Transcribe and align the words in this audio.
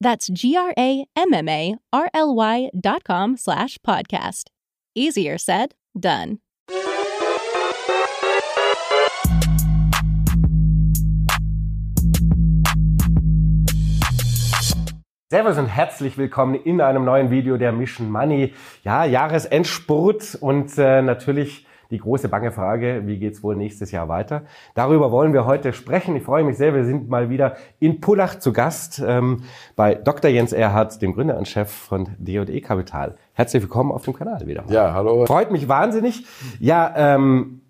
That's 0.00 0.28
G-R-A-M-M-A-R-L-Y 0.32 0.70
dot 2.78 3.04
com 3.04 3.36
slash 3.36 3.78
podcast. 3.86 4.50
Easier 4.94 5.38
said, 5.38 5.74
done. 5.98 6.38
Servus 15.28 15.58
und 15.58 15.66
herzlich 15.66 16.16
willkommen 16.18 16.54
in 16.54 16.80
einem 16.80 17.04
neuen 17.04 17.32
Video 17.32 17.56
der 17.56 17.72
Mission 17.72 18.12
Money. 18.12 18.54
Ja, 18.84 19.04
Jahresendspurt 19.04 20.36
und 20.40 20.78
äh, 20.78 21.02
natürlich 21.02 21.65
die 21.90 21.98
große 21.98 22.28
bange 22.28 22.52
Frage, 22.52 23.02
wie 23.06 23.18
geht's 23.18 23.42
wohl 23.42 23.56
nächstes 23.56 23.90
Jahr 23.90 24.08
weiter? 24.08 24.42
Darüber 24.74 25.10
wollen 25.10 25.32
wir 25.32 25.46
heute 25.46 25.72
sprechen. 25.72 26.16
Ich 26.16 26.22
freue 26.22 26.44
mich 26.44 26.56
sehr, 26.56 26.74
wir 26.74 26.84
sind 26.84 27.08
mal 27.08 27.30
wieder 27.30 27.56
in 27.78 28.00
Pullach 28.00 28.38
zu 28.38 28.52
Gast 28.52 29.02
ähm, 29.06 29.42
bei 29.76 29.94
Dr. 29.94 30.30
Jens 30.30 30.52
Erhardt, 30.52 31.00
dem 31.02 31.14
Gründer 31.14 31.38
und 31.38 31.48
Chef 31.48 31.70
von 31.70 32.08
D&E 32.18 32.60
Kapital. 32.60 33.16
Herzlich 33.34 33.62
willkommen 33.62 33.92
auf 33.92 34.04
dem 34.04 34.14
Kanal 34.14 34.46
wieder. 34.46 34.64
Ja, 34.68 34.94
hallo. 34.94 35.26
Freut 35.26 35.50
mich 35.50 35.68
wahnsinnig. 35.68 36.24
Ja, 36.58 36.92
ähm, 36.96 37.60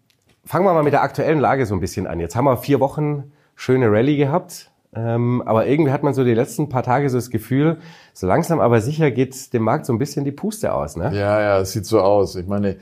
fangen 0.45 0.65
wir 0.65 0.73
mal 0.73 0.85
mit 0.85 0.93
der 0.93 1.03
aktuellen 1.03 1.41
Lage 1.41 1.67
so 1.67 1.75
ein 1.75 1.81
bisschen 1.81 2.07
an. 2.07 2.21
Jetzt 2.21 2.37
haben 2.37 2.45
wir 2.45 2.57
vier 2.57 2.81
Wochen 2.81 3.33
schöne 3.55 3.91
Rallye 3.91 4.17
gehabt. 4.17 4.71
Ähm, 4.95 5.43
aber 5.45 5.67
irgendwie 5.67 5.93
hat 5.93 6.03
man 6.03 6.15
so 6.15 6.25
die 6.25 6.33
letzten 6.33 6.71
paar 6.71 6.83
Tage 6.83 7.11
so 7.11 7.19
das 7.19 7.31
Gefühl, 7.31 7.79
so 8.15 8.27
langsam 8.27 8.61
aber 8.61 8.81
sicher 8.81 9.11
geht 9.11 9.53
dem 9.53 9.63
Markt 9.63 9.85
so 9.85 9.93
ein 9.93 9.99
bisschen 9.99 10.25
die 10.25 10.33
Puste 10.33 10.73
aus. 10.73 10.97
Ne? 10.97 11.11
Ja, 11.13 11.41
ja, 11.41 11.59
es 11.59 11.73
sieht 11.73 11.85
so 11.85 12.01
aus. 12.01 12.35
Ich 12.37 12.47
meine, 12.47 12.77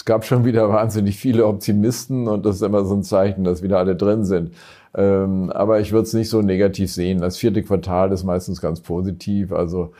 es 0.00 0.06
gab 0.06 0.24
schon 0.24 0.46
wieder 0.46 0.70
wahnsinnig 0.70 1.18
viele 1.18 1.46
Optimisten 1.46 2.26
und 2.26 2.46
das 2.46 2.56
ist 2.56 2.62
immer 2.62 2.86
so 2.86 2.94
ein 2.94 3.02
Zeichen, 3.02 3.44
dass 3.44 3.62
wieder 3.62 3.78
alle 3.78 3.96
drin 3.96 4.24
sind. 4.24 4.54
Ähm, 4.94 5.50
aber 5.50 5.80
ich 5.80 5.92
würde 5.92 6.04
es 6.04 6.14
nicht 6.14 6.30
so 6.30 6.40
negativ 6.40 6.90
sehen. 6.90 7.20
Das 7.20 7.36
vierte 7.36 7.62
Quartal 7.62 8.10
ist 8.10 8.24
meistens 8.24 8.62
ganz 8.62 8.80
positiv. 8.80 9.52
Also 9.52 9.92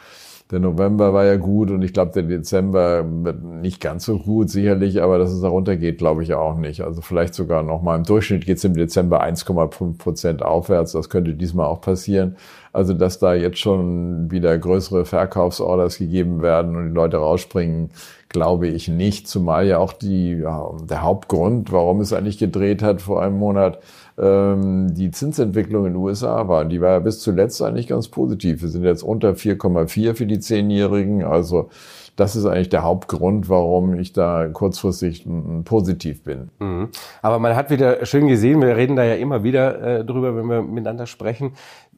der 0.51 0.59
November 0.59 1.13
war 1.13 1.27
ja 1.27 1.37
gut 1.37 1.71
und 1.71 1.83
ich 1.83 1.93
glaube, 1.93 2.13
der 2.13 2.23
Dezember 2.23 3.05
wird 3.25 3.45
nicht 3.45 3.79
ganz 3.83 4.07
so 4.07 4.19
gut, 4.19 4.49
sicherlich, 4.49 5.03
aber 5.03 5.19
dass 5.19 5.33
es 5.33 5.43
da 5.43 5.49
runtergeht, 5.49 5.99
glaube 5.99 6.23
ich 6.23 6.33
auch 6.33 6.57
nicht. 6.57 6.81
Also 6.81 7.03
vielleicht 7.03 7.35
sogar 7.35 7.63
nochmal 7.63 7.99
im 7.99 8.05
Durchschnitt 8.05 8.47
geht 8.47 8.57
es 8.57 8.65
im 8.65 8.73
Dezember 8.73 9.23
1,5 9.23 9.99
Prozent 9.99 10.43
aufwärts. 10.43 10.93
Das 10.93 11.11
könnte 11.11 11.35
diesmal 11.35 11.67
auch 11.67 11.83
passieren. 11.83 12.37
Also 12.73 12.95
dass 12.95 13.19
da 13.19 13.35
jetzt 13.35 13.59
schon 13.59 14.31
wieder 14.31 14.57
größere 14.57 15.05
Verkaufsorders 15.05 15.99
gegeben 15.99 16.41
werden 16.41 16.75
und 16.75 16.89
die 16.89 16.95
Leute 16.95 17.19
rausspringen, 17.19 17.91
glaube 18.31 18.69
ich 18.69 18.89
nicht. 18.89 19.29
Zumal 19.29 19.67
ja 19.67 19.79
auch 19.79 19.93
die, 19.93 20.39
ja, 20.39 20.71
der 20.83 21.03
Hauptgrund, 21.03 21.73
warum 21.73 22.01
es 22.01 22.13
eigentlich 22.13 22.39
gedreht 22.39 22.83
hat 22.83 23.03
vor 23.03 23.23
einem 23.23 23.39
Monat, 23.39 23.81
ähm, 24.19 24.95
die 24.95 25.11
Zinsentwicklung 25.11 25.87
in 25.87 25.93
den 25.93 26.03
USA 26.03 26.49
war. 26.49 26.65
Die 26.65 26.81
war 26.81 26.91
ja 26.91 26.99
bis 27.01 27.21
zuletzt 27.21 27.61
eigentlich 27.61 27.89
ganz 27.89 28.09
positiv. 28.09 28.63
Wir 28.63 28.69
sind 28.69 28.85
jetzt 28.85 29.03
unter 29.03 29.35
4,4 29.35 30.15
für 30.15 30.27
die 30.27 30.39
Zehnjährigen. 30.39 31.25
Also 31.25 31.69
das 32.17 32.37
ist 32.37 32.45
eigentlich 32.45 32.69
der 32.69 32.83
Hauptgrund, 32.83 33.49
warum 33.49 33.99
ich 33.99 34.13
da 34.13 34.47
kurzfristig 34.49 35.27
positiv 35.65 36.23
bin. 36.23 36.51
Mhm. 36.59 36.89
Aber 37.23 37.39
man 37.39 37.57
hat 37.57 37.71
wieder 37.71 38.05
schön 38.05 38.29
gesehen, 38.29 38.61
wir 38.61 38.77
reden 38.77 38.95
da 38.95 39.05
ja 39.05 39.15
immer 39.15 39.43
wieder 39.43 40.01
äh, 40.01 40.05
drüber, 40.05 40.37
wenn 40.37 40.47
wir 40.47 40.63
miteinander 40.63 41.07
sprechen, 41.07 41.53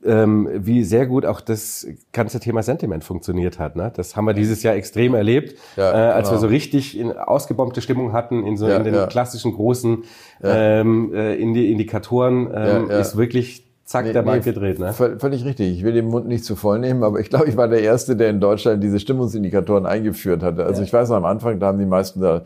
ähm, 0.04 0.48
wie 0.52 0.84
sehr 0.84 1.06
gut 1.06 1.24
auch 1.24 1.40
das 1.40 1.86
ganze 2.12 2.40
Thema 2.40 2.62
Sentiment 2.62 3.04
funktioniert 3.04 3.58
hat. 3.58 3.76
Ne? 3.76 3.92
Das 3.94 4.16
haben 4.16 4.26
wir 4.26 4.34
dieses 4.34 4.62
Jahr 4.62 4.74
extrem 4.74 5.14
erlebt, 5.14 5.58
ja, 5.76 5.90
äh, 5.90 6.12
als 6.12 6.28
genau. 6.28 6.36
wir 6.36 6.40
so 6.40 6.46
richtig 6.48 6.98
in 6.98 7.12
ausgebombte 7.12 7.80
Stimmung 7.80 8.12
hatten 8.12 8.44
in 8.44 8.56
so 8.56 8.68
ja, 8.68 8.76
in 8.76 8.84
den 8.84 8.94
ja. 8.94 9.06
klassischen 9.06 9.52
großen 9.52 10.04
ähm, 10.42 11.14
äh, 11.14 11.34
Indikatoren 11.36 12.50
ähm, 12.54 12.90
ist 12.90 13.16
wirklich 13.16 13.71
zack, 13.84 14.04
nee, 14.04 14.12
der 14.12 14.22
Markt 14.22 14.46
nee, 14.46 14.52
gedreht. 14.52 14.78
Ne? 14.78 14.92
Völlig 14.92 15.44
richtig. 15.44 15.76
Ich 15.76 15.84
will 15.84 15.92
den 15.92 16.06
Mund 16.06 16.26
nicht 16.26 16.44
zu 16.44 16.56
voll 16.56 16.78
nehmen, 16.78 17.02
aber 17.02 17.20
ich 17.20 17.30
glaube, 17.30 17.48
ich 17.48 17.56
war 17.56 17.68
der 17.68 17.82
Erste, 17.82 18.16
der 18.16 18.30
in 18.30 18.40
Deutschland 18.40 18.82
diese 18.82 18.98
Stimmungsindikatoren 19.00 19.86
eingeführt 19.86 20.42
hatte. 20.42 20.64
Also 20.64 20.80
ja. 20.80 20.86
ich 20.86 20.92
weiß 20.92 21.08
noch, 21.08 21.16
am 21.16 21.24
Anfang, 21.24 21.58
da 21.58 21.68
haben 21.68 21.78
die 21.78 21.86
meisten 21.86 22.20
da, 22.20 22.42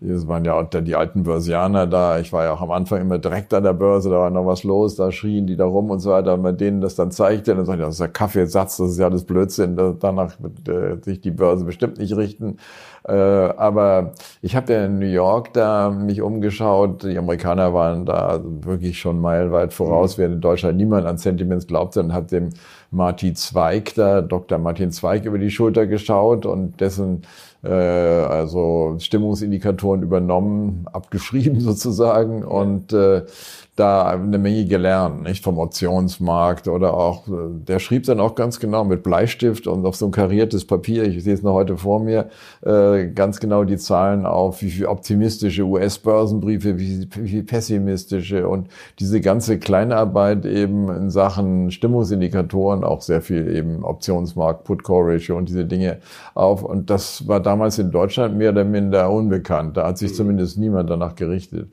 das 0.00 0.26
waren 0.28 0.44
ja 0.44 0.54
auch 0.54 0.68
die 0.68 0.94
alten 0.94 1.22
Börsianer 1.22 1.86
da, 1.86 2.18
ich 2.18 2.32
war 2.32 2.44
ja 2.44 2.52
auch 2.52 2.60
am 2.60 2.70
Anfang 2.70 3.00
immer 3.00 3.18
direkt 3.18 3.52
an 3.54 3.62
der 3.62 3.72
Börse, 3.72 4.10
da 4.10 4.16
war 4.16 4.30
noch 4.30 4.46
was 4.46 4.64
los, 4.64 4.96
da 4.96 5.12
schrien 5.12 5.46
die 5.46 5.56
da 5.56 5.64
rum 5.64 5.90
und 5.90 6.00
so 6.00 6.10
weiter. 6.10 6.34
Und 6.34 6.42
bei 6.42 6.52
denen 6.52 6.80
das 6.80 6.94
dann 6.94 7.10
zeigte, 7.10 7.54
dann 7.54 7.64
sagte 7.64 7.82
ich, 7.82 7.86
das 7.86 7.94
ist 7.94 8.00
der 8.00 8.08
Kaffeesatz, 8.08 8.76
das 8.78 8.90
ist 8.90 8.98
ja 8.98 9.06
alles 9.06 9.24
Blödsinn, 9.24 9.76
danach 10.00 10.36
wird 10.40 10.68
äh, 10.68 11.02
sich 11.02 11.20
die 11.20 11.30
Börse 11.30 11.64
bestimmt 11.64 11.98
nicht 11.98 12.16
richten. 12.16 12.56
Äh, 13.10 13.54
aber 13.56 14.12
ich 14.40 14.54
habe 14.54 14.72
ja 14.72 14.84
in 14.84 15.00
New 15.00 15.06
York 15.06 15.52
da 15.52 15.90
mich 15.90 16.22
umgeschaut. 16.22 17.02
Die 17.02 17.18
Amerikaner 17.18 17.74
waren 17.74 18.06
da 18.06 18.40
wirklich 18.44 19.00
schon 19.00 19.20
meilenweit 19.20 19.72
voraus, 19.72 20.16
mhm. 20.16 20.22
während 20.22 20.34
in 20.36 20.40
Deutschland 20.40 20.76
niemand 20.76 21.06
an 21.06 21.18
Sentiments 21.18 21.66
glaubte 21.66 22.00
und 22.00 22.12
hat 22.12 22.30
dem 22.30 22.50
Martin 22.92 23.34
Zweig 23.34 23.94
da, 23.94 24.20
Dr. 24.22 24.58
Martin 24.58 24.92
Zweig 24.92 25.24
über 25.24 25.38
die 25.38 25.50
Schulter 25.50 25.86
geschaut 25.86 26.46
und 26.46 26.80
dessen 26.80 27.22
äh, 27.64 27.68
also 27.68 28.96
Stimmungsindikatoren 28.98 30.02
übernommen, 30.02 30.86
abgeschrieben 30.92 31.60
sozusagen 31.60 32.44
und 32.44 32.92
äh, 32.92 33.22
da 33.80 34.06
eine 34.06 34.38
Menge 34.38 34.66
gelernt, 34.66 35.22
nicht 35.22 35.42
vom 35.42 35.58
Optionsmarkt 35.58 36.68
oder 36.68 36.94
auch, 36.94 37.26
äh, 37.28 37.32
der 37.66 37.78
schrieb 37.78 38.04
dann 38.04 38.20
auch 38.20 38.34
ganz 38.34 38.60
genau 38.60 38.84
mit 38.84 39.02
Bleistift 39.02 39.66
und 39.66 39.86
auf 39.86 39.96
so 39.96 40.06
ein 40.06 40.12
kariertes 40.12 40.66
Papier, 40.66 41.04
ich 41.04 41.24
sehe 41.24 41.32
es 41.32 41.42
noch 41.42 41.54
heute 41.54 41.78
vor 41.78 41.98
mir, 41.98 42.28
äh, 42.62 43.06
ganz 43.08 43.40
genau 43.40 43.64
die 43.64 43.78
Zahlen 43.78 44.26
auf, 44.26 44.60
wie 44.60 44.70
viel 44.70 44.86
optimistische 44.86 45.62
US-Börsenbriefe, 45.62 46.78
wie, 46.78 47.08
wie 47.16 47.28
viel 47.28 47.42
pessimistische 47.42 48.46
und 48.46 48.68
diese 48.98 49.20
ganze 49.20 49.58
Kleinarbeit 49.58 50.44
eben 50.44 50.94
in 50.94 51.10
Sachen 51.10 51.70
Stimmungsindikatoren, 51.70 52.84
auch 52.84 53.00
sehr 53.00 53.22
viel 53.22 53.48
eben 53.56 53.82
Optionsmarkt, 53.82 54.64
Put-Call-Ratio 54.64 55.36
und 55.38 55.48
diese 55.48 55.64
Dinge 55.64 55.98
auf 56.34 56.62
und 56.62 56.90
das 56.90 57.26
war 57.26 57.40
damals 57.40 57.78
in 57.78 57.90
Deutschland 57.90 58.36
mehr 58.36 58.50
oder 58.50 58.64
minder 58.64 59.10
unbekannt, 59.10 59.78
da 59.78 59.86
hat 59.86 59.96
sich 59.96 60.10
mhm. 60.10 60.16
zumindest 60.16 60.58
niemand 60.58 60.90
danach 60.90 61.14
gerichtet. 61.14 61.68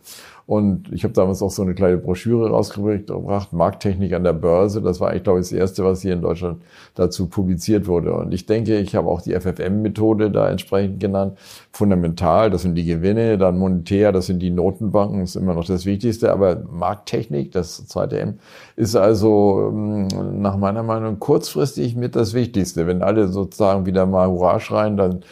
Und 0.47 0.93
ich 0.93 1.03
habe 1.03 1.13
damals 1.13 1.41
auch 1.41 1.51
so 1.51 1.61
eine 1.61 1.75
kleine 1.75 1.97
Broschüre 1.97 2.49
rausgebracht, 2.49 3.51
Markttechnik 3.51 4.13
an 4.13 4.23
der 4.23 4.31
Börse. 4.31 4.81
Das 4.81 5.01
war 5.01 5.09
eigentlich, 5.09 5.23
glaube 5.23 5.41
ich, 5.41 5.47
das 5.47 5.51
Erste, 5.51 5.83
was 5.83 6.01
hier 6.01 6.13
in 6.13 6.21
Deutschland 6.21 6.61
dazu 6.95 7.27
publiziert 7.27 7.85
wurde. 7.85 8.13
Und 8.13 8.33
ich 8.33 8.45
denke, 8.45 8.79
ich 8.79 8.95
habe 8.95 9.09
auch 9.09 9.21
die 9.21 9.37
FFM-Methode 9.37 10.31
da 10.31 10.49
entsprechend 10.49 11.01
genannt. 11.01 11.37
Fundamental, 11.73 12.49
das 12.49 12.61
sind 12.61 12.75
die 12.75 12.85
Gewinne, 12.85 13.37
dann 13.37 13.57
monetär, 13.57 14.13
das 14.13 14.27
sind 14.27 14.39
die 14.39 14.49
Notenbanken, 14.49 15.21
ist 15.21 15.35
immer 15.35 15.53
noch 15.53 15.65
das 15.65 15.85
Wichtigste. 15.85 16.31
Aber 16.31 16.63
Markttechnik, 16.71 17.51
das 17.51 17.85
zweite 17.85 18.17
M, 18.17 18.39
ist 18.77 18.95
also 18.95 19.69
ähm, 19.73 20.07
nach 20.41 20.55
meiner 20.55 20.83
Meinung 20.83 21.19
kurzfristig 21.19 21.97
mit 21.97 22.15
das 22.15 22.33
Wichtigste. 22.33 22.87
Wenn 22.87 23.01
alle 23.01 23.27
sozusagen 23.27 23.85
wieder 23.85 24.05
mal 24.05 24.29
Hurra 24.29 24.61
schreien, 24.61 24.95
dann 24.95 25.25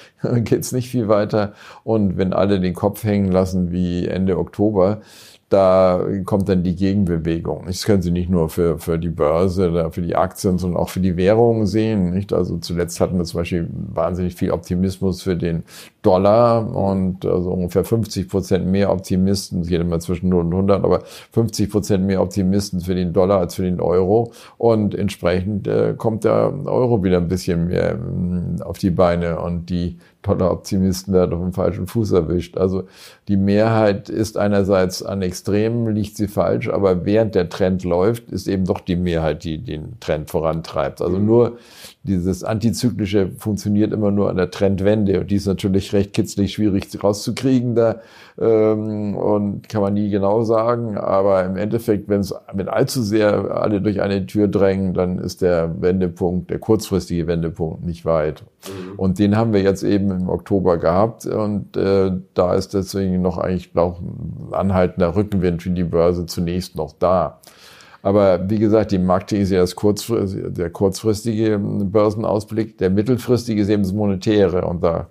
geht's 0.43 0.71
nicht 0.71 0.89
viel 0.89 1.07
weiter. 1.07 1.53
Und 1.83 2.17
wenn 2.17 2.33
alle 2.33 2.59
den 2.59 2.73
Kopf 2.73 3.03
hängen 3.03 3.31
lassen 3.31 3.71
wie 3.71 4.07
Ende 4.07 4.37
Oktober, 4.37 5.01
da 5.49 6.03
kommt 6.25 6.49
dann 6.49 6.63
die 6.63 6.75
Gegenbewegung. 6.75 7.65
Das 7.67 7.83
können 7.83 8.01
Sie 8.01 8.11
nicht 8.11 8.29
nur 8.29 8.49
für, 8.49 8.79
für 8.79 8.97
die 8.97 9.09
Börse 9.09 9.69
oder 9.69 9.91
für 9.91 10.01
die 10.01 10.15
Aktien, 10.15 10.57
sondern 10.57 10.81
auch 10.81 10.89
für 10.89 10.99
die 10.99 11.17
Währungen 11.17 11.67
sehen. 11.67 12.11
Nicht? 12.13 12.33
Also 12.33 12.57
zuletzt 12.57 12.99
hatten 12.99 13.17
wir 13.17 13.25
zum 13.25 13.41
Beispiel 13.41 13.69
wahnsinnig 13.71 14.35
viel 14.35 14.51
Optimismus 14.51 15.21
für 15.21 15.35
den 15.35 15.63
Dollar 16.05 16.75
und 16.75 17.25
also 17.25 17.51
ungefähr 17.51 17.83
50 17.83 18.29
Prozent 18.29 18.67
mehr 18.67 18.91
Optimisten, 18.91 19.61
es 19.61 19.67
geht 19.67 19.81
immer 19.81 19.99
zwischen 19.99 20.29
0 20.29 20.45
und 20.45 20.53
100, 20.53 20.83
aber 20.83 21.01
50 21.31 21.71
Prozent 21.71 22.05
mehr 22.05 22.21
Optimisten 22.21 22.81
für 22.81 22.93
den 22.93 23.11
Dollar 23.11 23.39
als 23.39 23.55
für 23.55 23.63
den 23.63 23.79
Euro 23.79 24.31
und 24.57 24.93
entsprechend 24.93 25.67
äh, 25.67 25.95
kommt 25.97 26.23
der 26.23 26.53
Euro 26.65 27.03
wieder 27.03 27.17
ein 27.17 27.27
bisschen 27.27 27.67
mehr 27.67 27.93
äh, 27.93 28.61
auf 28.61 28.77
die 28.77 28.91
Beine 28.91 29.39
und 29.39 29.69
die 29.69 29.97
Dollar-Optimisten 30.25 31.13
werden 31.13 31.33
auf 31.33 31.41
dem 31.41 31.53
falschen 31.53 31.87
Fuß 31.87 32.11
erwischt. 32.11 32.57
Also 32.57 32.83
die 33.27 33.37
Mehrheit 33.37 34.09
ist 34.09 34.37
einerseits 34.37 35.03
an 35.03 35.21
Extremen, 35.21 35.93
liegt 35.93 36.17
sie 36.17 36.27
falsch, 36.27 36.69
aber 36.69 37.05
während 37.05 37.35
der 37.35 37.49
Trend 37.49 37.83
läuft, 37.83 38.31
ist 38.31 38.47
eben 38.47 38.65
doch 38.65 38.79
die 38.79 38.95
Mehrheit, 38.95 39.43
die 39.43 39.59
den 39.59 39.99
Trend 39.99 40.29
vorantreibt. 40.29 41.01
Also 41.01 41.19
nur 41.19 41.57
dieses 42.07 42.43
Antizyklische 42.43 43.31
funktioniert 43.37 43.91
immer 43.91 44.11
nur 44.11 44.29
an 44.29 44.37
der 44.37 44.51
Trendwende 44.51 45.19
und 45.19 45.31
die 45.31 45.35
ist 45.35 45.47
natürlich 45.47 45.91
recht 45.93 46.13
kitzlig 46.13 46.53
schwierig 46.53 46.85
rauszukriegen 47.03 47.73
da 47.73 47.99
ähm, 48.39 49.15
und 49.15 49.67
kann 49.69 49.81
man 49.81 49.95
nie 49.95 50.09
genau 50.09 50.43
sagen, 50.43 50.97
aber 50.97 51.43
im 51.45 51.57
Endeffekt, 51.57 52.07
wenn 52.07 52.19
es 52.19 52.33
mit 52.53 52.67
allzu 52.67 53.01
sehr 53.01 53.57
alle 53.57 53.81
durch 53.81 54.01
eine 54.01 54.25
Tür 54.27 54.47
drängen, 54.47 54.93
dann 54.93 55.17
ist 55.17 55.41
der 55.41 55.81
Wendepunkt, 55.81 56.51
der 56.51 56.59
kurzfristige 56.59 57.25
Wendepunkt 57.27 57.83
nicht 57.83 58.05
weit. 58.05 58.43
Mhm. 58.67 58.99
Und 58.99 59.17
den 59.17 59.35
haben 59.35 59.53
wir 59.53 59.61
jetzt 59.61 59.83
eben 59.83 60.11
im 60.11 60.29
Oktober 60.29 60.77
gehabt 60.77 61.25
und 61.25 61.75
äh, 61.75 62.11
da 62.35 62.53
ist 62.53 62.75
deswegen 62.75 63.21
noch 63.21 63.39
eigentlich 63.39 63.75
auch 63.75 63.99
ein 63.99 64.53
anhaltender 64.53 65.15
Rückenwind 65.15 65.63
für 65.63 65.71
die 65.71 65.83
Börse 65.83 66.27
zunächst 66.27 66.75
noch 66.75 66.93
da. 66.99 67.39
Aber 68.05 68.47
wie 68.51 68.59
gesagt, 68.59 68.91
die 68.91 68.99
Markte 68.99 69.35
ist 69.35 69.49
ja 69.49 69.61
das 69.61 69.75
kurzfristige, 69.75 70.51
der 70.51 70.69
kurzfristige 70.69 71.57
Börsenausblick. 71.57 72.77
Der 72.77 72.91
mittelfristige 72.91 73.59
ist 73.59 73.69
eben 73.69 73.81
das 73.81 73.93
Monetäre 73.93 74.63
und 74.65 74.83
da 74.83 75.07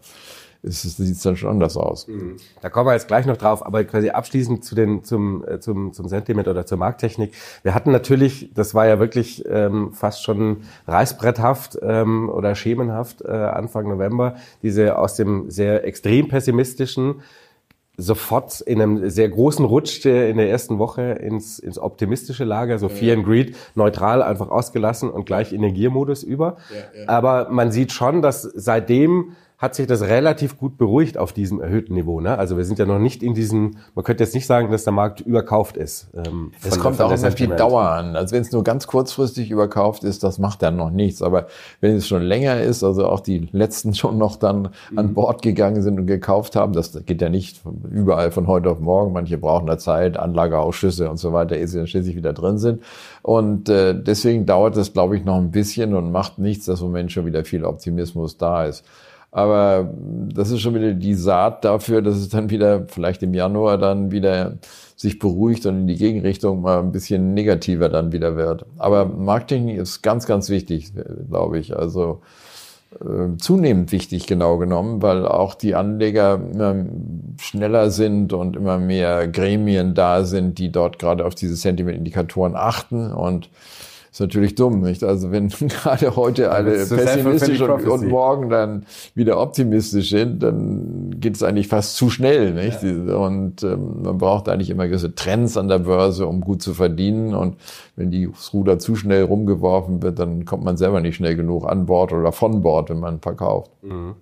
sieht 0.63 1.17
es 1.17 1.23
dann 1.23 1.37
schon 1.37 1.51
anders 1.51 1.77
aus. 1.77 2.07
Mhm. 2.07 2.37
Da 2.63 2.71
kommen 2.71 2.87
wir 2.87 2.93
jetzt 2.93 3.09
gleich 3.09 3.27
noch 3.27 3.37
drauf, 3.37 3.67
aber 3.67 3.83
quasi 3.83 4.11
abschließend 4.11 4.65
zu 4.65 4.77
den, 4.77 5.03
zum, 5.03 5.45
äh, 5.45 5.59
zum, 5.59 5.93
zum 5.93 6.07
Sentiment 6.07 6.47
oder 6.47 6.67
zur 6.67 6.79
Markttechnik. 6.79 7.33
Wir 7.65 7.75
hatten 7.75 7.91
natürlich, 7.91 8.53
das 8.55 8.77
war 8.77 8.87
ja 8.87 9.01
wirklich 9.01 9.45
ähm, 9.49 9.93
fast 9.93 10.23
schon 10.23 10.59
reißbretthaft 10.87 11.77
ähm, 11.83 12.29
oder 12.29 12.55
schemenhaft 12.55 13.23
äh, 13.23 13.33
Anfang 13.33 13.89
November, 13.89 14.37
diese 14.63 14.99
aus 14.99 15.17
dem 15.17 15.51
sehr 15.51 15.85
extrem 15.85 16.29
pessimistischen 16.29 17.17
sofort 17.97 18.61
in 18.61 18.81
einem 18.81 19.09
sehr 19.09 19.29
großen 19.29 19.65
Rutsch 19.65 20.05
in 20.05 20.37
der 20.37 20.51
ersten 20.51 20.79
Woche 20.79 21.03
ins, 21.03 21.59
ins 21.59 21.79
optimistische 21.79 22.45
Lager, 22.45 22.79
so 22.79 22.89
Fear 22.89 23.19
and 23.19 23.25
Greed, 23.25 23.57
neutral 23.75 24.23
einfach 24.23 24.49
ausgelassen 24.49 25.11
und 25.11 25.27
gleich 25.27 25.53
in 25.53 25.63
den 25.63 25.75
Giermodus 25.75 26.23
über. 26.23 26.57
Ja, 26.71 27.01
ja. 27.01 27.09
Aber 27.09 27.51
man 27.51 27.71
sieht 27.71 27.93
schon, 27.93 28.23
dass 28.23 28.43
seitdem 28.43 29.37
hat 29.57 29.77
sich 29.77 29.87
das 29.87 30.03
relativ 30.03 30.59
gut 30.59 30.77
beruhigt 30.77 31.17
auf 31.17 31.33
diesem 31.33 31.61
erhöhten 31.61 31.95
Niveau. 31.95 32.21
Ne? 32.21 32.37
Also 32.37 32.57
wir 32.57 32.65
sind 32.65 32.79
ja 32.81 32.87
noch 32.87 32.99
nicht 32.99 33.23
in 33.23 33.35
diesen, 33.35 33.79
man 33.95 34.05
könnte 34.05 34.25
jetzt 34.25 34.35
nicht 34.35 34.47
sagen, 34.47 34.71
dass 34.71 34.83
der 34.83 34.93
Markt 34.93 35.21
überkauft 35.21 35.77
ist. 35.77 36.09
Ähm, 36.13 36.51
es 36.63 36.79
kommt 36.81 37.01
auch 37.01 37.13
auf 37.13 37.35
die 37.37 37.47
Dauer 37.47 37.83
an. 37.83 38.17
Also 38.17 38.35
wenn 38.35 38.43
es 38.43 38.51
nur 38.51 38.65
ganz 38.65 38.89
kurzfristig 38.89 39.51
überkauft 39.53 40.03
ist, 40.03 40.25
das 40.25 40.39
macht 40.39 40.63
dann 40.63 40.77
noch 40.77 40.91
nichts. 40.91 41.23
Aber 41.23 41.47
wenn 41.81 41.95
es 41.95 42.09
schon 42.09 42.23
länger 42.23 42.61
ist, 42.61 42.83
also 42.83 43.07
auch 43.07 43.21
die 43.21 43.49
letzten 43.53 43.95
schon 43.95 44.19
noch 44.19 44.37
dann 44.37 44.71
mhm. 44.91 44.99
an 44.99 45.15
Bord 45.15 45.41
gegangen 45.41 45.83
sind 45.83 46.01
und 46.01 46.07
gekauft 46.07 46.57
haben, 46.57 46.73
das 46.73 47.05
geht 47.07 47.23
ja 47.23 47.29
nicht 47.29 47.63
überall 47.91 48.33
von 48.33 48.49
heute 48.49 48.71
auf 48.71 48.81
morgen. 48.81 49.13
Manche 49.13 49.39
brauchen 49.39 49.67
da 49.67 49.79
Zeit, 49.79 50.17
Anlageausschüsse 50.17 51.09
und 51.09 51.19
so 51.19 51.33
weiter, 51.33 51.57
ehe 51.57 51.69
sie 51.69 51.79
dann 51.79 51.87
schließlich 51.87 52.17
wieder 52.17 52.33
drin 52.33 52.59
sind. 52.59 52.83
Und 53.23 53.69
äh, 53.69 53.95
deswegen 53.95 54.47
dauert 54.47 54.77
das, 54.77 54.93
glaube 54.93 55.17
ich, 55.17 55.25
noch 55.25 55.37
ein 55.37 55.53
bisschen 55.53 55.95
und 55.95 56.11
macht 56.11 56.41
nichts, 56.41 56.67
dass 56.67 56.81
im 56.81 56.89
Moment 56.89 57.13
schon 57.13 57.25
wieder 57.25 57.45
viel 57.45 57.65
Optimismus 57.65 58.37
da 58.37 58.65
ist. 58.65 58.85
Aber 59.35 59.93
das 60.33 60.53
ist 60.53 60.61
schon 60.61 60.77
wieder 60.77 60.93
die 60.93 61.15
Saat 61.15 61.65
dafür, 61.65 62.03
dass 62.03 62.15
es 62.15 62.29
dann 62.29 62.51
wieder 62.51 62.87
vielleicht 62.87 63.21
im 63.25 63.35
Januar 63.35 63.79
dann 63.79 64.13
wieder 64.13 64.59
sich 64.95 65.19
beruhigt 65.19 65.67
und 65.67 65.81
in 65.81 65.87
die 65.89 65.97
Gegenrichtung 65.97 66.63
mal 66.63 66.79
ein 66.79 66.93
bisschen 66.93 67.35
negativer 67.35 67.89
dann 67.89 68.13
wieder 68.13 68.37
wird. 68.37 68.65
Aber 68.79 69.07
Marketing 69.07 69.71
ist 69.71 70.03
ganz, 70.03 70.27
ganz 70.27 70.51
wichtig, 70.51 70.93
glaube 71.29 71.59
ich. 71.59 71.77
Also 71.77 72.21
äh, 73.01 73.37
zunehmend 73.39 73.91
wichtig 73.91 74.29
genau 74.29 74.57
genommen, 74.59 75.03
weil 75.03 75.27
auch 75.27 75.57
die 75.57 75.75
Anleger 75.75 76.41
immer 76.53 76.77
schneller 77.41 77.91
sind 77.91 78.33
und 78.33 78.55
immer 78.55 78.79
mehr 78.79 79.27
Gremien 79.27 79.97
da 79.97 80.23
sind, 80.23 80.61
die 80.61 80.71
dort 80.71 81.01
gerade 81.01 81.27
auf 81.27 81.35
diese 81.35 81.57
Sentiment-Indikatoren 81.57 82.55
achten 82.55 83.13
und 83.13 83.49
ist 84.15 84.21
natürlich 84.21 84.55
dumm, 84.55 84.81
nicht? 84.81 85.03
Also 85.03 85.33
wenn 85.33 85.49
gerade 85.69 86.15
heute 86.15 86.53
alle 86.53 86.87
pessimistisch 86.87 87.61
und, 87.61 87.85
und, 87.85 88.07
morgen 88.07 88.49
dann 88.49 88.87
wieder 89.17 89.41
optimistisch 89.41 90.11
sind, 90.11 90.41
dann 90.41 91.17
geht 91.19 91.35
es 91.35 91.43
eigentlich 91.43 91.67
fast 91.67 91.97
zu 91.97 92.11
schnell, 92.11 92.55
nicht? 92.55 92.81
Ja. 92.81 93.17
Und 93.17 93.65
ähm, 93.65 94.03
man 94.05 94.19
braucht 94.19 94.49
eigentlich 94.49 94.71
immer 94.71 94.87
gewisse 94.87 95.17
Trends 95.17 95.57
an 95.57 95.67
der 95.67 95.81
Börse, 95.81 96.29
um 96.29 96.43
gut 96.43 96.63
zu 96.63 96.75
verdienen. 96.75 97.35
Und 97.35 97.57
wenn 97.97 98.13
die, 98.13 98.31
das 98.31 98.55
Ruder 98.55 98.79
zu 98.79 98.95
schnell 98.95 99.25
rumgeworfen 99.25 100.01
wird, 100.01 100.21
dann 100.21 100.45
kommt 100.45 100.63
man 100.63 100.77
selber 100.77 101.01
nicht 101.01 101.17
schnell 101.17 101.35
genug 101.35 101.69
an 101.69 101.87
Bord 101.87 102.13
oder 102.13 102.31
von 102.31 102.63
Bord, 102.63 102.91
wenn 102.91 103.01
man 103.01 103.19
verkauft. 103.19 103.73
Mhm. 103.83 104.15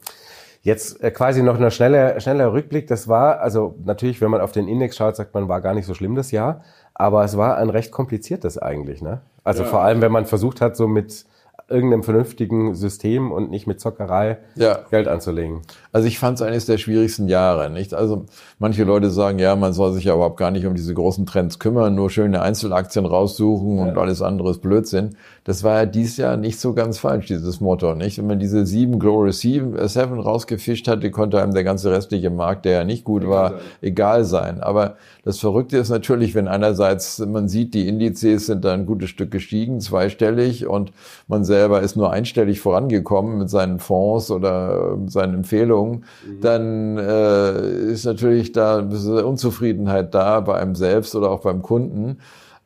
Jetzt 0.62 1.02
äh, 1.02 1.10
quasi 1.10 1.42
noch 1.42 1.60
ein 1.60 1.70
schneller, 1.70 2.18
schneller 2.20 2.54
Rückblick. 2.54 2.86
Das 2.86 3.08
war, 3.08 3.40
also 3.40 3.74
natürlich, 3.84 4.22
wenn 4.22 4.30
man 4.30 4.40
auf 4.40 4.52
den 4.52 4.68
Index 4.68 4.96
schaut, 4.96 5.16
sagt 5.16 5.34
man, 5.34 5.48
war 5.48 5.60
gar 5.60 5.74
nicht 5.74 5.86
so 5.86 5.92
schlimm 5.92 6.14
das 6.14 6.30
Jahr. 6.30 6.62
Aber 6.94 7.24
es 7.24 7.36
war 7.36 7.56
ein 7.56 7.70
recht 7.70 7.90
kompliziertes 7.90 8.58
eigentlich, 8.58 9.02
ne? 9.02 9.20
Also 9.44 9.62
ja. 9.62 9.68
vor 9.68 9.80
allem, 9.80 10.00
wenn 10.00 10.12
man 10.12 10.26
versucht 10.26 10.60
hat, 10.60 10.76
so 10.76 10.86
mit 10.86 11.24
irgendeinem 11.72 12.02
vernünftigen 12.02 12.74
System 12.74 13.32
und 13.32 13.50
nicht 13.50 13.66
mit 13.66 13.80
Zockerei 13.80 14.38
ja. 14.56 14.80
Geld 14.90 15.08
anzulegen. 15.08 15.62
Also 15.90 16.06
ich 16.06 16.18
fand 16.18 16.38
es 16.38 16.42
eines 16.42 16.66
der 16.66 16.78
schwierigsten 16.78 17.28
Jahre. 17.28 17.70
Nicht? 17.70 17.94
Also 17.94 18.26
manche 18.58 18.84
Leute 18.84 19.10
sagen, 19.10 19.38
ja, 19.38 19.56
man 19.56 19.72
soll 19.72 19.92
sich 19.92 20.04
ja 20.04 20.14
überhaupt 20.14 20.36
gar 20.36 20.50
nicht 20.50 20.66
um 20.66 20.74
diese 20.74 20.92
großen 20.92 21.24
Trends 21.24 21.58
kümmern, 21.58 21.94
nur 21.94 22.10
schöne 22.10 22.42
Einzelaktien 22.42 23.06
raussuchen 23.06 23.78
ja. 23.78 23.84
und 23.84 23.98
alles 23.98 24.22
andere 24.22 24.50
ist 24.50 24.60
Blödsinn. 24.60 25.16
Das 25.44 25.64
war 25.64 25.78
ja 25.78 25.86
dieses 25.86 26.18
Jahr 26.18 26.36
nicht 26.36 26.60
so 26.60 26.74
ganz 26.74 26.98
falsch, 26.98 27.26
dieses 27.26 27.60
Motto. 27.60 27.94
Nicht? 27.94 28.18
Wenn 28.18 28.26
man 28.26 28.38
diese 28.38 28.66
sieben 28.66 28.98
Glorious 28.98 29.40
Seven, 29.40 29.76
äh, 29.76 29.88
Seven 29.88 30.20
rausgefischt 30.20 30.86
hatte, 30.88 31.10
konnte 31.10 31.42
einem 31.42 31.54
der 31.54 31.64
ganze 31.64 31.90
restliche 31.90 32.30
Markt, 32.30 32.64
der 32.64 32.72
ja 32.72 32.84
nicht 32.84 33.04
gut 33.04 33.26
war, 33.26 33.50
sein. 33.50 33.60
egal 33.80 34.24
sein. 34.24 34.60
Aber 34.60 34.96
das 35.24 35.38
Verrückte 35.38 35.78
ist 35.78 35.88
natürlich, 35.88 36.34
wenn 36.34 36.48
einerseits 36.48 37.20
man 37.20 37.48
sieht, 37.48 37.74
die 37.74 37.86
Indizes 37.86 38.46
sind 38.46 38.64
da 38.64 38.72
ein 38.74 38.86
gutes 38.86 39.08
Stück 39.10 39.30
gestiegen, 39.30 39.80
zweistellig, 39.80 40.66
und 40.66 40.92
man 41.28 41.44
selber 41.44 41.80
ist 41.80 41.96
nur 41.96 42.10
einstellig 42.10 42.60
vorangekommen 42.60 43.38
mit 43.38 43.48
seinen 43.48 43.78
Fonds 43.78 44.32
oder 44.32 44.98
seinen 45.06 45.34
Empfehlungen, 45.34 46.04
mhm. 46.26 46.40
dann 46.40 46.98
äh, 46.98 47.92
ist 47.92 48.04
natürlich 48.04 48.50
da 48.50 48.78
Unzufriedenheit 48.78 50.12
da 50.12 50.40
bei 50.40 50.56
einem 50.56 50.74
selbst 50.74 51.14
oder 51.14 51.30
auch 51.30 51.40
beim 51.40 51.62
Kunden. 51.62 52.18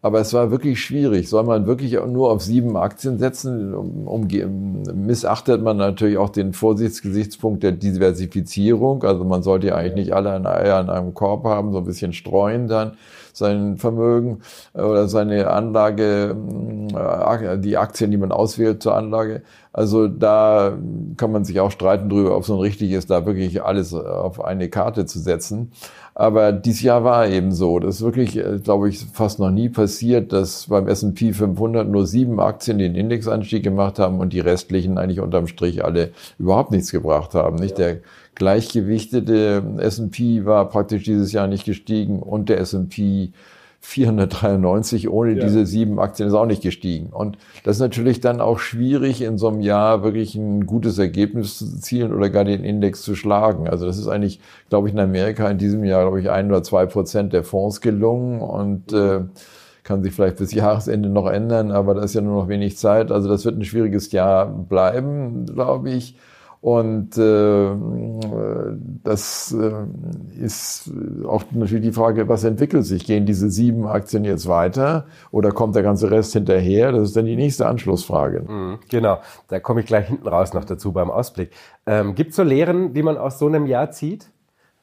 Aber 0.06 0.20
es 0.20 0.32
war 0.32 0.52
wirklich 0.52 0.80
schwierig. 0.80 1.28
Soll 1.28 1.42
man 1.42 1.66
wirklich 1.66 1.94
nur 1.94 2.30
auf 2.30 2.40
sieben 2.40 2.76
Aktien 2.76 3.18
setzen? 3.18 3.74
Um, 3.74 4.06
um, 4.06 4.28
missachtet 4.94 5.60
man 5.60 5.78
natürlich 5.78 6.16
auch 6.16 6.30
den 6.30 6.52
Vorsichtsgesichtspunkt 6.52 7.64
der 7.64 7.72
Diversifizierung. 7.72 9.02
Also 9.02 9.24
man 9.24 9.42
sollte 9.42 9.66
ja 9.66 9.74
eigentlich 9.74 10.06
nicht 10.06 10.14
alle 10.14 10.30
Eier 10.30 10.80
in 10.80 10.90
einem 10.90 11.12
Korb 11.12 11.42
haben, 11.42 11.72
so 11.72 11.78
ein 11.78 11.84
bisschen 11.84 12.12
streuen 12.12 12.68
dann 12.68 12.92
sein 13.32 13.76
Vermögen 13.76 14.40
äh, 14.74 14.80
oder 14.80 15.08
seine 15.08 15.50
Anlage, 15.50 16.36
äh, 16.94 17.58
die 17.58 17.76
Aktien, 17.76 18.10
die 18.12 18.16
man 18.16 18.32
auswählt 18.32 18.82
zur 18.82 18.94
Anlage. 18.94 19.42
Also 19.72 20.08
da 20.08 20.78
kann 21.18 21.32
man 21.32 21.44
sich 21.44 21.60
auch 21.60 21.70
streiten 21.70 22.08
drüber, 22.08 22.34
ob 22.34 22.42
es 22.42 22.46
so 22.46 22.58
richtig 22.58 22.92
ist, 22.92 23.10
da 23.10 23.26
wirklich 23.26 23.62
alles 23.62 23.92
auf 23.92 24.42
eine 24.42 24.70
Karte 24.70 25.04
zu 25.04 25.18
setzen. 25.18 25.72
Aber 26.18 26.50
dieses 26.50 26.80
Jahr 26.80 27.04
war 27.04 27.28
eben 27.28 27.52
so. 27.52 27.78
Das 27.78 27.96
ist 27.96 28.00
wirklich, 28.00 28.38
äh, 28.38 28.58
glaube 28.64 28.88
ich, 28.88 29.04
fast 29.12 29.38
noch 29.38 29.50
nie 29.50 29.68
passiert, 29.68 30.32
dass 30.32 30.68
beim 30.68 30.88
S&P 30.88 31.34
500 31.34 31.86
nur 31.86 32.06
sieben 32.06 32.40
Aktien 32.40 32.78
den 32.78 32.94
Indexanstieg 32.94 33.62
gemacht 33.62 33.98
haben 33.98 34.18
und 34.20 34.32
die 34.32 34.40
restlichen 34.40 34.96
eigentlich 34.96 35.20
unterm 35.20 35.46
Strich 35.46 35.84
alle 35.84 36.12
überhaupt 36.38 36.70
nichts 36.70 36.90
gebracht 36.90 37.34
haben. 37.34 37.56
Nicht 37.56 37.78
ja. 37.78 37.84
der 37.84 37.96
gleichgewichtete 38.34 39.62
S&P 39.76 40.46
war 40.46 40.70
praktisch 40.70 41.02
dieses 41.02 41.32
Jahr 41.32 41.48
nicht 41.48 41.66
gestiegen 41.66 42.22
und 42.22 42.48
der 42.48 42.60
S&P 42.60 43.32
493 43.80 45.08
ohne 45.08 45.34
ja. 45.34 45.44
diese 45.44 45.64
sieben 45.64 46.00
Aktien 46.00 46.28
ist 46.28 46.34
auch 46.34 46.46
nicht 46.46 46.62
gestiegen. 46.62 47.10
Und 47.10 47.38
das 47.64 47.76
ist 47.76 47.80
natürlich 47.80 48.20
dann 48.20 48.40
auch 48.40 48.58
schwierig, 48.58 49.22
in 49.22 49.38
so 49.38 49.48
einem 49.48 49.60
Jahr 49.60 50.02
wirklich 50.02 50.34
ein 50.34 50.66
gutes 50.66 50.98
Ergebnis 50.98 51.58
zu 51.58 51.80
zielen 51.80 52.12
oder 52.12 52.30
gar 52.30 52.44
den 52.44 52.64
Index 52.64 53.02
zu 53.02 53.14
schlagen. 53.14 53.68
Also 53.68 53.86
das 53.86 53.98
ist 53.98 54.08
eigentlich, 54.08 54.40
glaube 54.68 54.88
ich, 54.88 54.94
in 54.94 55.00
Amerika 55.00 55.48
in 55.48 55.58
diesem 55.58 55.84
Jahr, 55.84 56.02
glaube 56.02 56.20
ich, 56.20 56.30
ein 56.30 56.48
oder 56.50 56.62
zwei 56.62 56.86
Prozent 56.86 57.32
der 57.32 57.44
Fonds 57.44 57.80
gelungen 57.80 58.40
und 58.40 58.92
äh, 58.92 59.20
kann 59.86 60.02
sich 60.02 60.12
vielleicht 60.12 60.36
bis 60.36 60.52
Jahresende 60.52 61.08
noch 61.08 61.28
ändern, 61.28 61.70
aber 61.70 61.94
da 61.94 62.02
ist 62.02 62.14
ja 62.14 62.20
nur 62.20 62.42
noch 62.42 62.48
wenig 62.48 62.76
Zeit. 62.76 63.12
Also 63.12 63.28
das 63.28 63.44
wird 63.44 63.56
ein 63.56 63.64
schwieriges 63.64 64.10
Jahr 64.10 64.46
bleiben, 64.46 65.46
glaube 65.46 65.90
ich. 65.90 66.16
Und 66.66 67.16
äh, 67.16 67.76
das 69.04 69.54
äh, 69.56 70.42
ist 70.44 70.90
auch 71.24 71.44
natürlich 71.52 71.84
die 71.84 71.92
Frage, 71.92 72.28
was 72.28 72.42
entwickelt 72.42 72.84
sich? 72.84 73.06
Gehen 73.06 73.24
diese 73.24 73.50
sieben 73.50 73.86
Aktien 73.86 74.24
jetzt 74.24 74.48
weiter 74.48 75.06
oder 75.30 75.52
kommt 75.52 75.76
der 75.76 75.84
ganze 75.84 76.10
Rest 76.10 76.32
hinterher? 76.32 76.90
Das 76.90 77.02
ist 77.02 77.16
dann 77.16 77.26
die 77.26 77.36
nächste 77.36 77.68
Anschlussfrage. 77.68 78.40
Mhm, 78.50 78.78
genau, 78.88 79.20
da 79.46 79.60
komme 79.60 79.82
ich 79.82 79.86
gleich 79.86 80.08
hinten 80.08 80.26
raus 80.26 80.54
noch 80.54 80.64
dazu 80.64 80.90
beim 80.90 81.08
Ausblick. 81.08 81.52
Ähm, 81.86 82.16
Gibt 82.16 82.30
es 82.30 82.36
so 82.36 82.42
Lehren, 82.42 82.94
die 82.94 83.04
man 83.04 83.16
aus 83.16 83.38
so 83.38 83.46
einem 83.46 83.66
Jahr 83.66 83.92
zieht? 83.92 84.26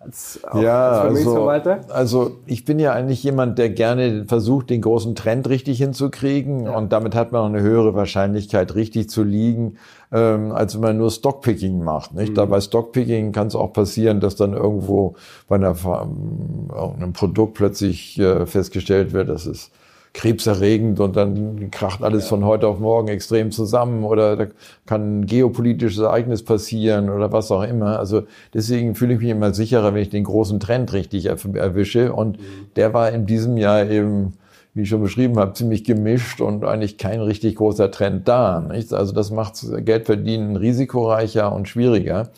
Als, 0.04 0.40
ja, 0.62 1.02
als 1.02 1.26
also, 1.26 1.48
also 1.90 2.32
ich 2.46 2.66
bin 2.66 2.80
ja 2.80 2.92
eigentlich 2.92 3.24
jemand, 3.24 3.58
der 3.58 3.70
gerne 3.70 4.26
versucht, 4.26 4.70
den 4.70 4.82
großen 4.82 5.16
Trend 5.16 5.48
richtig 5.48 5.78
hinzukriegen 5.78 6.66
ja. 6.66 6.76
und 6.76 6.92
damit 6.92 7.16
hat 7.16 7.32
man 7.32 7.42
auch 7.42 7.46
eine 7.46 7.62
höhere 7.62 7.96
Wahrscheinlichkeit, 7.96 8.76
richtig 8.76 9.10
zu 9.10 9.24
liegen, 9.24 9.78
ähm, 10.12 10.52
als 10.52 10.76
wenn 10.76 10.82
man 10.82 10.98
nur 10.98 11.10
Stockpicking 11.10 11.84
macht. 11.84 12.14
Nicht? 12.14 12.32
Mhm. 12.32 12.36
Da 12.36 12.46
bei 12.46 12.60
Stockpicking 12.60 13.32
kann 13.32 13.48
es 13.48 13.56
auch 13.56 13.72
passieren, 13.72 14.20
dass 14.20 14.36
dann 14.36 14.54
irgendwo 14.54 15.16
bei 15.48 15.56
einer, 15.56 15.76
einem 15.80 17.14
Produkt 17.14 17.54
plötzlich 17.54 18.20
äh, 18.20 18.46
festgestellt 18.46 19.14
wird, 19.14 19.30
dass 19.30 19.46
es 19.46 19.72
krebserregend 20.14 21.00
und 21.00 21.16
dann 21.16 21.72
kracht 21.72 22.04
alles 22.04 22.28
von 22.28 22.46
heute 22.46 22.68
auf 22.68 22.80
morgen 22.80 23.08
extrem 23.08 23.52
zusammen 23.52 24.04
oder 24.04 24.36
da 24.36 24.48
kann 24.86 25.22
ein 25.22 25.26
geopolitisches 25.26 26.04
Ereignis 26.04 26.44
passieren 26.44 27.10
oder 27.10 27.32
was 27.32 27.52
auch 27.52 27.64
immer. 27.64 27.98
Also 27.98 28.24
deswegen 28.54 28.94
fühle 28.94 29.16
ich 29.16 29.20
mich 29.22 29.30
immer 29.30 29.54
sicherer, 29.54 29.94
wenn 29.94 30.04
ich 30.04 30.10
den 30.10 30.24
großen 30.24 30.60
Trend 30.60 30.94
richtig 30.94 31.26
erwische 31.26 32.14
und 32.14 32.38
mhm. 32.40 32.68
der 32.76 32.94
war 32.94 33.12
in 33.12 33.26
diesem 33.26 33.58
Jahr 33.58 33.90
eben 33.90 34.34
wie 34.76 34.82
ich 34.82 34.90
schon 34.90 35.04
beschrieben 35.04 35.38
habe, 35.38 35.54
ziemlich 35.54 35.84
gemischt 35.84 36.42
und 36.42 36.66
eigentlich 36.66 36.98
kein 36.98 37.22
richtig 37.22 37.56
großer 37.56 37.92
Trend 37.92 38.28
da. 38.28 38.60
Nicht? 38.60 38.92
Also 38.92 39.14
das 39.14 39.30
macht 39.30 39.64
Geldverdienen 39.86 40.56
risikoreicher 40.56 41.54
und 41.54 41.68
schwieriger. 41.68 42.30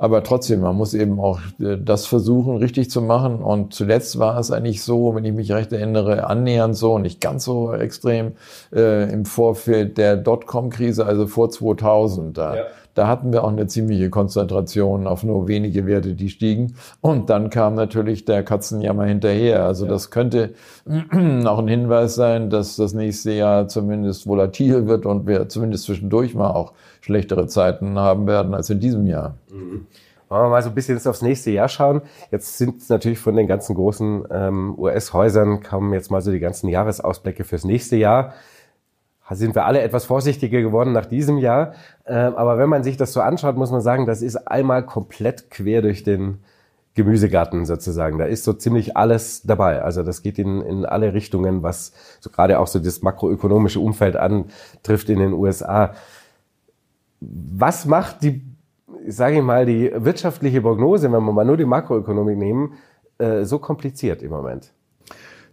Aber 0.00 0.22
trotzdem, 0.22 0.62
man 0.62 0.76
muss 0.76 0.94
eben 0.94 1.20
auch 1.20 1.40
äh, 1.60 1.76
das 1.78 2.06
versuchen, 2.06 2.56
richtig 2.56 2.90
zu 2.90 3.02
machen. 3.02 3.42
Und 3.42 3.74
zuletzt 3.74 4.18
war 4.18 4.38
es 4.38 4.50
eigentlich 4.50 4.82
so, 4.82 5.14
wenn 5.14 5.26
ich 5.26 5.34
mich 5.34 5.52
recht 5.52 5.74
erinnere, 5.74 6.26
annähernd 6.26 6.74
so, 6.74 6.98
nicht 6.98 7.20
ganz 7.20 7.44
so 7.44 7.74
extrem, 7.74 8.32
äh, 8.74 9.12
im 9.12 9.26
Vorfeld 9.26 9.98
der 9.98 10.16
Dotcom-Krise, 10.16 11.04
also 11.04 11.26
vor 11.26 11.50
2000. 11.50 12.38
Da, 12.38 12.56
ja. 12.56 12.62
Da 12.94 13.06
hatten 13.06 13.32
wir 13.32 13.44
auch 13.44 13.50
eine 13.50 13.66
ziemliche 13.66 14.10
Konzentration 14.10 15.06
auf 15.06 15.22
nur 15.22 15.48
wenige 15.48 15.86
Werte, 15.86 16.14
die 16.14 16.28
stiegen. 16.28 16.74
Und 17.00 17.30
dann 17.30 17.50
kam 17.50 17.74
natürlich 17.74 18.24
der 18.24 18.42
Katzenjammer 18.42 19.04
hinterher. 19.04 19.64
Also 19.64 19.84
ja. 19.84 19.90
das 19.90 20.10
könnte 20.10 20.54
auch 21.44 21.58
ein 21.58 21.68
Hinweis 21.68 22.14
sein, 22.14 22.50
dass 22.50 22.76
das 22.76 22.94
nächste 22.94 23.32
Jahr 23.32 23.68
zumindest 23.68 24.26
volatil 24.26 24.86
wird 24.86 25.06
und 25.06 25.26
wir 25.26 25.48
zumindest 25.48 25.84
zwischendurch 25.84 26.34
mal 26.34 26.50
auch 26.50 26.72
schlechtere 27.00 27.46
Zeiten 27.46 27.98
haben 27.98 28.26
werden 28.26 28.54
als 28.54 28.70
in 28.70 28.80
diesem 28.80 29.06
Jahr. 29.06 29.36
Mhm. 29.50 29.86
Wollen 30.30 30.44
wir 30.44 30.48
mal 30.50 30.62
so 30.62 30.68
ein 30.68 30.76
bisschen 30.76 30.94
jetzt 30.94 31.08
aufs 31.08 31.22
nächste 31.22 31.50
Jahr 31.50 31.68
schauen. 31.68 32.02
Jetzt 32.30 32.56
sind 32.56 32.88
natürlich 32.88 33.18
von 33.18 33.34
den 33.34 33.48
ganzen 33.48 33.74
großen 33.74 34.26
ähm, 34.30 34.78
US-Häusern 34.78 35.60
kommen 35.60 35.92
jetzt 35.92 36.12
mal 36.12 36.20
so 36.20 36.30
die 36.30 36.38
ganzen 36.38 36.68
Jahresausblicke 36.68 37.42
fürs 37.42 37.64
nächste 37.64 37.96
Jahr. 37.96 38.34
Sind 39.30 39.54
wir 39.54 39.64
alle 39.64 39.80
etwas 39.82 40.04
vorsichtiger 40.04 40.60
geworden 40.60 40.92
nach 40.92 41.06
diesem 41.06 41.38
Jahr. 41.38 41.74
Ähm, 42.06 42.34
aber 42.34 42.58
wenn 42.58 42.68
man 42.68 42.82
sich 42.82 42.96
das 42.96 43.12
so 43.12 43.20
anschaut, 43.20 43.56
muss 43.56 43.70
man 43.70 43.80
sagen, 43.80 44.06
das 44.06 44.22
ist 44.22 44.36
einmal 44.36 44.84
komplett 44.84 45.50
quer 45.50 45.82
durch 45.82 46.02
den 46.02 46.40
Gemüsegarten 46.94 47.64
sozusagen. 47.66 48.18
Da 48.18 48.24
ist 48.24 48.44
so 48.44 48.52
ziemlich 48.52 48.96
alles 48.96 49.42
dabei. 49.42 49.82
Also 49.82 50.02
das 50.02 50.22
geht 50.22 50.38
in, 50.38 50.60
in 50.62 50.84
alle 50.84 51.14
Richtungen, 51.14 51.62
was 51.62 51.92
so 52.18 52.30
gerade 52.30 52.58
auch 52.58 52.66
so 52.66 52.80
das 52.80 53.02
makroökonomische 53.02 53.78
Umfeld 53.80 54.16
antrifft 54.16 55.08
in 55.08 55.20
den 55.20 55.32
USA. 55.32 55.94
Was 57.20 57.86
macht 57.86 58.22
die, 58.22 58.42
sage 59.06 59.36
ich 59.36 59.42
mal, 59.42 59.66
die 59.66 59.92
wirtschaftliche 59.94 60.60
Prognose, 60.60 61.12
wenn 61.12 61.22
wir 61.22 61.32
mal 61.32 61.44
nur 61.44 61.56
die 61.56 61.64
Makroökonomik 61.64 62.36
nehmen, 62.36 62.74
äh, 63.18 63.44
so 63.44 63.58
kompliziert 63.60 64.22
im 64.22 64.30
Moment? 64.30 64.72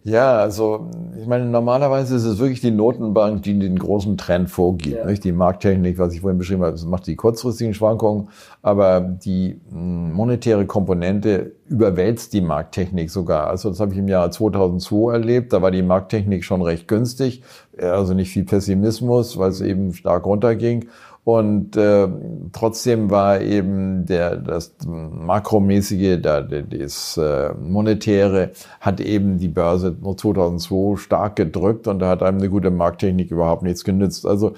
Ja, 0.04 0.38
also 0.38 0.90
ich 1.20 1.28
meine, 1.28 1.46
normalerweise 1.46 2.16
ist 2.16 2.24
es 2.24 2.40
wirklich 2.40 2.62
die 2.62 2.72
Notenbank, 2.72 3.44
die 3.44 3.60
den 3.60 3.78
großen 3.78 4.18
Trend 4.18 4.50
vorgibt. 4.50 4.96
Ja. 4.96 5.06
Nicht? 5.06 5.24
Die 5.24 5.34
Markttechnik, 5.34 5.98
was 5.98 6.14
ich 6.14 6.22
vorhin 6.22 6.38
beschrieben 6.38 6.62
habe, 6.62 6.72
das 6.72 6.86
macht 6.86 7.08
die 7.08 7.18
kurzfristigen 7.18 7.74
Schwankungen, 7.74 8.30
aber 8.62 9.02
die 9.02 9.60
hm, 9.70 10.14
monetäre 10.14 10.66
Komponente 10.66 11.52
überwälzt 11.68 12.32
die 12.32 12.42
Markttechnik 12.42 13.12
sogar. 13.12 13.48
Also 13.48 13.70
das 13.70 13.80
habe 13.80 13.92
ich 13.92 14.00
im 14.00 14.08
Jahr 14.08 14.32
2002 14.32 15.14
erlebt, 15.14 15.52
da 15.52 15.62
war 15.62 15.72
die 15.72 15.84
Markttechnik 15.84 16.46
schon 16.46 16.62
recht 16.62 16.88
günstig, 16.88 17.44
also 17.78 18.14
nicht 18.14 18.32
viel 18.32 18.46
Pessimismus, 18.46 19.38
weil 19.38 19.50
es 19.50 19.62
eben 19.62 19.94
stark 19.94 20.26
runterging. 20.26 20.88
Und 21.28 21.76
äh, 21.76 22.08
trotzdem 22.54 23.12
war 23.12 23.42
eben 23.42 24.06
der 24.06 24.38
das 24.38 24.78
makromäßige, 24.86 26.22
der, 26.22 26.44
das 26.44 27.18
äh, 27.18 27.54
monetäre 27.54 28.52
hat 28.80 29.02
eben 29.02 29.38
die 29.38 29.50
Börse 29.50 29.94
2002 30.02 30.96
stark 30.96 31.36
gedrückt 31.36 31.90
und 31.90 32.00
da 32.00 32.08
hat 32.08 32.24
einem 32.24 32.38
eine 32.38 32.50
gute 32.50 32.72
Markttechnik 32.72 33.30
überhaupt 33.30 33.64
nichts 33.64 33.84
genützt. 33.84 34.26
Also 34.26 34.54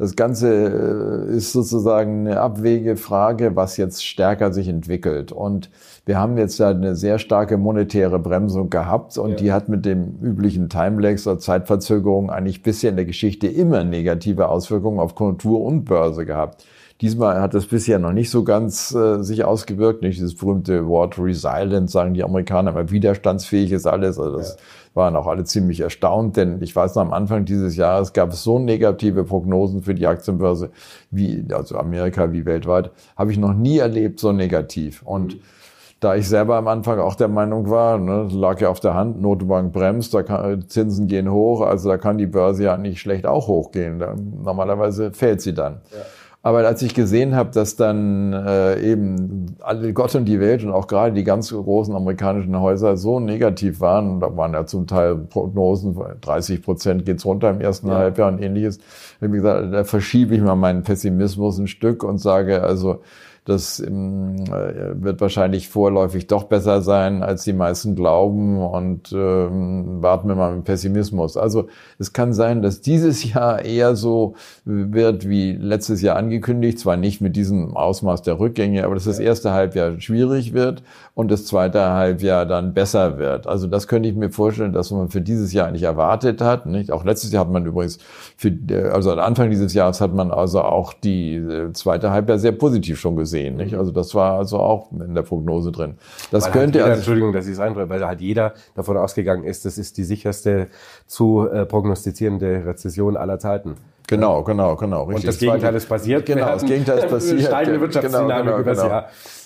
das 0.00 0.16
Ganze 0.16 1.28
äh, 1.28 1.36
ist 1.36 1.52
sozusagen 1.52 2.26
eine 2.26 2.40
Abwegefrage, 2.40 3.54
was 3.54 3.76
jetzt 3.76 4.02
stärker 4.02 4.50
sich 4.50 4.66
entwickelt. 4.66 5.30
Und 5.30 5.68
wir 6.06 6.18
haben 6.18 6.38
jetzt 6.38 6.58
ja 6.58 6.70
eine 6.70 6.96
sehr 6.96 7.18
starke 7.18 7.58
monetäre 7.58 8.18
Bremsung 8.18 8.70
gehabt 8.70 9.18
und 9.18 9.32
ja. 9.32 9.36
die 9.36 9.52
hat 9.52 9.68
mit 9.68 9.84
dem 9.84 10.18
üblichen 10.22 10.70
Timelags 10.70 11.26
oder 11.26 11.38
Zeitverzögerung 11.38 12.30
eigentlich 12.30 12.62
bisher 12.62 12.88
in 12.88 12.96
der 12.96 13.04
Geschichte 13.04 13.46
immer 13.46 13.84
negative 13.84 14.48
Auswirkungen 14.48 15.00
auf 15.00 15.14
Konjunktur 15.14 15.60
und 15.60 15.84
Börse 15.84 16.24
gehabt. 16.24 16.64
Diesmal 17.02 17.38
hat 17.38 17.52
das 17.52 17.66
bisher 17.66 17.98
noch 17.98 18.12
nicht 18.12 18.30
so 18.30 18.42
ganz 18.42 18.94
äh, 18.94 19.22
sich 19.22 19.44
ausgewirkt. 19.44 20.02
Nicht 20.02 20.18
dieses 20.18 20.34
berühmte 20.34 20.86
Wort 20.86 21.18
resilient, 21.18 21.90
sagen 21.90 22.14
die 22.14 22.24
Amerikaner, 22.24 22.70
aber 22.70 22.90
widerstandsfähig 22.90 23.72
ist 23.72 23.86
alles. 23.86 24.18
Also 24.18 24.38
das 24.38 24.56
ja. 24.56 24.56
Waren 24.94 25.16
auch 25.16 25.26
alle 25.26 25.44
ziemlich 25.44 25.80
erstaunt, 25.80 26.36
denn 26.36 26.60
ich 26.62 26.74
weiß 26.74 26.94
noch, 26.94 27.02
am 27.02 27.12
Anfang 27.12 27.44
dieses 27.44 27.76
Jahres 27.76 28.12
gab 28.12 28.32
es 28.32 28.42
so 28.42 28.58
negative 28.58 29.24
Prognosen 29.24 29.82
für 29.82 29.94
die 29.94 30.06
Aktienbörse, 30.06 30.70
wie, 31.10 31.44
also 31.52 31.76
Amerika 31.76 32.32
wie 32.32 32.44
weltweit, 32.44 32.90
habe 33.16 33.30
ich 33.30 33.38
noch 33.38 33.54
nie 33.54 33.78
erlebt, 33.78 34.18
so 34.20 34.32
negativ. 34.32 35.02
Und 35.02 35.36
da 36.00 36.16
ich 36.16 36.26
selber 36.28 36.56
am 36.56 36.66
Anfang 36.66 36.98
auch 36.98 37.14
der 37.14 37.28
Meinung 37.28 37.68
war, 37.68 37.98
ne, 37.98 38.26
lag 38.32 38.60
ja 38.60 38.70
auf 38.70 38.80
der 38.80 38.94
Hand, 38.94 39.20
Notenbank 39.20 39.72
bremst, 39.72 40.14
da 40.14 40.22
kann, 40.22 40.68
Zinsen 40.68 41.06
gehen 41.06 41.30
hoch, 41.30 41.60
also 41.60 41.90
da 41.90 41.98
kann 41.98 42.16
die 42.16 42.26
Börse 42.26 42.64
ja 42.64 42.76
nicht 42.76 43.00
schlecht 43.00 43.26
auch 43.26 43.48
hochgehen. 43.48 43.98
Da, 43.98 44.14
normalerweise 44.16 45.12
fällt 45.12 45.42
sie 45.42 45.52
dann. 45.52 45.82
Ja. 45.92 45.98
Aber 46.42 46.66
als 46.66 46.80
ich 46.80 46.94
gesehen 46.94 47.34
habe, 47.34 47.50
dass 47.50 47.76
dann 47.76 48.32
äh, 48.32 48.80
eben 48.80 49.56
alle 49.60 49.92
Gott 49.92 50.14
und 50.14 50.24
die 50.24 50.40
Welt 50.40 50.64
und 50.64 50.70
auch 50.70 50.86
gerade 50.86 51.12
die 51.12 51.24
ganz 51.24 51.50
großen 51.50 51.94
amerikanischen 51.94 52.58
Häuser 52.58 52.96
so 52.96 53.20
negativ 53.20 53.80
waren, 53.80 54.20
da 54.20 54.34
waren 54.34 54.54
ja 54.54 54.64
zum 54.64 54.86
Teil 54.86 55.16
Prognosen, 55.16 55.94
30 56.22 56.62
Prozent 56.62 57.04
geht's 57.04 57.26
runter 57.26 57.50
im 57.50 57.60
ersten 57.60 57.88
ja. 57.88 57.96
Halbjahr 57.96 58.28
und 58.28 58.40
ähnliches, 58.40 58.78
habe 59.20 59.36
ich 59.36 59.42
gesagt, 59.42 59.74
da 59.74 59.84
verschiebe 59.84 60.34
ich 60.34 60.40
mal 60.40 60.56
meinen 60.56 60.82
Pessimismus 60.82 61.58
ein 61.58 61.66
Stück 61.66 62.02
und 62.02 62.16
sage 62.18 62.62
also, 62.62 63.02
das 63.46 63.80
ähm, 63.80 64.36
wird 64.48 65.20
wahrscheinlich 65.20 65.68
vorläufig 65.68 66.26
doch 66.26 66.44
besser 66.44 66.82
sein, 66.82 67.22
als 67.22 67.44
die 67.44 67.54
meisten 67.54 67.96
glauben 67.96 68.62
und 68.62 69.12
ähm, 69.12 70.02
warten 70.02 70.28
wir 70.28 70.34
mal 70.34 70.56
mit 70.56 70.64
Pessimismus. 70.64 71.38
Also 71.38 71.68
es 71.98 72.12
kann 72.12 72.34
sein, 72.34 72.60
dass 72.60 72.82
dieses 72.82 73.24
Jahr 73.32 73.64
eher 73.64 73.96
so 73.96 74.34
wird 74.64 75.28
wie 75.28 75.52
letztes 75.52 76.02
Jahr 76.02 76.16
angekündigt, 76.16 76.78
zwar 76.78 76.98
nicht 76.98 77.20
mit 77.22 77.34
diesem 77.34 77.76
Ausmaß 77.76 78.22
der 78.22 78.38
Rückgänge, 78.38 78.84
aber 78.84 78.94
dass 78.94 79.04
das 79.04 79.18
erste 79.18 79.52
Halbjahr 79.52 79.98
schwierig 80.00 80.52
wird 80.52 80.82
und 81.14 81.30
das 81.30 81.46
zweite 81.46 81.80
Halbjahr 81.80 82.44
dann 82.44 82.74
besser 82.74 83.18
wird. 83.18 83.46
Also 83.46 83.66
das 83.66 83.88
könnte 83.88 84.08
ich 84.08 84.14
mir 84.14 84.30
vorstellen, 84.30 84.74
dass 84.74 84.90
man 84.90 85.08
für 85.08 85.22
dieses 85.22 85.54
Jahr 85.54 85.70
nicht 85.70 85.82
erwartet 85.82 86.42
hat. 86.42 86.66
Nicht? 86.66 86.92
Auch 86.92 87.04
letztes 87.04 87.32
Jahr 87.32 87.46
hat 87.46 87.52
man 87.52 87.64
übrigens, 87.64 87.98
für, 88.36 88.52
also 88.92 89.12
Anfang 89.12 89.50
dieses 89.50 89.72
Jahres 89.72 90.00
hat 90.02 90.14
man 90.14 90.30
also 90.30 90.60
auch 90.60 90.92
die 90.92 91.36
äh, 91.36 91.72
zweite 91.72 92.10
Halbjahr 92.10 92.38
sehr 92.38 92.52
positiv 92.52 93.00
schon 93.00 93.16
gesehen 93.16 93.29
sehen. 93.30 93.56
Nicht? 93.56 93.74
Also 93.74 93.92
das 93.92 94.14
war 94.14 94.38
also 94.38 94.58
auch 94.58 94.90
in 94.92 95.14
der 95.14 95.22
Prognose 95.22 95.72
drin. 95.72 95.94
Das 96.30 96.44
weil 96.44 96.52
könnte 96.52 96.62
halt 96.62 96.74
jeder, 96.74 96.84
also, 96.84 96.96
Entschuldigung, 96.98 97.32
dass 97.32 97.46
ich 97.46 97.52
es 97.52 97.60
einbreche, 97.60 97.88
weil 97.88 98.04
halt 98.04 98.20
jeder 98.20 98.54
davon 98.74 98.96
ausgegangen 98.96 99.44
ist, 99.44 99.64
das 99.64 99.78
ist 99.78 99.96
die 99.96 100.04
sicherste 100.04 100.68
zu 101.06 101.48
äh, 101.48 101.66
prognostizierende 101.66 102.66
Rezession 102.66 103.16
aller 103.16 103.38
Zeiten. 103.38 103.76
Genau, 104.10 104.42
genau, 104.42 104.74
genau. 104.74 105.04
Richtig. 105.04 105.16
Und 105.16 105.28
das 105.28 105.38
Gegenteil 105.38 105.74
ist 105.76 105.88
passiert. 105.88 106.26
Genau, 106.26 106.46
das 106.46 106.64
Gegenteil 106.64 106.98
ist 106.98 107.08
passiert. 107.10 107.42
Steigende 107.42 107.80
Wirtschaftsdynamik 107.80 108.44
genau, 108.44 108.56
genau, 108.64 108.82
genau. 108.82 109.02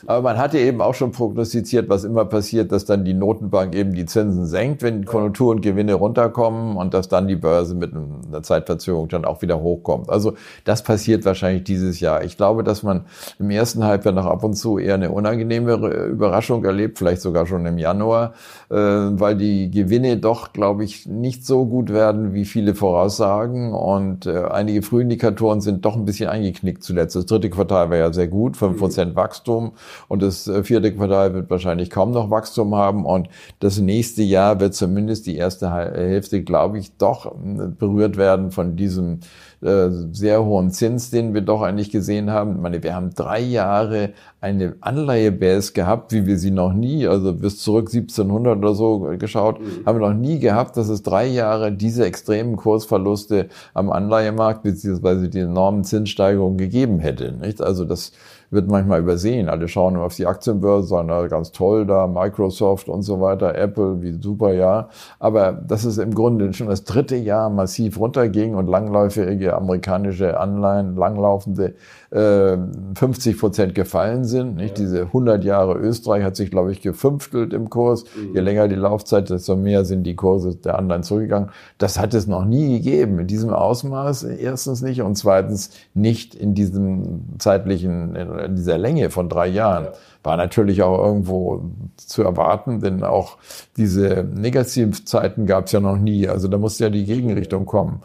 Aber 0.07 0.23
man 0.23 0.39
hatte 0.39 0.59
eben 0.59 0.81
auch 0.81 0.95
schon 0.95 1.13
prognostiziert, 1.13 1.89
was 1.89 2.05
immer 2.05 2.25
passiert, 2.25 2.73
dass 2.73 2.85
dann 2.85 3.05
die 3.05 3.15
Notenbank 3.15 3.75
eben 3.75 3.95
die 3.95 4.07
Zinsen 4.07 4.47
senkt, 4.47 4.83
wenn 4.83 5.05
Konjunktur 5.05 5.51
und 5.51 5.61
Gewinne 5.61 5.95
runterkommen 5.95 6.77
und 6.77 6.95
dass 6.95 7.09
dann 7.09 7.29
die 7.29 7.37
Börse 7.37 7.75
mit 7.75 7.93
einer 7.95 8.43
Zeitverzögerung 8.43 9.09
dann 9.09 9.25
auch 9.25 9.43
wieder 9.43 9.61
hochkommt. 9.61 10.11
Also 10.11 10.35
das 10.65 10.83
passiert 10.83 11.25
wahrscheinlich 11.25 11.65
dieses 11.65 12.01
Jahr. 12.01 12.25
Ich 12.25 12.37
glaube, 12.37 12.65
dass 12.65 12.83
man 12.83 13.05
im 13.39 13.51
ersten 13.51 13.85
Halbjahr 13.85 14.15
noch 14.15 14.27
ab 14.27 14.45
und 14.45 14.55
zu 14.55 14.79
eher 14.79 14.95
eine 14.95 15.11
unangenehme 15.11 15.75
Überraschung 15.75 16.65
erlebt, 16.65 16.99
vielleicht 16.99 17.23
sogar 17.23 17.47
schon 17.47 17.67
im 17.67 17.79
Januar, 17.79 18.35
äh, 18.71 18.77
weil 18.77 19.37
die 19.37 19.71
Gewinne 19.71 20.17
doch, 20.17 20.53
glaube 20.53 20.85
ich, 20.85 21.07
nicht 21.07 21.47
so 21.47 21.67
gut 21.67 21.93
werden, 21.93 22.35
wie 22.35 22.45
viele 22.45 22.75
voraussagen 22.75 23.73
und 23.73 24.27
äh, 24.27 24.54
einige 24.55 24.83
Frühindikatoren 24.83 25.61
sind 25.61 25.85
doch 25.85 25.97
ein 25.97 26.05
bisschen 26.05 26.29
eingeknickt 26.29 26.83
zuletzt. 26.83 27.17
Das 27.17 27.27
dritte 27.27 27.51
Quartal 27.51 27.91
war 27.91 27.97
ja 27.97 28.13
sehr 28.13 28.29
gut, 28.29 28.57
5% 28.57 29.05
mhm. 29.05 29.17
Wachstum 29.17 29.73
und 30.09 30.23
das 30.23 30.47
äh, 30.47 30.65
vierte 30.65 30.95
Quartal 30.95 31.35
wird 31.35 31.51
wahrscheinlich 31.51 31.91
kaum 31.91 32.13
noch 32.13 32.31
Wachstum 32.31 32.75
haben 32.75 33.05
und 33.05 33.29
das 33.61 33.79
nächste 33.79 34.23
Jahr 34.23 34.61
wird 34.61 34.75
zumindest 34.75 35.27
die 35.27 35.37
erste 35.37 35.73
Hälfte, 35.73 36.43
glaube 36.43 36.79
ich, 36.79 36.97
doch 36.97 37.27
äh, 37.27 37.69
berührt 37.69 38.17
werden 38.17 38.51
von 38.51 38.77
diesem 38.77 39.21
äh, 39.65 39.91
sehr 40.13 40.45
hohen 40.45 40.71
Zins, 40.71 41.11
den 41.11 41.35
wir 41.35 41.41
doch 41.41 41.63
eigentlich 41.63 41.91
gesehen 41.91 42.31
haben. 42.31 42.57
Ich 42.57 42.61
meine, 42.61 42.83
wir 42.83 42.95
haben 42.95 43.15
drei 43.15 43.41
Jahre 43.41 44.11
eine 44.41 44.77
Anleihebase 44.81 45.73
gehabt, 45.73 46.13
wie 46.13 46.27
wir 46.27 46.39
sie 46.39 46.51
noch 46.51 46.75
nie, 46.75 47.07
also 47.07 47.33
bis 47.33 47.59
zurück 47.59 47.89
1700 47.93 48.59
oder 48.59 48.75
so 48.75 49.01
geschaut, 49.19 49.61
mhm. 49.61 49.87
haben 49.87 50.01
wir 50.01 50.09
noch 50.09 50.15
nie 50.15 50.39
gehabt, 50.39 50.77
dass 50.77 50.89
es 50.89 51.03
drei 51.03 51.27
Jahre 51.27 51.73
diese 51.73 52.05
extremen 52.05 52.57
Kursverluste 52.57 53.49
am 53.73 53.91
Anleihemarkt 53.91 54.63
beziehungsweise 54.63 55.29
die 55.29 55.41
enormen 55.41 55.85
Zinssteigerungen 55.85 56.59
gegeben 56.59 56.99
hätte. 56.99 57.33
Nicht? 57.33 57.63
Also 57.63 57.85
das 57.85 58.13
wird 58.55 58.69
manchmal 58.69 59.01
übersehen. 59.01 59.49
Alle 59.49 59.69
schauen 59.69 59.97
auf 59.97 60.15
die 60.15 60.27
Aktienbörse, 60.27 60.89
sagen, 60.89 61.09
na, 61.09 61.27
ganz 61.27 61.53
toll 61.53 61.85
da, 61.85 62.07
Microsoft 62.07 62.89
und 62.89 63.03
so 63.03 63.21
weiter, 63.21 63.55
Apple, 63.55 64.01
wie 64.03 64.19
super, 64.23 64.55
ja. 64.55 64.89
Aber 65.19 65.53
das 65.53 65.85
ist 65.85 65.99
im 65.99 66.15
Grunde 66.15 66.53
schon 66.55 66.69
das 66.69 66.85
dritte 66.85 67.17
Jahr 67.17 67.51
massiv 67.51 67.99
runterging 67.99 68.55
und 68.55 68.67
langläufige 68.69 69.55
amerikanische 69.55 70.39
Anleihen, 70.41 70.97
langlaufende 70.97 71.75
50 72.15 73.41
Prozent 73.41 73.75
gefallen 73.75 74.23
sind. 74.23 74.55
Nicht? 74.55 74.79
Ja. 74.79 74.85
Diese 74.85 75.01
100 75.03 75.43
Jahre 75.43 75.75
Österreich 75.75 76.23
hat 76.23 76.37
sich, 76.37 76.49
glaube 76.49 76.71
ich, 76.71 76.81
gefünftelt 76.81 77.53
im 77.53 77.71
Kurs. 77.71 78.05
Mhm. 78.05 78.35
Je 78.35 78.41
länger 78.41 78.69
die 78.69 78.77
Laufzeit, 78.77 79.31
desto 79.31 79.57
mehr 79.57 79.85
sind 79.85 80.05
die 80.05 80.15
Kurse 80.15 80.55
der 80.55 80.79
anderen 80.79 81.03
zurückgegangen. 81.03 81.49
Das 81.79 81.99
hat 81.99 82.15
es 82.15 82.29
noch 82.29 82.45
nie 82.45 82.79
gegeben, 82.79 83.19
in 83.19 83.27
diesem 83.27 83.51
Ausmaß 83.51 84.23
erstens 84.23 84.81
nicht 84.81 85.03
und 85.03 85.17
zweitens 85.17 85.71
nicht 85.93 86.37
in 86.37 86.55
diesem 86.55 87.25
zeitlichen, 87.39 88.15
in 88.15 88.44
dieser 88.49 88.79
Länge 88.79 89.11
von 89.11 89.29
drei 89.29 89.49
Jahren. 89.49 89.85
Ja 89.85 89.93
war 90.25 90.39
natürlich 90.39 90.83
auch 90.83 91.05
irgendwo 91.05 91.63
zu 91.97 92.23
erwarten, 92.23 92.81
denn 92.81 93.05
auch 93.05 93.37
diese 93.77 94.27
Negativzeiten 94.35 95.47
gab 95.47 95.67
es 95.67 95.73
ja 95.73 95.81
noch 95.81 95.99
nie. 95.99 96.27
Also 96.27 96.49
da 96.49 96.57
musste 96.57 96.85
ja 96.85 96.91
die 96.91 97.05
Gegenrichtung 97.05 97.67
kommen. 97.67 98.03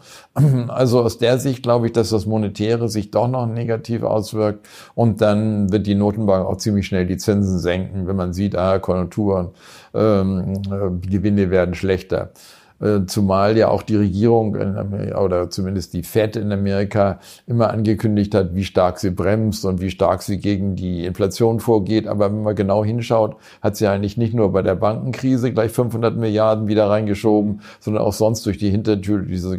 Also 0.68 1.02
aus 1.02 1.18
der 1.18 1.38
Sicht 1.38 1.62
glaube 1.62 1.86
ich, 1.86 1.92
dass 1.92 2.10
das 2.10 2.26
Monetäre 2.26 2.88
sich 2.88 3.10
doch 3.10 3.28
noch 3.28 3.46
negativ 3.46 4.02
auswirkt 4.02 4.66
und 4.94 5.20
dann 5.20 5.72
wird 5.72 5.86
die 5.86 5.94
Notenbank 5.94 6.46
auch 6.46 6.56
ziemlich 6.56 6.86
schnell 6.86 7.06
die 7.06 7.16
Zinsen 7.16 7.58
senken, 7.58 8.06
wenn 8.06 8.16
man 8.16 8.32
sieht, 8.32 8.56
ah, 8.56 8.78
Konjunkturen, 8.78 9.48
ähm, 9.94 10.62
äh, 10.70 11.08
Gewinne 11.08 11.50
werden 11.50 11.74
schlechter. 11.74 12.32
Äh, 12.80 13.04
zumal 13.06 13.58
ja 13.58 13.68
auch 13.68 13.82
die 13.82 13.96
Regierung 13.96 14.56
oder 14.56 15.50
zumindest 15.50 15.92
die 15.92 16.02
Fed 16.02 16.36
in 16.36 16.50
Amerika 16.50 17.18
immer 17.46 17.70
angekündigt 17.70 18.34
hat, 18.34 18.54
wie 18.54 18.64
stark 18.64 18.98
sie 18.98 19.10
bremst 19.10 19.66
und 19.66 19.82
wie 19.82 19.90
stark 19.90 20.22
sie 20.22 20.38
gegen 20.38 20.76
die 20.76 21.04
Inflation 21.04 21.60
vorgeht. 21.60 22.06
Aber 22.06 22.32
wenn 22.32 22.42
man 22.42 22.54
genau 22.54 22.82
hinschaut, 22.82 23.36
hat 23.60 23.76
sie 23.76 23.86
eigentlich 23.86 24.16
nicht 24.16 24.32
nur 24.32 24.52
bei 24.52 24.62
der 24.62 24.76
Bankenkrise 24.76 25.52
gleich 25.52 25.72
500 25.72 26.16
Milliarden 26.16 26.68
wieder 26.68 26.88
reingeschoben, 26.88 27.60
sondern 27.80 28.02
auch 28.02 28.14
sonst 28.14 28.46
durch 28.46 28.56
die 28.56 28.70
Hintertür 28.70 29.18
diese 29.18 29.58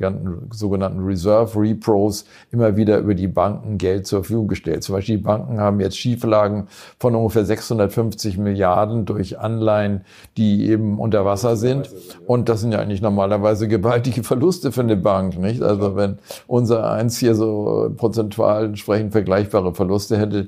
sogenannten 0.51 1.05
Reserve 1.05 1.59
Repros 1.59 2.25
immer 2.51 2.75
wieder 2.75 2.97
über 2.97 3.13
die 3.13 3.27
Banken 3.27 3.77
Geld 3.77 4.07
zur 4.07 4.23
Verfügung 4.23 4.47
gestellt. 4.47 4.83
Zum 4.83 4.95
Beispiel 4.95 5.17
die 5.17 5.23
Banken 5.23 5.59
haben 5.59 5.79
jetzt 5.79 5.97
Schieflagen 5.97 6.67
von 6.97 7.13
ungefähr 7.13 7.45
650 7.45 8.39
Milliarden 8.39 9.05
durch 9.05 9.37
Anleihen, 9.37 10.01
die 10.37 10.67
eben 10.67 10.99
unter 10.99 11.23
Wasser 11.23 11.55
sind. 11.55 11.91
Und 12.25 12.49
das 12.49 12.61
sind 12.61 12.71
ja 12.71 12.79
eigentlich 12.79 13.01
noch 13.01 13.10
normalerweise 13.11 13.67
gewaltige 13.67 14.23
Verluste 14.23 14.71
für 14.71 14.81
eine 14.81 14.97
Bank, 14.97 15.37
nicht? 15.37 15.61
Also 15.61 15.95
wenn 15.95 16.17
unser 16.47 16.89
eins 16.89 17.17
hier 17.17 17.35
so 17.35 17.91
prozentual 17.95 18.65
entsprechend 18.65 19.11
vergleichbare 19.11 19.73
Verluste 19.73 20.17
hätte, 20.17 20.47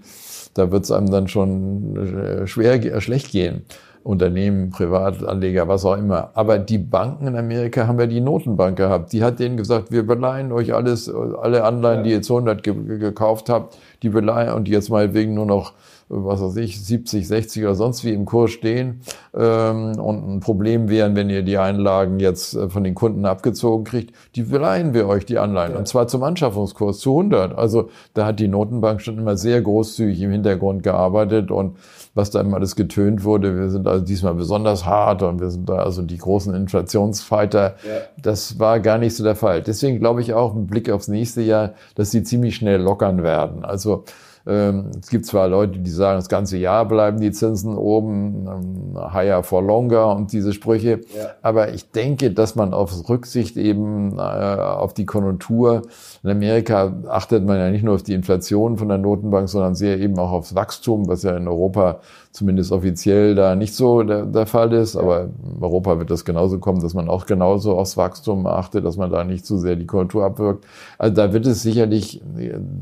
da 0.53 0.71
wird 0.71 0.83
es 0.83 0.91
einem 0.91 1.11
dann 1.11 1.27
schon 1.27 1.95
äh, 1.97 2.47
schwer, 2.47 2.73
äh, 2.73 3.01
schlecht 3.01 3.31
gehen. 3.31 3.63
Unternehmen, 4.03 4.69
Privatanleger, 4.69 5.67
was 5.67 5.85
auch 5.85 5.97
immer. 5.97 6.31
Aber 6.33 6.59
die 6.59 6.77
Banken 6.77 7.27
in 7.27 7.35
Amerika 7.35 7.87
haben 7.87 7.99
ja 7.99 8.05
die 8.05 8.21
Notenbank 8.21 8.77
gehabt. 8.77 9.13
Die 9.13 9.23
hat 9.23 9.39
denen 9.39 9.57
gesagt, 9.57 9.91
wir 9.91 10.05
beleihen 10.05 10.51
euch 10.51 10.73
alles, 10.73 11.09
alle 11.09 11.63
Anleihen, 11.63 12.03
die 12.03 12.11
ihr 12.11 12.21
zu 12.21 12.35
100 12.35 12.63
gekauft 12.63 13.49
habt, 13.49 13.77
die 14.01 14.09
beleihen 14.09 14.53
und 14.53 14.67
die 14.67 14.71
jetzt 14.71 14.89
mal 14.89 15.13
wegen 15.13 15.33
nur 15.33 15.45
noch 15.45 15.73
was 16.09 16.41
weiß 16.41 16.57
ich, 16.57 16.83
70, 16.83 17.27
60 17.27 17.63
oder 17.63 17.75
sonst 17.75 18.03
wie 18.03 18.13
im 18.13 18.25
Kurs 18.25 18.51
stehen 18.51 19.01
ähm, 19.33 19.99
und 19.99 20.35
ein 20.35 20.39
Problem 20.39 20.89
wären, 20.89 21.15
wenn 21.15 21.29
ihr 21.29 21.43
die 21.43 21.57
Einlagen 21.57 22.19
jetzt 22.19 22.55
äh, 22.55 22.69
von 22.69 22.83
den 22.83 22.95
Kunden 22.95 23.25
abgezogen 23.25 23.83
kriegt, 23.83 24.13
die 24.35 24.43
beleihen 24.43 24.93
wir 24.93 25.07
euch 25.07 25.25
die 25.25 25.37
Anleihen 25.37 25.73
ja. 25.73 25.79
und 25.79 25.87
zwar 25.87 26.07
zum 26.07 26.23
Anschaffungskurs 26.23 26.99
zu 26.99 27.11
100. 27.11 27.57
Also 27.57 27.89
da 28.13 28.27
hat 28.27 28.39
die 28.39 28.47
Notenbank 28.47 29.01
schon 29.01 29.17
immer 29.17 29.37
sehr 29.37 29.61
großzügig 29.61 30.21
im 30.21 30.31
Hintergrund 30.31 30.83
gearbeitet 30.83 31.51
und 31.51 31.77
was 32.13 32.29
da 32.29 32.41
immer 32.41 32.57
alles 32.57 32.75
getönt 32.75 33.23
wurde, 33.23 33.57
wir 33.57 33.69
sind 33.69 33.87
also 33.87 34.05
diesmal 34.05 34.35
besonders 34.35 34.85
hart 34.85 35.23
und 35.23 35.39
wir 35.39 35.49
sind 35.49 35.67
da 35.67 35.77
also 35.77 36.03
die 36.03 36.17
großen 36.17 36.53
Inflationsfighter. 36.53 37.75
Ja. 37.87 38.01
Das 38.21 38.59
war 38.59 38.79
gar 38.79 38.99
nicht 38.99 39.15
so 39.15 39.23
der 39.23 39.35
Fall. 39.35 39.63
Deswegen 39.63 39.99
glaube 39.99 40.21
ich 40.21 40.33
auch 40.33 40.55
im 40.55 40.67
Blick 40.67 40.89
aufs 40.91 41.07
nächste 41.07 41.41
Jahr, 41.41 41.73
dass 41.95 42.11
sie 42.11 42.23
ziemlich 42.23 42.55
schnell 42.55 42.81
lockern 42.81 43.23
werden. 43.23 43.65
Also 43.65 44.03
es 44.45 45.07
gibt 45.09 45.25
zwar 45.25 45.47
Leute, 45.47 45.79
die 45.79 45.89
sagen, 45.89 46.17
das 46.17 46.27
ganze 46.27 46.57
Jahr 46.57 46.85
bleiben 46.85 47.21
die 47.21 47.31
Zinsen 47.31 47.77
oben, 47.77 48.45
ähm, 48.45 49.13
higher 49.13 49.41
for 49.41 49.63
longer 49.63 50.13
und 50.13 50.33
diese 50.33 50.51
Sprüche. 50.51 50.99
Ja. 51.15 51.29
Aber 51.41 51.73
ich 51.73 51.91
denke, 51.91 52.31
dass 52.31 52.55
man 52.55 52.73
auf 52.73 53.07
Rücksicht 53.07 53.55
eben 53.55 54.17
äh, 54.17 54.21
auf 54.21 54.93
die 54.93 55.05
Konjunktur, 55.05 55.83
in 56.23 56.29
Amerika 56.29 56.93
achtet 57.07 57.45
man 57.45 57.57
ja 57.57 57.69
nicht 57.69 57.83
nur 57.83 57.95
auf 57.95 58.03
die 58.03 58.13
Inflation 58.13 58.77
von 58.77 58.89
der 58.89 58.97
Notenbank, 58.97 59.47
sondern 59.47 59.75
sehr 59.75 59.97
eben 59.99 60.19
auch 60.19 60.31
aufs 60.31 60.55
Wachstum, 60.55 61.07
was 61.07 61.23
ja 61.23 61.37
in 61.37 61.47
Europa 61.47 62.01
zumindest 62.33 62.71
offiziell 62.71 63.35
da 63.35 63.55
nicht 63.55 63.75
so 63.75 64.01
der, 64.01 64.25
der 64.25 64.47
Fall 64.47 64.73
ist. 64.73 64.95
Aber 64.95 65.25
in 65.25 65.61
Europa 65.61 65.99
wird 65.99 66.09
das 66.09 66.25
genauso 66.25 66.57
kommen, 66.57 66.81
dass 66.81 66.95
man 66.95 67.07
auch 67.07 67.27
genauso 67.27 67.77
aufs 67.77 67.95
Wachstum 67.95 68.47
achtet, 68.47 68.83
dass 68.83 68.97
man 68.97 69.11
da 69.11 69.23
nicht 69.23 69.45
zu 69.45 69.59
sehr 69.59 69.75
die 69.75 69.85
Konjunktur 69.85 70.25
abwirkt. 70.25 70.65
Also 70.97 71.13
da 71.13 71.31
wird 71.31 71.45
es 71.45 71.61
sicherlich 71.61 72.21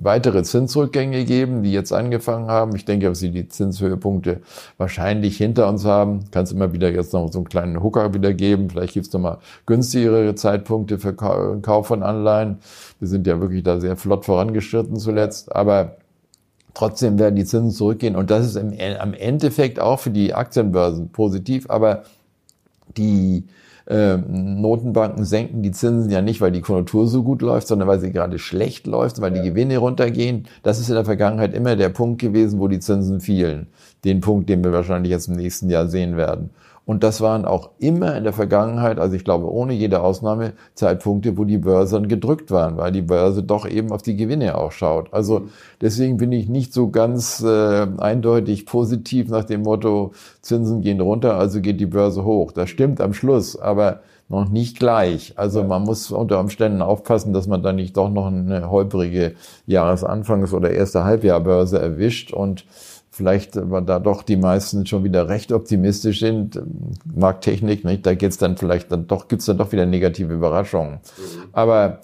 weitere 0.02 0.44
Zinsrückgänge 0.44 1.26
geben, 1.26 1.64
die 1.64 1.74
jetzt 1.74 1.92
angefangen 1.92 2.48
haben. 2.48 2.74
Ich 2.78 2.86
denke, 2.86 3.10
dass 3.10 3.20
sie 3.20 3.30
die 3.30 3.50
Zinshöhepunkte 3.50 4.40
wahrscheinlich 4.78 5.36
hinter 5.36 5.68
uns 5.68 5.84
haben. 5.84 6.32
Kann 6.32 6.46
es 6.46 6.54
immer 6.54 6.72
wieder 6.72 6.90
jetzt 6.90 7.12
noch 7.12 7.30
so 7.30 7.40
einen 7.40 7.50
kleinen 7.50 7.84
Hooker 7.84 8.14
wieder 8.14 8.34
geben. 8.34 8.70
Vielleicht 8.70 8.94
gibt 8.94 9.08
es 9.08 9.14
noch 9.14 9.20
mal 9.20 9.40
günstigere 9.66 10.34
Zeitpunkte 10.34 10.98
für 10.98 11.14
Kauf 11.14 11.88
von 11.88 12.04
Anleihen. 12.04 12.60
Wir 13.00 13.10
sind 13.10 13.28
ja 13.28 13.42
wirklich 13.42 13.64
da 13.64 13.82
sehr 13.82 13.98
flott 13.98 14.24
vorangeschritten 14.24 14.96
zuletzt. 14.96 15.54
Aber 15.54 15.98
Trotzdem 16.74 17.20
werden 17.20 17.36
die 17.36 17.46
Zinsen 17.46 17.72
zurückgehen 17.72 18.16
und 18.16 18.32
das 18.32 18.46
ist 18.46 18.56
im, 18.56 18.74
am 19.00 19.14
Endeffekt 19.14 19.80
auch 19.80 20.00
für 20.00 20.12
die 20.12 20.34
Aktienbörsen 20.34 21.10
positiv, 21.10 21.70
aber 21.70 22.04
die 22.98 23.46
äh, 23.88 24.18
Notenbanken 24.18 25.26
senken 25.26 25.64
die 25.64 25.72
Zinsen 25.72 26.10
ja 26.12 26.22
nicht, 26.22 26.40
weil 26.40 26.52
die 26.52 26.62
Konjunktur 26.62 27.08
so 27.08 27.24
gut 27.24 27.42
läuft, 27.42 27.68
sondern 27.68 27.88
weil 27.88 28.00
sie 28.00 28.12
gerade 28.12 28.40
schlecht 28.40 28.88
läuft, 28.88 29.20
weil 29.22 29.36
ja. 29.36 29.42
die 29.42 29.50
Gewinne 29.50 29.78
runtergehen. 29.78 30.48
Das 30.64 30.80
ist 30.80 30.90
in 30.90 30.96
der 30.96 31.06
Vergangenheit 31.06 31.54
immer 31.54 31.76
der 31.76 31.90
Punkt 31.90 32.22
gewesen, 32.22 32.60
wo 32.60 32.68
die 32.68 32.80
Zinsen 32.80 33.20
fielen. 33.20 33.68
Den 34.06 34.22
Punkt, 34.22 34.50
den 34.50 34.64
wir 34.64 34.72
wahrscheinlich 34.72 35.12
jetzt 35.12 35.28
im 35.28 35.36
nächsten 35.36 35.70
Jahr 35.70 35.88
sehen 35.88 36.16
werden. 36.16 36.52
Und 36.86 37.04
das 37.04 37.22
waren 37.22 37.46
auch 37.46 37.70
immer 37.80 38.16
in 38.18 38.24
der 38.24 38.34
Vergangenheit, 38.34 39.00
also 39.00 39.16
ich 39.16 39.24
glaube 39.24 39.52
ohne 39.52 39.74
jede 39.74 40.02
Ausnahme, 40.02 40.54
Zeitpunkte, 40.74 41.38
wo 41.38 41.46
die 41.46 41.60
Börsen 41.60 42.08
gedrückt 42.08 42.50
waren, 42.50 42.78
weil 42.78 42.92
die 42.92 43.04
Börse 43.04 43.44
doch 43.44 43.68
eben 43.70 43.92
auf 43.92 44.02
die 44.02 44.16
Gewinne 44.16 44.58
auch 44.58 44.72
schaut. 44.72 45.14
Also 45.14 45.44
deswegen 45.80 46.18
bin 46.18 46.32
ich 46.32 46.50
nicht 46.50 46.74
so 46.74 46.90
ganz 46.90 47.42
äh, 47.44 47.88
eindeutig 47.98 48.66
positiv 48.66 49.30
nach 49.30 49.44
dem 49.44 49.62
Motto, 49.62 50.14
Zinsen 50.42 50.82
gehen 50.82 51.02
runter, 51.02 51.38
also 51.38 51.62
geht 51.62 51.80
die 51.80 51.86
Börse 51.86 52.26
hoch. 52.26 52.52
Das 52.52 52.70
stimmt 52.70 53.00
am 53.00 53.14
Schluss, 53.14 53.60
aber 53.60 54.02
noch 54.32 54.50
nicht 54.50 54.80
gleich. 54.80 55.34
Also 55.36 55.64
man 55.64 55.84
muss 55.84 56.10
unter 56.10 56.40
Umständen 56.40 56.82
aufpassen, 56.82 57.34
dass 57.34 57.48
man 57.48 57.62
da 57.62 57.74
nicht 57.74 57.96
doch 57.96 58.10
noch 58.10 58.28
eine 58.28 58.72
holprige 58.72 59.36
Jahresanfangs- 59.68 60.54
oder 60.54 60.72
erste 60.72 61.04
Halbjahrbörse 61.04 61.80
erwischt 61.80 62.34
und 62.34 62.66
vielleicht 63.22 63.56
aber 63.56 63.82
da 63.82 64.00
doch 64.00 64.24
die 64.24 64.36
meisten 64.36 64.88
schon 64.88 65.04
wieder 65.04 65.30
recht 65.30 65.52
optimistisch 65.52 66.22
sind, 66.22 66.60
Markttechnik, 67.06 67.86
nicht? 67.86 68.04
da 68.04 68.16
geht's 68.16 68.40
dann 68.40 68.58
vielleicht 68.58 68.92
dann 68.92 69.06
doch, 69.06 69.28
gibt's 69.28 69.46
dann 69.46 69.60
doch 69.60 69.72
wieder 69.72 69.86
negative 69.86 70.34
Überraschungen. 70.34 70.94
Mhm. 70.94 71.44
Aber 71.52 72.00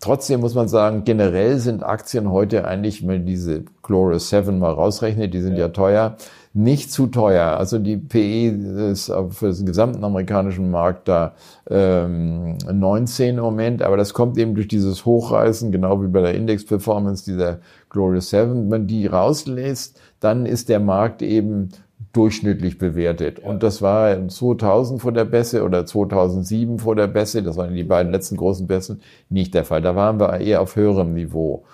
trotzdem 0.00 0.40
muss 0.40 0.56
man 0.56 0.66
sagen, 0.66 1.04
generell 1.04 1.60
sind 1.60 1.84
Aktien 1.84 2.32
heute 2.32 2.66
eigentlich, 2.66 3.06
wenn 3.06 3.26
diese 3.26 3.62
Glorious 3.84 4.28
7 4.30 4.58
mal 4.58 4.72
rausrechnet, 4.72 5.32
die 5.32 5.40
sind 5.40 5.52
ja, 5.52 5.66
ja 5.66 5.68
teuer, 5.68 6.16
nicht 6.52 6.90
zu 6.90 7.06
teuer. 7.06 7.56
Also 7.56 7.78
die 7.78 7.96
PE 7.96 8.90
ist 8.90 9.12
für 9.30 9.52
den 9.52 9.66
gesamten 9.66 10.02
amerikanischen 10.02 10.68
Markt 10.72 11.06
da 11.06 11.34
ähm, 11.70 12.58
19 12.68 13.36
im 13.36 13.42
Moment, 13.44 13.82
aber 13.82 13.96
das 13.96 14.14
kommt 14.14 14.36
eben 14.36 14.56
durch 14.56 14.66
dieses 14.66 15.04
Hochreißen, 15.04 15.70
genau 15.70 16.02
wie 16.02 16.08
bei 16.08 16.22
der 16.22 16.34
Index-Performance 16.34 17.24
dieser 17.24 17.60
Glorious 17.88 18.30
7. 18.30 18.50
Wenn 18.50 18.68
man 18.68 18.86
die 18.88 19.06
rauslässt, 19.06 20.00
dann 20.20 20.46
ist 20.46 20.68
der 20.68 20.80
Markt 20.80 21.22
eben 21.22 21.70
durchschnittlich 22.12 22.78
bewertet. 22.78 23.38
Und 23.38 23.62
das 23.62 23.82
war 23.82 24.28
2000 24.28 25.00
vor 25.00 25.12
der 25.12 25.24
Bässe 25.24 25.64
oder 25.64 25.86
2007 25.86 26.78
vor 26.78 26.96
der 26.96 27.06
Bässe, 27.06 27.42
das 27.42 27.56
waren 27.56 27.74
die 27.74 27.84
beiden 27.84 28.12
letzten 28.12 28.36
großen 28.36 28.66
Bässen, 28.66 29.00
nicht 29.28 29.54
der 29.54 29.64
Fall. 29.64 29.82
Da 29.82 29.94
waren 29.94 30.18
wir 30.18 30.40
eher 30.40 30.60
auf 30.60 30.76
höherem 30.76 31.14
Niveau. 31.14 31.64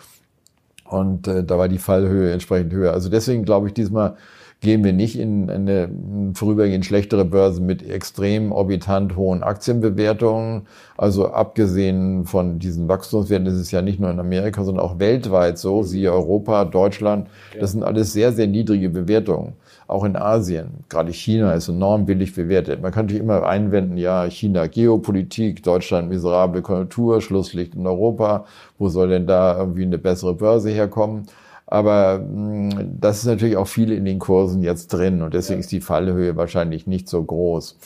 Und 0.85 1.27
äh, 1.27 1.43
da 1.43 1.59
war 1.59 1.69
die 1.69 1.79
Fallhöhe 1.79 2.33
entsprechend 2.33 2.73
höher. 2.73 2.93
Also 2.93 3.09
deswegen 3.09 3.45
glaube 3.45 3.69
ich 3.69 3.75
diesmal, 3.75 4.17
gehen 4.61 4.83
wir 4.85 4.93
nicht 4.93 5.19
in 5.19 5.51
eine 5.51 5.91
vorübergehend 6.35 6.87
schlechtere 6.87 7.25
Börse 7.25 7.61
mit 7.61 7.89
extrem 7.89 8.53
orbitant 8.53 9.15
hohen 9.15 9.43
Aktienbewertungen. 9.43 10.67
Also 10.97 11.29
abgesehen 11.31 12.25
von 12.25 12.59
diesen 12.59 12.89
Wachstumswerten, 12.89 13.45
das 13.45 13.55
ist 13.55 13.71
ja 13.71 13.83
nicht 13.83 14.01
nur 14.01 14.11
in 14.11 14.19
Amerika, 14.19 14.65
sondern 14.65 14.85
auch 14.85 14.99
weltweit 14.99 15.59
so, 15.59 15.83
siehe 15.83 16.11
Europa, 16.11 16.65
Deutschland, 16.65 17.29
das 17.61 17.73
sind 17.73 17.83
alles 17.83 18.13
sehr, 18.13 18.33
sehr 18.33 18.47
niedrige 18.47 18.89
Bewertungen. 18.89 19.53
Auch 19.89 20.05
in 20.05 20.17
Asien, 20.17 20.85
gerade 20.89 21.13
China 21.13 21.53
ist 21.53 21.69
enorm 21.69 22.07
billig 22.07 22.35
bewertet. 22.35 22.83
Man 22.83 22.91
kann 22.91 23.07
natürlich 23.07 23.23
immer 23.23 23.47
einwenden, 23.47 23.99
ja, 23.99 24.25
China 24.25 24.67
Geopolitik, 24.67 25.63
Deutschland 25.63 26.09
miserable 26.09 26.63
Konjunktur, 26.63 27.21
Schlusslicht 27.21 27.77
in 27.77 27.87
Europa, 27.87 28.47
wo 28.79 28.89
soll 28.89 29.11
denn 29.11 29.27
da 29.29 29.57
irgendwie 29.57 29.85
eine 29.85 29.99
bessere 29.99 30.35
Börse 30.35 30.71
herkommen? 30.71 31.27
Aber 31.67 32.19
mh, 32.21 32.75
hm, 32.75 33.01
das 33.01 33.19
ist 33.19 33.27
natürlich 33.27 33.57
auch 33.57 33.69
viel 33.69 33.93
in 33.93 34.05
den 34.05 34.19
Kursen 34.19 34.63
jetzt 34.63 34.89
drin 34.89 35.23
und 35.23 35.35
deswegen 35.35 35.61
ist 35.61 35.73
die 35.73 35.81
Fallhöhe 35.81 36.37
wahrscheinlich 36.37 36.87
nicht 36.87 37.09
so 37.09 37.23
groß. 37.23 37.77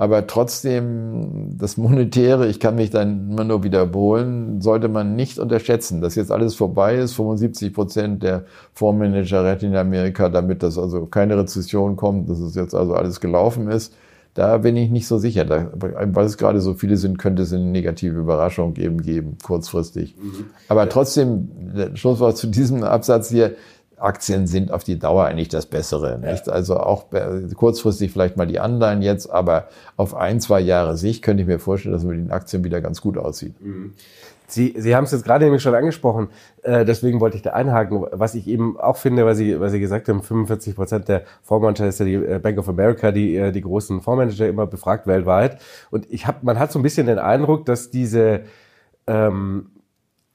Aber 0.00 0.28
trotzdem, 0.28 1.58
das 1.58 1.76
Monetäre, 1.76 2.46
ich 2.46 2.60
kann 2.60 2.76
mich 2.76 2.90
dann 2.90 3.32
immer 3.32 3.42
nur 3.42 3.64
wiederholen, 3.64 4.60
sollte 4.60 4.88
man 4.88 5.16
nicht 5.16 5.40
unterschätzen, 5.40 6.00
dass 6.00 6.14
jetzt 6.14 6.30
alles 6.30 6.54
vorbei 6.54 6.94
ist. 6.96 7.14
75 7.14 7.74
Prozent 7.74 8.22
der 8.22 8.44
Fondsmanager 8.74 9.44
retten 9.44 9.66
in 9.66 9.76
Amerika, 9.76 10.28
damit 10.28 10.62
das 10.62 10.78
also 10.78 11.06
keine 11.06 11.36
Rezession 11.36 11.96
kommt, 11.96 12.30
dass 12.30 12.38
es 12.38 12.54
jetzt 12.54 12.76
also 12.76 12.94
alles 12.94 13.20
gelaufen 13.20 13.68
ist. 13.68 13.92
Da 14.38 14.58
bin 14.58 14.76
ich 14.76 14.88
nicht 14.88 15.08
so 15.08 15.18
sicher. 15.18 15.44
Da, 15.44 15.72
weil 15.74 16.24
es 16.24 16.38
gerade 16.38 16.60
so 16.60 16.74
viele 16.74 16.96
sind, 16.96 17.18
könnte 17.18 17.42
es 17.42 17.52
eine 17.52 17.64
negative 17.64 18.20
Überraschung 18.20 18.76
eben 18.76 19.02
geben, 19.02 19.36
kurzfristig. 19.42 20.14
Mhm. 20.16 20.44
Aber 20.68 20.88
trotzdem, 20.88 21.48
Schlusswort 21.94 22.36
zu 22.36 22.46
diesem 22.46 22.84
Absatz 22.84 23.30
hier, 23.30 23.56
Aktien 23.96 24.46
sind 24.46 24.70
auf 24.70 24.84
die 24.84 24.96
Dauer 24.96 25.24
eigentlich 25.24 25.48
das 25.48 25.66
Bessere. 25.66 26.20
Nicht? 26.20 26.46
Ja. 26.46 26.52
Also 26.52 26.76
auch 26.76 27.06
kurzfristig 27.56 28.12
vielleicht 28.12 28.36
mal 28.36 28.46
die 28.46 28.60
Anleihen 28.60 29.02
jetzt, 29.02 29.28
aber 29.28 29.66
auf 29.96 30.14
ein, 30.14 30.40
zwei 30.40 30.60
Jahre 30.60 30.96
Sicht 30.96 31.24
könnte 31.24 31.42
ich 31.42 31.48
mir 31.48 31.58
vorstellen, 31.58 31.94
dass 31.94 32.02
es 32.04 32.08
mit 32.08 32.18
den 32.18 32.30
Aktien 32.30 32.62
wieder 32.62 32.80
ganz 32.80 33.00
gut 33.00 33.18
aussieht. 33.18 33.60
Mhm. 33.60 33.94
Sie, 34.50 34.74
Sie 34.78 34.96
haben 34.96 35.04
es 35.04 35.12
jetzt 35.12 35.24
gerade 35.24 35.44
nämlich 35.44 35.62
schon 35.62 35.74
angesprochen, 35.74 36.28
äh, 36.62 36.86
deswegen 36.86 37.20
wollte 37.20 37.36
ich 37.36 37.42
da 37.42 37.50
einhaken, 37.50 38.06
was 38.12 38.34
ich 38.34 38.48
eben 38.48 38.80
auch 38.80 38.96
finde, 38.96 39.26
weil 39.26 39.34
Sie, 39.34 39.60
weil 39.60 39.68
Sie 39.68 39.78
gesagt 39.78 40.08
haben, 40.08 40.22
45 40.22 40.74
Prozent 40.74 41.08
der 41.08 41.24
Fondsmanager 41.42 41.86
ist 41.86 42.00
ja 42.00 42.06
die 42.06 42.14
äh, 42.14 42.38
Bank 42.38 42.58
of 42.58 42.68
America, 42.68 43.12
die 43.12 43.36
äh, 43.36 43.52
die 43.52 43.60
großen 43.60 44.00
Fondsmanager 44.00 44.48
immer 44.48 44.66
befragt 44.66 45.06
weltweit. 45.06 45.60
Und 45.90 46.10
ich 46.10 46.26
habe, 46.26 46.38
man 46.42 46.58
hat 46.58 46.72
so 46.72 46.78
ein 46.78 46.82
bisschen 46.82 47.06
den 47.06 47.18
Eindruck, 47.18 47.66
dass 47.66 47.90
diese 47.90 48.44
ähm, 49.06 49.70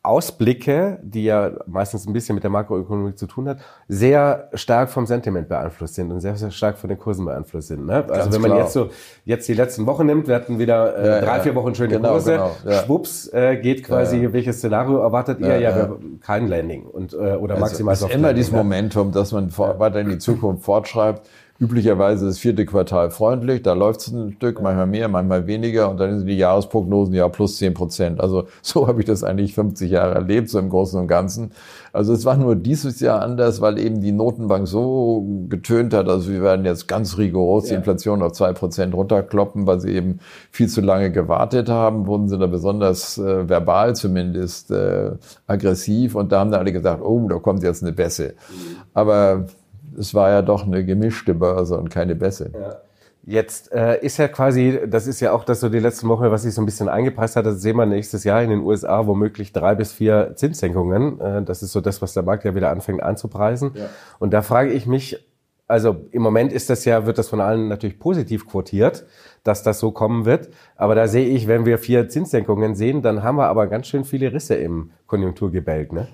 Ausblicke, 0.06 1.00
die 1.02 1.24
ja 1.24 1.52
meistens 1.66 2.06
ein 2.06 2.12
bisschen 2.12 2.36
mit 2.36 2.44
der 2.44 2.52
Makroökonomik 2.52 3.18
zu 3.18 3.26
tun 3.26 3.48
hat, 3.48 3.60
sehr 3.88 4.50
stark 4.54 4.89
vom 4.89 5.06
Sentiment 5.06 5.48
beeinflusst 5.48 5.96
sind 5.96 6.12
und 6.12 6.20
sehr, 6.20 6.36
sehr 6.36 6.52
stark 6.52 6.78
von 6.78 6.89
den 6.89 7.00
Kursen 7.00 7.24
beeinflusst 7.24 7.70
sind. 7.70 7.86
Ne? 7.86 7.96
Also 7.96 8.08
Ganz 8.08 8.36
wenn 8.36 8.42
man 8.42 8.52
klar. 8.52 8.63
jetzt 8.63 8.74
so 8.74 8.89
jetzt 9.24 9.48
die 9.48 9.54
letzten 9.54 9.86
Wochen 9.86 10.06
nimmt, 10.06 10.28
wir 10.28 10.36
hatten 10.36 10.60
wieder 10.60 10.98
äh, 10.98 11.08
ja, 11.08 11.22
drei, 11.22 11.39
vier 11.39 11.56
Wochen 11.56 11.74
schöne 11.74 11.96
genau, 11.96 12.10
Kurse, 12.10 12.32
genau, 12.34 12.52
ja. 12.66 12.84
schwupps 12.84 13.32
äh, 13.32 13.56
geht 13.56 13.86
quasi, 13.86 14.24
ja, 14.24 14.34
welches 14.34 14.58
Szenario 14.58 14.98
erwartet 14.98 15.39
ihr? 15.39 15.58
Ja, 15.58 15.78
ja, 15.78 15.96
kein 16.20 16.50
Landing 16.50 16.84
und 16.84 17.13
äh, 17.13 17.16
oder 17.16 17.54
also 17.56 17.66
maximal 17.66 17.94
Es 17.94 18.02
ist 18.02 18.13
immer 18.13 18.34
dieses 18.34 18.52
ne? 18.52 18.58
Momentum, 18.58 19.13
dass 19.13 19.32
man 19.32 19.58
weiter 19.58 20.02
in 20.02 20.10
die 20.10 20.18
Zukunft 20.18 20.66
fortschreibt 20.66 21.30
Üblicherweise 21.63 22.26
ist 22.28 22.36
das 22.36 22.39
vierte 22.39 22.65
Quartal 22.65 23.10
freundlich, 23.10 23.62
da 23.62 23.71
läuft 23.71 24.02
es 24.02 24.08
ein 24.12 24.34
Stück, 24.34 24.62
manchmal 24.62 24.86
mehr, 24.86 25.08
manchmal 25.08 25.47
weniger 25.47 25.89
und 25.89 25.97
dann 25.97 26.17
sind 26.17 26.28
die 26.28 26.36
Jahresprognosen 26.36 27.13
ja 27.13 27.30
plus 27.30 27.56
zehn 27.56 27.73
Prozent. 27.73 28.19
Also 28.19 28.47
so 28.62 28.86
habe 28.86 28.99
ich 28.99 29.06
das 29.06 29.23
eigentlich 29.23 29.56
50 29.56 29.89
Jahre 29.89 30.15
erlebt, 30.15 30.49
so 30.49 30.60
im 30.60 30.69
Großen 30.69 30.99
und 30.99 31.08
Ganzen. 31.08 31.52
Also 31.93 32.12
es 32.12 32.26
war 32.26 32.36
nur 32.36 32.58
dieses 32.58 32.99
Jahr 32.99 33.21
anders, 33.21 33.62
weil 33.62 33.80
eben 33.80 34.02
die 34.02 34.12
Notenbank 34.12 34.67
so 34.67 35.26
getönt 35.47 35.93
hat, 35.93 36.10
also 36.10 36.30
wir 36.30 36.41
werden 36.41 36.65
jetzt 36.65 36.89
ganz 36.89 37.17
rigoros 37.17 37.65
die 37.65 37.76
Inflation 37.76 38.21
auf 38.21 38.34
zwei 38.34 38.52
Prozent 38.52 38.93
runterkloppen, 38.93 39.65
weil 39.65 39.80
sie 39.80 39.91
eben 39.91 40.19
viel 40.52 40.67
zu 40.67 40.82
lange 40.82 41.12
gewartet 41.12 41.69
haben, 41.69 42.08
wurden 42.08 42.28
sie 42.28 42.38
da 42.38 42.47
besonders 42.47 43.17
äh, 43.17 43.47
verbal 43.47 43.95
zumindest 43.95 44.69
äh, 44.71 45.12
aggressiv 45.47 46.15
und 46.15 46.34
da 46.34 46.41
haben 46.41 46.52
da 46.52 46.58
alle 46.58 46.73
gesagt, 46.73 47.02
oh, 47.02 47.26
da 47.30 47.38
kommt 47.38 47.63
jetzt 47.63 47.84
eine 47.84 47.93
Bässe. 47.93 48.34
Mhm. 48.49 48.76
Aber 48.93 49.45
es 49.98 50.14
war 50.14 50.30
ja 50.30 50.42
doch 50.42 50.66
eine 50.66 50.86
gemischte 50.86 51.34
Börse 51.34 51.78
und 51.78 51.90
keine 51.90 52.16
Bässe. 52.16 52.52
Ja. 52.54 52.78
Jetzt 53.26 53.72
äh, 53.72 54.00
ist 54.02 54.18
ja 54.18 54.28
quasi, 54.28 54.82
das 54.86 55.08
ist 55.08 55.22
ja 55.22 55.32
auch 55.32 55.46
das 55.46 55.62
so 55.62 55.70
die 55.70 55.80
letzten 55.80 56.10
Wochen, 56.10 56.30
was 56.30 56.44
sich 56.44 56.54
so 56.54 56.62
ein 56.62 56.66
bisschen 56.66 56.90
eingepreist 56.90 57.38
hat, 57.38 57.46
das 57.46 57.62
sehen 57.62 57.78
wir 57.78 57.86
nächstes 57.86 58.26
Jahr 58.26 58.44
in 58.44 58.50
den 58.50 58.60
USA 58.60 59.08
womöglich 59.08 59.54
drei 59.54 59.76
bis 59.76 59.94
vier 59.94 60.34
Zinssenkungen. 60.36 61.22
Äh, 61.22 61.44
das 61.44 61.64
ist 61.64 61.72
so 61.72 61.80
das, 61.80 62.02
was 62.02 62.14
der 62.14 62.24
Markt 62.24 62.44
ja 62.44 62.54
wieder 62.54 62.70
anfängt 62.70 63.02
einzupreisen. 63.02 63.72
Ja. 63.76 63.86
Und 64.20 64.34
da 64.34 64.42
frage 64.42 64.74
ich 64.74 64.88
mich, 64.88 65.26
also 65.68 66.06
im 66.12 66.22
Moment 66.22 66.52
ist 66.52 66.70
das 66.70 66.84
ja, 66.84 67.06
wird 67.06 67.18
das 67.18 67.30
von 67.30 67.40
allen 67.40 67.70
natürlich 67.70 67.98
positiv 67.98 68.46
quotiert, 68.46 69.06
dass 69.46 69.64
das 69.64 69.80
so 69.80 69.92
kommen 69.92 70.26
wird. 70.26 70.50
Aber 70.76 70.94
da 70.94 71.08
sehe 71.08 71.26
ich, 71.26 71.48
wenn 71.48 71.66
wir 71.66 71.78
vier 71.78 72.10
Zinssenkungen 72.10 72.76
sehen, 72.76 73.02
dann 73.02 73.24
haben 73.24 73.38
wir 73.38 73.48
aber 73.48 73.68
ganz 73.68 73.88
schön 73.88 74.04
viele 74.04 74.34
Risse 74.34 74.56
im 74.56 74.92
Konjunkturgebälk. 75.08 75.94
Ne? 75.94 76.10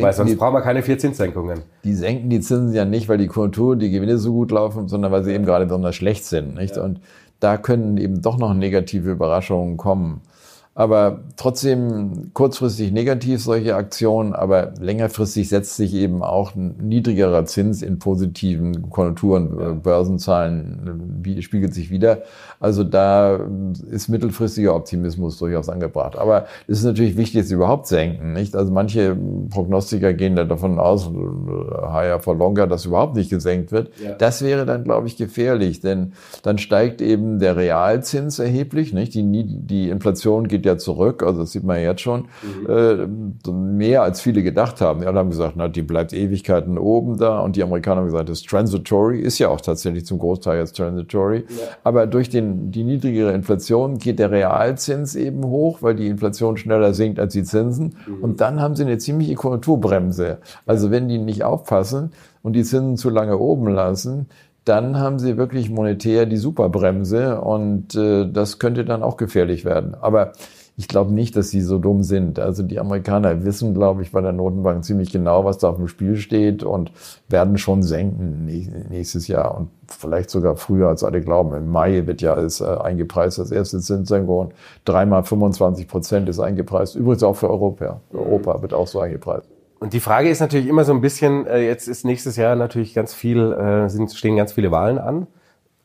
Weil 0.00 0.12
sonst 0.12 0.30
die, 0.30 0.36
brauchen 0.36 0.54
wir 0.54 0.62
keine 0.62 0.82
vier 0.82 0.98
Zinssenkungen. 0.98 1.60
Die 1.84 1.94
senken 1.94 2.28
die 2.30 2.40
Zinsen 2.40 2.74
ja 2.74 2.84
nicht, 2.84 3.08
weil 3.08 3.18
die 3.18 3.26
Konjunktur, 3.26 3.76
die 3.76 3.90
Gewinne 3.90 4.18
so 4.18 4.32
gut 4.32 4.50
laufen, 4.50 4.88
sondern 4.88 5.12
weil 5.12 5.22
sie 5.22 5.32
eben 5.32 5.44
gerade 5.44 5.66
besonders 5.66 5.94
schlecht 5.94 6.24
sind. 6.24 6.54
Nicht? 6.54 6.76
Ja. 6.76 6.82
Und 6.82 7.00
da 7.38 7.56
können 7.56 7.96
eben 7.96 8.20
doch 8.22 8.38
noch 8.38 8.54
negative 8.54 9.10
Überraschungen 9.10 9.76
kommen. 9.76 10.22
Aber 10.80 11.20
trotzdem 11.36 12.30
kurzfristig 12.32 12.90
negativ 12.90 13.42
solche 13.42 13.76
Aktionen, 13.76 14.32
aber 14.32 14.72
längerfristig 14.80 15.50
setzt 15.50 15.76
sich 15.76 15.92
eben 15.92 16.22
auch 16.22 16.54
ein 16.54 16.76
niedrigerer 16.80 17.44
Zins 17.44 17.82
in 17.82 17.98
positiven 17.98 18.88
Konjunkturen, 18.88 19.58
ja. 19.60 19.72
Börsenzahlen 19.74 21.22
spiegelt 21.40 21.74
sich 21.74 21.90
wieder. 21.90 22.22
Also 22.60 22.82
da 22.82 23.40
ist 23.90 24.08
mittelfristiger 24.08 24.74
Optimismus 24.74 25.36
durchaus 25.36 25.68
angebracht. 25.68 26.16
Aber 26.16 26.46
es 26.66 26.78
ist 26.78 26.84
natürlich 26.84 27.18
wichtig, 27.18 27.42
dass 27.42 27.50
überhaupt 27.50 27.86
senken. 27.86 28.32
Nicht? 28.32 28.56
Also 28.56 28.72
manche 28.72 29.14
Prognostiker 29.50 30.14
gehen 30.14 30.34
da 30.34 30.44
davon 30.44 30.78
aus, 30.78 31.10
higher 31.92 32.20
for 32.20 32.34
longer, 32.34 32.66
dass 32.66 32.86
überhaupt 32.86 33.16
nicht 33.16 33.28
gesenkt 33.28 33.70
wird. 33.70 33.90
Ja. 34.02 34.14
Das 34.14 34.40
wäre 34.40 34.64
dann, 34.64 34.84
glaube 34.84 35.08
ich, 35.08 35.18
gefährlich, 35.18 35.80
denn 35.80 36.14
dann 36.42 36.56
steigt 36.56 37.02
eben 37.02 37.38
der 37.38 37.56
Realzins 37.56 38.38
erheblich. 38.38 38.94
Nicht? 38.94 39.14
Die, 39.14 39.44
die 39.44 39.90
Inflation 39.90 40.48
geht 40.48 40.64
ja 40.64 40.69
zurück, 40.78 41.22
also 41.22 41.40
das 41.40 41.52
sieht 41.52 41.64
man 41.64 41.80
jetzt 41.80 42.00
schon, 42.00 42.26
mhm. 42.42 43.46
äh, 43.46 43.52
mehr 43.52 44.02
als 44.02 44.20
viele 44.20 44.42
gedacht 44.42 44.80
haben. 44.80 45.00
Die 45.00 45.06
alle 45.06 45.18
haben 45.18 45.30
gesagt, 45.30 45.54
na, 45.56 45.68
die 45.68 45.82
bleibt 45.82 46.12
Ewigkeiten 46.12 46.78
oben 46.78 47.18
da 47.18 47.40
und 47.40 47.56
die 47.56 47.62
Amerikaner 47.62 48.00
haben 48.00 48.06
gesagt, 48.06 48.28
das 48.28 48.40
ist 48.40 48.48
transitory, 48.48 49.20
ist 49.20 49.38
ja 49.38 49.48
auch 49.48 49.60
tatsächlich 49.60 50.06
zum 50.06 50.18
Großteil 50.18 50.58
jetzt 50.58 50.76
transitory. 50.76 51.44
Ja. 51.48 51.54
Aber 51.84 52.06
durch 52.06 52.28
den, 52.28 52.70
die 52.70 52.84
niedrigere 52.84 53.32
Inflation 53.32 53.98
geht 53.98 54.18
der 54.18 54.30
Realzins 54.30 55.14
eben 55.14 55.44
hoch, 55.44 55.82
weil 55.82 55.94
die 55.94 56.08
Inflation 56.08 56.56
schneller 56.56 56.94
sinkt 56.94 57.18
als 57.18 57.32
die 57.32 57.44
Zinsen. 57.44 57.96
Mhm. 58.06 58.22
Und 58.22 58.40
dann 58.40 58.60
haben 58.60 58.76
sie 58.76 58.84
eine 58.84 58.98
ziemliche 58.98 59.34
Konjunkturbremse. 59.34 60.38
Also 60.66 60.90
wenn 60.90 61.08
die 61.08 61.18
nicht 61.18 61.44
aufpassen 61.44 62.12
und 62.42 62.54
die 62.54 62.64
Zinsen 62.64 62.96
zu 62.96 63.10
lange 63.10 63.38
oben 63.38 63.68
lassen, 63.68 64.28
dann 64.64 64.98
haben 64.98 65.18
sie 65.18 65.36
wirklich 65.36 65.70
monetär 65.70 66.26
die 66.26 66.36
Superbremse 66.36 67.40
und 67.40 67.94
äh, 67.94 68.30
das 68.30 68.58
könnte 68.58 68.84
dann 68.84 69.02
auch 69.02 69.16
gefährlich 69.16 69.64
werden. 69.64 69.94
Aber 70.00 70.32
ich 70.80 70.88
glaube 70.88 71.12
nicht, 71.12 71.36
dass 71.36 71.50
sie 71.50 71.60
so 71.60 71.78
dumm 71.78 72.02
sind. 72.02 72.38
Also 72.38 72.62
die 72.62 72.80
Amerikaner 72.80 73.44
wissen, 73.44 73.74
glaube 73.74 74.00
ich, 74.00 74.12
bei 74.12 74.22
der 74.22 74.32
Notenbank 74.32 74.82
ziemlich 74.82 75.12
genau, 75.12 75.44
was 75.44 75.58
da 75.58 75.68
auf 75.68 75.76
dem 75.76 75.88
Spiel 75.88 76.16
steht 76.16 76.62
und 76.62 76.90
werden 77.28 77.58
schon 77.58 77.82
senken 77.82 78.46
nächstes 78.88 79.28
Jahr 79.28 79.58
und 79.58 79.68
vielleicht 79.88 80.30
sogar 80.30 80.56
früher, 80.56 80.88
als 80.88 81.04
alle 81.04 81.20
glauben. 81.20 81.54
Im 81.54 81.70
Mai 81.70 82.06
wird 82.06 82.22
ja 82.22 82.32
alles 82.32 82.62
äh, 82.62 82.64
eingepreist, 82.64 83.36
das 83.36 83.50
erste 83.50 83.80
Zinssenkung. 83.80 84.54
Dreimal 84.86 85.22
25 85.22 85.86
Prozent 85.86 86.30
ist 86.30 86.40
eingepreist. 86.40 86.96
Übrigens 86.96 87.24
auch 87.24 87.36
für 87.36 87.50
Europa. 87.50 88.00
Europa 88.14 88.62
wird 88.62 88.72
auch 88.72 88.86
so 88.86 89.00
eingepreist. 89.00 89.50
Und 89.80 89.92
die 89.92 90.00
Frage 90.00 90.30
ist 90.30 90.40
natürlich 90.40 90.66
immer 90.66 90.84
so 90.84 90.94
ein 90.94 91.02
bisschen, 91.02 91.46
äh, 91.46 91.60
jetzt 91.60 91.88
ist 91.88 92.06
nächstes 92.06 92.36
Jahr 92.36 92.56
natürlich 92.56 92.94
ganz 92.94 93.12
viel, 93.12 93.52
äh, 93.52 93.90
sind, 93.90 94.10
stehen 94.12 94.36
ganz 94.36 94.54
viele 94.54 94.70
Wahlen 94.70 94.98
an. 94.98 95.26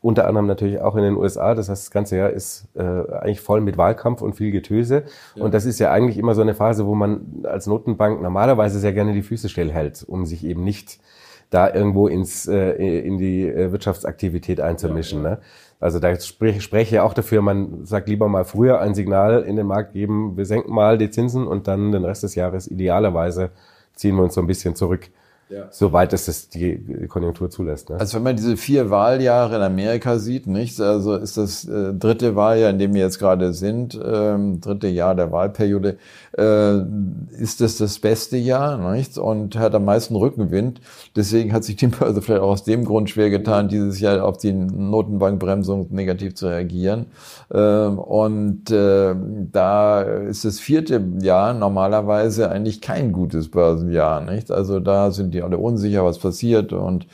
Unter 0.05 0.27
anderem 0.27 0.45
natürlich 0.45 0.79
auch 0.81 0.95
in 0.95 1.01
den 1.01 1.17
USA. 1.17 1.55
Das 1.55 1.67
heißt, 1.67 1.87
das 1.87 1.89
ganze 1.89 2.17
Jahr 2.17 2.29
ist 2.29 2.67
äh, 2.75 2.83
eigentlich 2.83 3.41
voll 3.41 3.59
mit 3.59 3.75
Wahlkampf 3.75 4.21
und 4.21 4.35
viel 4.35 4.51
Getöse. 4.51 5.05
Ja. 5.33 5.43
Und 5.43 5.55
das 5.55 5.65
ist 5.65 5.79
ja 5.79 5.91
eigentlich 5.91 6.19
immer 6.19 6.35
so 6.35 6.43
eine 6.43 6.53
Phase, 6.53 6.85
wo 6.85 6.93
man 6.93 7.41
als 7.41 7.65
Notenbank 7.65 8.21
normalerweise 8.21 8.77
sehr 8.77 8.93
gerne 8.93 9.13
die 9.13 9.23
Füße 9.23 9.49
stillhält, 9.49 10.05
um 10.07 10.27
sich 10.27 10.45
eben 10.45 10.63
nicht 10.63 10.99
da 11.49 11.73
irgendwo 11.73 12.07
ins, 12.07 12.47
äh, 12.47 12.73
in 12.99 13.17
die 13.17 13.47
äh, 13.47 13.71
Wirtschaftsaktivität 13.71 14.61
einzumischen. 14.61 15.23
Ja, 15.23 15.29
ja. 15.29 15.35
Ne? 15.37 15.41
Also 15.79 15.97
da 15.97 16.19
spreche 16.19 16.61
sprech 16.61 16.91
ich 16.91 16.99
auch 16.99 17.15
dafür, 17.15 17.41
man 17.41 17.83
sagt 17.87 18.07
lieber 18.07 18.27
mal 18.27 18.45
früher 18.45 18.81
ein 18.81 18.93
Signal 18.93 19.41
in 19.41 19.55
den 19.55 19.65
Markt 19.65 19.93
geben, 19.93 20.37
wir 20.37 20.45
senken 20.45 20.71
mal 20.71 20.99
die 20.99 21.09
Zinsen 21.09 21.47
und 21.47 21.67
dann 21.67 21.91
den 21.91 22.05
Rest 22.05 22.21
des 22.21 22.35
Jahres 22.35 22.67
idealerweise 22.67 23.49
ziehen 23.95 24.15
wir 24.17 24.23
uns 24.23 24.35
so 24.35 24.41
ein 24.41 24.47
bisschen 24.47 24.75
zurück. 24.75 25.09
Ja. 25.47 25.67
Soweit 25.69 26.12
es 26.12 26.25
das 26.25 26.49
die 26.49 27.05
Konjunktur 27.08 27.51
zulässt. 27.51 27.91
Ne? 27.91 27.97
Also 27.99 28.15
wenn 28.15 28.23
man 28.23 28.36
diese 28.36 28.58
vier 28.58 28.89
Wahljahre 28.89 29.58
in 29.58 29.62
Amerika 29.62 30.17
sieht, 30.17 30.47
nicht? 30.47 30.81
Also 30.81 31.15
ist 31.15 31.38
das 31.38 31.65
äh, 31.65 31.93
dritte 31.93 32.36
Wahljahr, 32.36 32.71
in 32.71 32.79
dem 32.79 32.95
wir 32.95 33.01
jetzt 33.01 33.19
gerade 33.19 33.53
sind, 33.53 33.99
ähm, 34.03 34.60
dritte 34.60 34.88
Jahr 34.88 35.13
der 35.13 35.31
Wahlperiode, 35.31 35.97
äh, 36.36 36.79
ist 37.39 37.62
das 37.62 37.77
das 37.77 37.99
beste 37.99 38.38
Jahr, 38.38 38.91
nicht? 38.91 39.19
Und 39.19 39.55
hat 39.55 39.75
am 39.75 39.86
meisten 39.86 40.15
Rückenwind. 40.15 40.81
Deswegen 41.15 41.53
hat 41.53 41.63
sich 41.63 41.75
die 41.75 41.88
Börse 41.88 42.21
vielleicht 42.23 42.41
auch 42.41 42.49
aus 42.49 42.63
dem 42.63 42.84
Grund 42.84 43.12
schwer 43.12 43.29
getan, 43.29 43.67
dieses 43.67 43.99
Jahr 43.99 44.25
auf 44.25 44.38
die 44.38 44.51
Notenbankbremsung 44.51 45.89
negativ 45.91 46.34
zu 46.34 46.47
reagieren. 46.47 47.05
Ähm, 47.53 47.99
und 47.99 48.71
äh, 48.71 49.13
da 49.51 50.01
ist 50.01 50.43
das 50.43 50.60
vierte 50.60 51.03
Jahr 51.21 51.53
normalerweise 51.53 52.49
eigentlich 52.49 52.81
kein 52.81 53.12
gutes 53.12 53.51
Börsenjahr, 53.51 54.21
nicht? 54.21 54.49
Also 54.49 54.79
da 54.79 55.12
sind 55.12 55.35
die 55.36 55.43
alle 55.43 55.58
unsicher, 55.58 56.04
was 56.04 56.19
passiert 56.19 56.74
und 56.74 57.08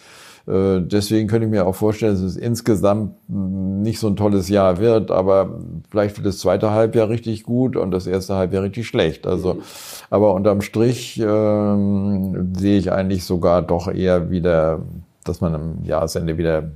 äh, 0.47 0.81
Deswegen 0.81 1.27
könnte 1.27 1.45
ich 1.45 1.51
mir 1.51 1.65
auch 1.65 1.75
vorstellen, 1.75 2.13
dass 2.13 2.21
es 2.21 2.35
insgesamt 2.35 3.13
nicht 3.29 3.99
so 3.99 4.07
ein 4.07 4.15
tolles 4.15 4.49
Jahr 4.49 4.79
wird, 4.79 5.11
aber 5.11 5.59
vielleicht 5.89 6.17
wird 6.17 6.25
das 6.25 6.39
zweite 6.39 6.71
Halbjahr 6.71 7.09
richtig 7.09 7.43
gut 7.43 7.75
und 7.75 7.91
das 7.91 8.07
erste 8.07 8.35
Halbjahr 8.35 8.63
richtig 8.63 8.87
schlecht. 8.87 9.27
Also, 9.27 9.55
mhm. 9.55 9.61
aber 10.09 10.33
unterm 10.33 10.61
Strich 10.61 11.19
ähm, 11.19 12.53
sehe 12.57 12.77
ich 12.77 12.91
eigentlich 12.91 13.23
sogar 13.23 13.61
doch 13.61 13.87
eher 13.87 14.31
wieder, 14.31 14.81
dass 15.23 15.41
man 15.41 15.55
am 15.55 15.83
Jahresende 15.83 16.37
wieder 16.37 16.71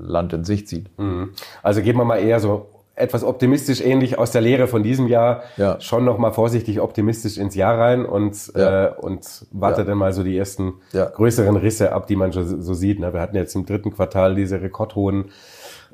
Land 0.00 0.32
in 0.32 0.44
Sicht 0.44 0.68
zieht. 0.68 0.86
Mhm. 0.98 1.30
Also 1.62 1.82
gehen 1.82 1.96
wir 1.96 2.04
mal 2.04 2.18
eher 2.18 2.40
so 2.40 2.68
etwas 2.96 3.22
optimistisch 3.22 3.80
ähnlich 3.82 4.18
aus 4.18 4.32
der 4.32 4.40
Lehre 4.40 4.66
von 4.66 4.82
diesem 4.82 5.06
Jahr 5.06 5.42
ja. 5.58 5.78
schon 5.80 6.04
noch 6.04 6.16
mal 6.18 6.32
vorsichtig 6.32 6.80
optimistisch 6.80 7.36
ins 7.36 7.54
Jahr 7.54 7.78
rein 7.78 8.06
und 8.06 8.52
ja. 8.56 8.86
äh, 8.86 8.94
und 8.96 9.46
warte 9.52 9.82
ja. 9.82 9.86
dann 9.86 9.98
mal 9.98 10.12
so 10.12 10.22
die 10.22 10.36
ersten 10.36 10.74
größeren 10.92 11.56
Risse 11.56 11.92
ab, 11.92 12.06
die 12.06 12.16
man 12.16 12.32
schon 12.32 12.62
so 12.62 12.74
sieht. 12.74 12.98
Ne? 12.98 13.12
Wir 13.12 13.20
hatten 13.20 13.36
jetzt 13.36 13.54
im 13.54 13.66
dritten 13.66 13.92
Quartal 13.92 14.34
diese 14.34 14.62
rekordhohen 14.62 15.26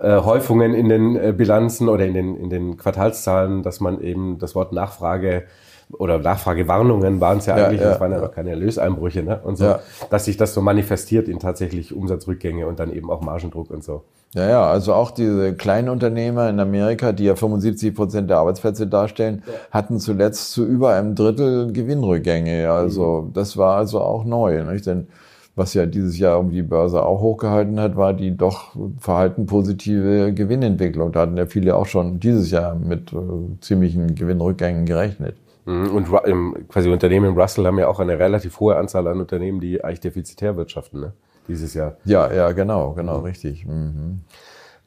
äh, 0.00 0.20
Häufungen 0.20 0.74
in 0.74 0.88
den 0.88 1.16
äh, 1.16 1.34
Bilanzen 1.36 1.88
oder 1.88 2.06
in 2.06 2.14
den 2.14 2.36
in 2.36 2.50
den 2.50 2.76
Quartalszahlen, 2.76 3.62
dass 3.62 3.80
man 3.80 4.00
eben 4.00 4.38
das 4.38 4.54
Wort 4.54 4.72
Nachfrage 4.72 5.44
oder 5.92 6.18
Nachfragewarnungen 6.18 7.20
waren 7.20 7.38
es 7.38 7.46
ja, 7.46 7.54
eigentlich, 7.54 7.80
ja, 7.80 7.90
das 7.90 8.00
waren 8.00 8.12
ja 8.12 8.20
noch 8.20 8.32
keine 8.32 8.50
Erlöseinbrüche, 8.50 9.22
ne? 9.22 9.40
Und 9.42 9.56
so, 9.56 9.76
dass 10.10 10.24
sich 10.24 10.36
das 10.36 10.54
so 10.54 10.60
manifestiert 10.60 11.28
in 11.28 11.38
tatsächlich 11.38 11.94
Umsatzrückgänge 11.94 12.66
und 12.66 12.78
dann 12.78 12.92
eben 12.92 13.10
auch 13.10 13.20
Margendruck 13.20 13.70
und 13.70 13.84
so. 13.84 14.02
Ja, 14.34 14.48
ja, 14.48 14.66
also 14.66 14.94
auch 14.94 15.10
diese 15.10 15.52
kleinen 15.54 15.90
Unternehmer 15.90 16.48
in 16.48 16.58
Amerika, 16.58 17.12
die 17.12 17.24
ja 17.24 17.36
75 17.36 17.94
Prozent 17.94 18.30
der 18.30 18.38
Arbeitsplätze 18.38 18.86
darstellen, 18.86 19.42
hatten 19.70 20.00
zuletzt 20.00 20.52
zu 20.52 20.64
über 20.64 20.94
einem 20.94 21.14
Drittel 21.14 21.70
Gewinnrückgänge. 21.72 22.70
Also 22.70 23.26
mhm. 23.26 23.32
das 23.34 23.58
war 23.58 23.76
also 23.76 24.00
auch 24.00 24.24
neu. 24.24 24.64
Nicht? 24.64 24.86
Denn 24.86 25.08
was 25.54 25.74
ja 25.74 25.84
dieses 25.84 26.18
Jahr 26.18 26.38
um 26.38 26.50
die 26.50 26.62
Börse 26.62 27.04
auch 27.04 27.20
hochgehalten 27.20 27.78
hat, 27.78 27.96
war 27.96 28.14
die 28.14 28.34
doch 28.34 28.74
verhalten 28.98 29.44
positive 29.44 30.32
Gewinnentwicklung. 30.32 31.12
Da 31.12 31.20
hatten 31.20 31.36
ja 31.36 31.44
viele 31.44 31.76
auch 31.76 31.86
schon 31.86 32.18
dieses 32.18 32.50
Jahr 32.50 32.74
mit 32.74 33.12
äh, 33.12 33.16
ziemlichen 33.60 34.14
Gewinnrückgängen 34.14 34.86
gerechnet. 34.86 35.36
Mhm. 35.64 35.90
Und 35.90 36.68
quasi 36.68 36.90
Unternehmen 36.90 37.30
in 37.30 37.38
Russell 37.38 37.66
haben 37.66 37.78
ja 37.78 37.88
auch 37.88 38.00
eine 38.00 38.18
relativ 38.18 38.58
hohe 38.60 38.76
Anzahl 38.76 39.06
an 39.06 39.20
Unternehmen, 39.20 39.60
die 39.60 39.82
eigentlich 39.84 40.00
defizitär 40.00 40.56
wirtschaften. 40.56 41.00
Ne? 41.00 41.12
dieses 41.48 41.74
Jahr. 41.74 41.96
Ja, 42.04 42.32
ja, 42.32 42.52
genau, 42.52 42.92
genau, 42.92 43.18
mhm. 43.18 43.24
richtig. 43.24 43.66
Mhm. 43.66 44.20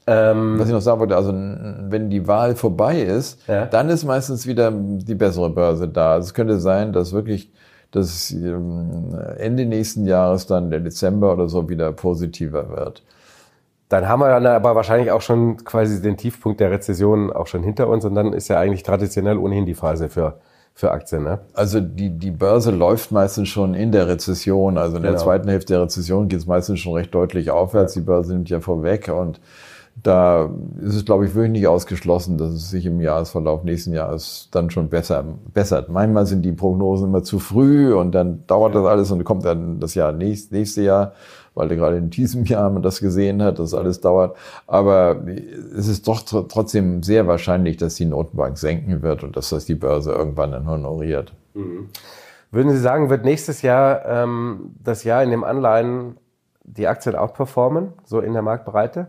Ähm, 0.08 0.60
Was 0.60 0.68
ich 0.68 0.74
noch 0.74 0.82
sagen 0.82 1.00
wollte, 1.00 1.16
also 1.16 1.34
wenn 1.34 2.10
die 2.10 2.28
Wahl 2.28 2.56
vorbei 2.56 3.02
ist, 3.02 3.40
ja. 3.48 3.66
dann 3.66 3.90
ist 3.90 4.04
meistens 4.04 4.46
wieder 4.46 4.72
die 4.72 5.16
bessere 5.16 5.50
Börse 5.50 5.88
da. 5.88 6.14
Also 6.14 6.28
es 6.28 6.34
könnte 6.36 6.60
sein, 6.60 6.94
dass 6.94 7.12
wirklich 7.12 7.52
das 7.90 8.30
ähm, 8.32 9.18
Ende 9.38 9.66
nächsten 9.66 10.06
Jahres 10.06 10.46
dann 10.46 10.70
der 10.70 10.82
Dezember 10.82 11.34
oder 11.34 11.50
so 11.50 11.70
wieder 11.70 11.92
positiver 11.92 12.70
wird. 12.70 13.04
Dann 13.90 14.08
haben 14.08 14.20
wir 14.20 14.28
dann 14.28 14.46
aber 14.46 14.76
wahrscheinlich 14.76 15.12
auch 15.12 15.22
schon 15.22 15.58
quasi 15.64 16.02
den 16.02 16.18
Tiefpunkt 16.18 16.60
der 16.60 16.72
Rezession 16.72 17.32
auch 17.32 17.48
schon 17.48 17.64
hinter 17.64 17.88
uns 17.88 18.06
und 18.06 18.16
dann 18.16 18.34
ist 18.34 18.48
ja 18.48 18.60
eigentlich 18.60 18.84
traditionell 18.84 19.38
ohnehin 19.38 19.66
die 19.66 19.76
Phase 19.76 20.10
für 20.10 20.40
für 20.78 20.92
Aktien. 20.92 21.24
Ne? 21.24 21.40
Also 21.54 21.80
die, 21.80 22.10
die 22.10 22.32
Börse 22.32 22.72
läuft 22.72 23.12
meistens 23.12 23.48
schon 23.48 23.74
in 23.74 23.94
der 23.94 24.10
Rezession. 24.10 24.78
Also 24.78 24.98
in 24.98 25.04
genau. 25.04 25.14
der 25.14 25.22
zweiten 25.22 25.48
Hälfte 25.48 25.74
der 25.74 25.84
Rezession 25.84 26.28
geht 26.28 26.40
es 26.40 26.46
meistens 26.46 26.82
schon 26.82 26.94
recht 26.94 27.16
deutlich 27.16 27.50
aufwärts. 27.50 27.96
Ja. 27.96 28.02
Die 28.02 28.06
Börse 28.06 28.34
nimmt 28.34 28.50
ja 28.50 28.60
vorweg 28.60 29.08
und 29.08 29.40
da 30.04 30.50
ist 30.82 30.96
es, 30.96 31.06
glaube 31.06 31.26
ich, 31.26 31.34
wirklich 31.34 31.54
nicht 31.54 31.68
ausgeschlossen, 31.68 32.38
dass 32.38 32.52
es 32.52 32.70
sich 32.70 32.86
im 32.86 33.00
Jahresverlauf 33.00 33.64
nächsten 33.64 33.94
Jahres 33.94 34.50
dann 34.52 34.70
schon 34.70 34.90
besser 34.90 35.24
bessert. 35.54 35.88
Manchmal 35.88 36.26
sind 36.26 36.42
die 36.42 36.52
Prognosen 36.52 37.08
immer 37.08 37.24
zu 37.24 37.40
früh 37.40 37.94
und 37.94 38.12
dann 38.14 38.44
dauert 38.46 38.76
das 38.76 38.86
alles 38.86 39.12
und 39.12 39.24
kommt 39.24 39.46
dann 39.46 39.80
das 39.80 39.96
Jahr 39.96 40.12
nächst, 40.12 40.52
nächste 40.52 40.82
Jahr 40.82 41.14
weil 41.56 41.72
er 41.72 41.78
gerade 41.78 41.98
in 41.98 42.10
diesem 42.10 42.46
Jahr 42.46 42.70
man 42.70 42.84
das 42.84 43.00
gesehen 43.00 43.42
hat, 43.42 43.60
dass 43.60 43.74
alles 43.74 44.02
dauert. 44.02 44.38
Aber 44.68 45.26
es 45.76 45.88
ist 45.88 46.08
doch 46.08 46.22
tr 46.22 46.48
trotzdem 46.48 47.02
sehr 47.02 47.26
wahrscheinlich, 47.28 47.78
dass 47.78 47.96
die 47.96 48.06
Notenbank 48.06 48.58
senken 48.58 49.02
wird 49.02 49.24
und 49.24 49.36
dass 49.36 49.50
das 49.50 49.66
die 49.66 49.76
Börse 49.76 50.12
irgendwann 50.12 50.52
dann 50.52 50.68
honoriert. 50.68 51.34
Mhm. 51.54 51.90
Würden 52.52 52.72
Sie 52.72 52.80
sagen, 52.80 53.10
wird 53.10 53.26
nächstes 53.26 53.62
Jahr 53.64 54.06
ähm, 54.06 54.76
das 54.84 55.04
Jahr 55.04 55.24
in 55.24 55.32
dem 55.32 55.44
Anleihen 55.44 56.18
die 56.64 56.88
Aktien 56.88 57.16
outperformen, 57.16 57.94
so 58.06 58.20
in 58.20 58.34
der 58.34 58.42
Marktbreite? 58.42 59.08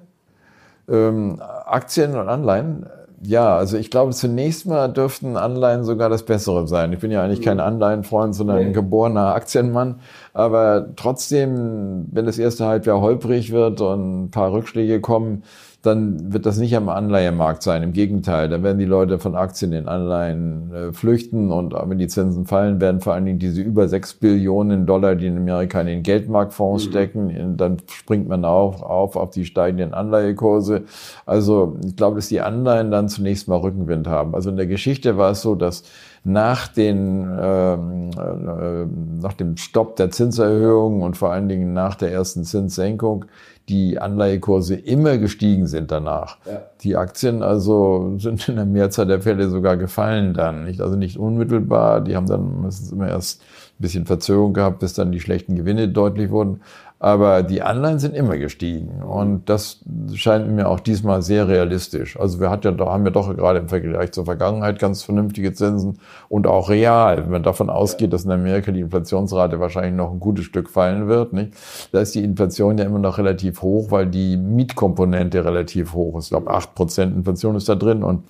Ähm, 0.88 1.40
Aktien 1.40 2.16
und 2.16 2.28
Anleihen 2.28 2.86
ja, 3.22 3.56
also 3.56 3.76
ich 3.78 3.90
glaube, 3.90 4.12
zunächst 4.12 4.66
mal 4.66 4.88
dürften 4.88 5.36
Anleihen 5.36 5.84
sogar 5.84 6.08
das 6.08 6.24
Bessere 6.24 6.68
sein. 6.68 6.92
Ich 6.92 6.98
bin 6.98 7.10
ja 7.10 7.22
eigentlich 7.22 7.42
kein 7.42 7.56
mhm. 7.56 7.62
Anleihenfreund, 7.62 8.34
sondern 8.34 8.58
ein 8.58 8.72
geborener 8.72 9.34
Aktienmann. 9.34 10.00
Aber 10.34 10.88
trotzdem, 10.96 12.06
wenn 12.10 12.26
das 12.26 12.38
erste 12.38 12.66
Halbjahr 12.66 13.00
holprig 13.00 13.52
wird 13.52 13.80
und 13.80 14.24
ein 14.24 14.30
paar 14.30 14.52
Rückschläge 14.52 15.00
kommen, 15.00 15.44
dann 15.82 16.32
wird 16.32 16.46
das 16.46 16.58
nicht 16.58 16.76
am 16.76 16.88
Anleihemarkt 16.88 17.62
sein. 17.62 17.82
Im 17.82 17.92
Gegenteil, 17.92 18.48
dann 18.48 18.62
werden 18.62 18.78
die 18.78 18.84
Leute 18.84 19.18
von 19.18 19.36
Aktien 19.36 19.72
in 19.72 19.86
Anleihen 19.86 20.72
äh, 20.72 20.92
flüchten 20.92 21.52
und 21.52 21.74
wenn 21.74 21.98
die 21.98 22.08
Zinsen 22.08 22.46
fallen, 22.46 22.80
werden 22.80 23.00
vor 23.00 23.14
allen 23.14 23.24
Dingen 23.24 23.38
diese 23.38 23.62
über 23.62 23.86
sechs 23.86 24.14
Billionen 24.14 24.86
Dollar, 24.86 25.14
die 25.14 25.26
in 25.26 25.36
Amerika 25.36 25.80
in 25.80 25.86
den 25.86 26.02
Geldmarktfonds 26.02 26.86
mhm. 26.86 26.90
stecken, 26.90 27.56
dann 27.56 27.76
springt 27.90 28.28
man 28.28 28.44
auf, 28.44 28.82
auf 28.82 29.16
auf 29.16 29.30
die 29.30 29.44
steigenden 29.44 29.94
Anleihekurse. 29.94 30.84
Also 31.24 31.76
ich 31.84 31.96
glaube, 31.96 32.16
dass 32.16 32.28
die 32.28 32.40
Anleihen 32.40 32.90
dann 32.90 33.08
zunächst 33.08 33.48
mal 33.48 33.56
Rückenwind 33.56 34.08
haben. 34.08 34.34
Also 34.34 34.50
in 34.50 34.56
der 34.56 34.66
Geschichte 34.66 35.16
war 35.16 35.30
es 35.32 35.42
so, 35.42 35.54
dass 35.54 35.84
nach 36.26 36.66
den 36.66 37.30
ähm, 37.40 38.10
äh, 38.18 38.86
nach 39.22 39.34
dem 39.34 39.56
Stopp 39.56 39.94
der 39.94 40.10
Zinserhöhung 40.10 41.02
und 41.02 41.16
vor 41.16 41.30
allen 41.30 41.48
Dingen 41.48 41.72
nach 41.72 41.94
der 41.94 42.10
ersten 42.10 42.42
Zinssenkung 42.42 43.26
die 43.68 44.00
Anleihekurse 44.00 44.74
immer 44.74 45.18
gestiegen 45.18 45.68
sind 45.68 45.92
danach. 45.92 46.38
Ja. 46.44 46.62
Die 46.82 46.96
Aktien 46.96 47.44
also 47.44 48.16
sind 48.18 48.48
in 48.48 48.56
der 48.56 48.64
Mehrzahl 48.64 49.06
der 49.06 49.20
Fälle 49.20 49.48
sogar 49.48 49.76
gefallen 49.76 50.34
dann, 50.34 50.64
nicht? 50.64 50.80
Also 50.80 50.96
nicht 50.96 51.16
unmittelbar. 51.16 52.00
Die 52.00 52.16
haben 52.16 52.26
dann 52.26 52.60
meistens 52.60 52.90
immer 52.90 53.08
erst 53.08 53.42
ein 53.42 53.82
bisschen 53.82 54.06
Verzögerung 54.06 54.52
gehabt, 54.52 54.80
bis 54.80 54.94
dann 54.94 55.12
die 55.12 55.20
schlechten 55.20 55.54
Gewinne 55.54 55.88
deutlich 55.88 56.30
wurden. 56.30 56.60
Aber 56.98 57.42
die 57.42 57.60
Anleihen 57.60 57.98
sind 57.98 58.14
immer 58.14 58.38
gestiegen. 58.38 59.02
Und 59.02 59.50
das 59.50 59.80
scheint 60.14 60.50
mir 60.50 60.66
auch 60.66 60.80
diesmal 60.80 61.20
sehr 61.20 61.46
realistisch. 61.46 62.18
Also 62.18 62.40
wir 62.40 62.48
hat 62.48 62.64
ja, 62.64 62.74
haben 62.78 63.04
ja 63.04 63.10
doch 63.10 63.36
gerade 63.36 63.58
im 63.58 63.68
Vergleich 63.68 64.12
zur 64.12 64.24
Vergangenheit 64.24 64.78
ganz 64.78 65.02
vernünftige 65.02 65.52
Zinsen 65.52 65.98
und 66.30 66.46
auch 66.46 66.70
real. 66.70 67.18
Wenn 67.18 67.30
man 67.30 67.42
davon 67.42 67.68
ausgeht, 67.68 68.14
dass 68.14 68.24
in 68.24 68.30
Amerika 68.30 68.72
die 68.72 68.80
Inflationsrate 68.80 69.60
wahrscheinlich 69.60 69.94
noch 69.94 70.10
ein 70.10 70.20
gutes 70.20 70.46
Stück 70.46 70.70
fallen 70.70 71.06
wird, 71.06 71.34
nicht? 71.34 71.52
Da 71.92 72.00
ist 72.00 72.14
die 72.14 72.24
Inflation 72.24 72.78
ja 72.78 72.84
immer 72.84 72.98
noch 72.98 73.18
relativ 73.18 73.60
hoch, 73.60 73.90
weil 73.90 74.06
die 74.06 74.38
Mietkomponente 74.38 75.44
relativ 75.44 75.92
hoch 75.92 76.18
ist. 76.18 76.24
Ich 76.24 76.30
glaube, 76.30 76.50
acht 76.50 76.74
Prozent 76.74 77.14
Inflation 77.14 77.56
ist 77.56 77.68
da 77.68 77.74
drin 77.74 78.02
und 78.02 78.24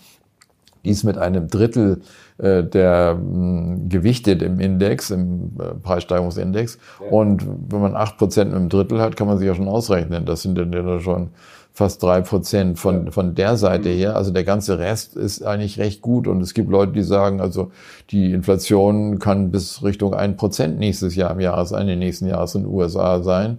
dies 0.84 1.04
mit 1.04 1.18
einem 1.18 1.48
Drittel 1.48 2.00
der 2.38 3.14
mh, 3.14 3.88
gewichtet 3.88 4.42
im 4.42 4.60
Index, 4.60 5.10
im 5.10 5.52
äh, 5.58 5.74
Preissteigerungsindex. 5.82 6.78
Ja. 7.00 7.10
Und 7.10 7.46
wenn 7.68 7.80
man 7.80 7.96
acht 7.96 8.18
Prozent 8.18 8.50
mit 8.50 8.60
einem 8.60 8.68
Drittel 8.68 9.00
hat, 9.00 9.16
kann 9.16 9.26
man 9.26 9.38
sich 9.38 9.46
ja 9.46 9.54
schon 9.54 9.68
ausrechnen. 9.68 10.26
Das 10.26 10.42
sind 10.42 10.58
dann 10.58 10.72
ja 10.72 11.00
schon 11.00 11.30
fast 11.72 12.02
drei 12.02 12.22
Prozent 12.22 12.78
von, 12.78 13.12
von 13.12 13.34
der 13.34 13.58
Seite 13.58 13.90
mhm. 13.90 13.94
her. 13.96 14.16
Also 14.16 14.30
der 14.32 14.44
ganze 14.44 14.78
Rest 14.78 15.14
ist 15.14 15.42
eigentlich 15.42 15.78
recht 15.78 16.00
gut. 16.00 16.26
Und 16.26 16.40
es 16.40 16.54
gibt 16.54 16.70
Leute, 16.70 16.92
die 16.92 17.02
sagen, 17.02 17.40
also 17.40 17.70
die 18.10 18.32
Inflation 18.32 19.18
kann 19.18 19.50
bis 19.50 19.82
Richtung 19.82 20.14
ein 20.14 20.36
Prozent 20.36 20.78
nächstes 20.78 21.16
Jahr 21.16 21.30
im 21.32 21.40
Jahresende 21.40 21.96
nächsten 21.96 22.26
Jahres 22.26 22.54
in 22.54 22.62
den 22.62 22.72
USA 22.72 23.22
sein. 23.22 23.58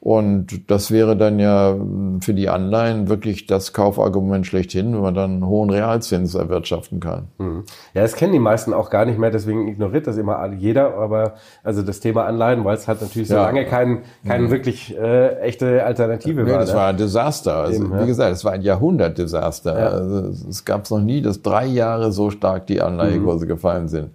Und 0.00 0.70
das 0.70 0.92
wäre 0.92 1.16
dann 1.16 1.40
ja 1.40 1.76
für 2.20 2.32
die 2.32 2.48
Anleihen 2.48 3.08
wirklich 3.08 3.46
das 3.46 3.72
Kaufargument 3.72 4.46
schlechthin, 4.46 4.94
wenn 4.94 5.00
man 5.00 5.14
dann 5.14 5.30
einen 5.32 5.46
hohen 5.46 5.70
Realzins 5.70 6.36
erwirtschaften 6.36 7.00
kann. 7.00 7.28
Mhm. 7.38 7.64
Ja, 7.94 8.02
das 8.02 8.14
kennen 8.14 8.32
die 8.32 8.38
meisten 8.38 8.72
auch 8.72 8.90
gar 8.90 9.04
nicht 9.06 9.18
mehr, 9.18 9.32
deswegen 9.32 9.66
ignoriert 9.66 10.06
das 10.06 10.16
immer 10.16 10.52
jeder. 10.52 10.96
Aber 10.96 11.34
also 11.64 11.82
das 11.82 11.98
Thema 11.98 12.26
Anleihen, 12.26 12.64
weil 12.64 12.76
es 12.76 12.86
halt 12.86 13.02
natürlich 13.02 13.26
so 13.26 13.34
ja. 13.34 13.42
lange 13.42 13.64
kein, 13.66 14.02
kein 14.24 14.44
mhm. 14.44 14.50
wirklich 14.50 14.96
äh, 14.96 15.40
echte 15.40 15.84
Alternative 15.84 16.44
nee, 16.44 16.52
war. 16.52 16.60
Das 16.60 16.70
ne? 16.70 16.76
war 16.76 16.88
ein 16.88 16.96
Desaster. 16.96 17.56
Also, 17.56 17.82
Eben, 17.82 17.92
ja. 17.92 18.02
Wie 18.02 18.06
gesagt, 18.06 18.32
es 18.32 18.44
war 18.44 18.52
ein 18.52 18.62
Jahrhundertdesaster. 18.62 19.78
Ja. 19.78 19.86
Also, 19.88 20.48
es 20.48 20.64
gab 20.64 20.84
es 20.84 20.90
noch 20.90 21.00
nie, 21.00 21.22
dass 21.22 21.42
drei 21.42 21.66
Jahre 21.66 22.12
so 22.12 22.30
stark 22.30 22.68
die 22.68 22.80
Anleihekurse 22.80 23.46
mhm. 23.46 23.48
gefallen 23.48 23.88
sind. 23.88 24.10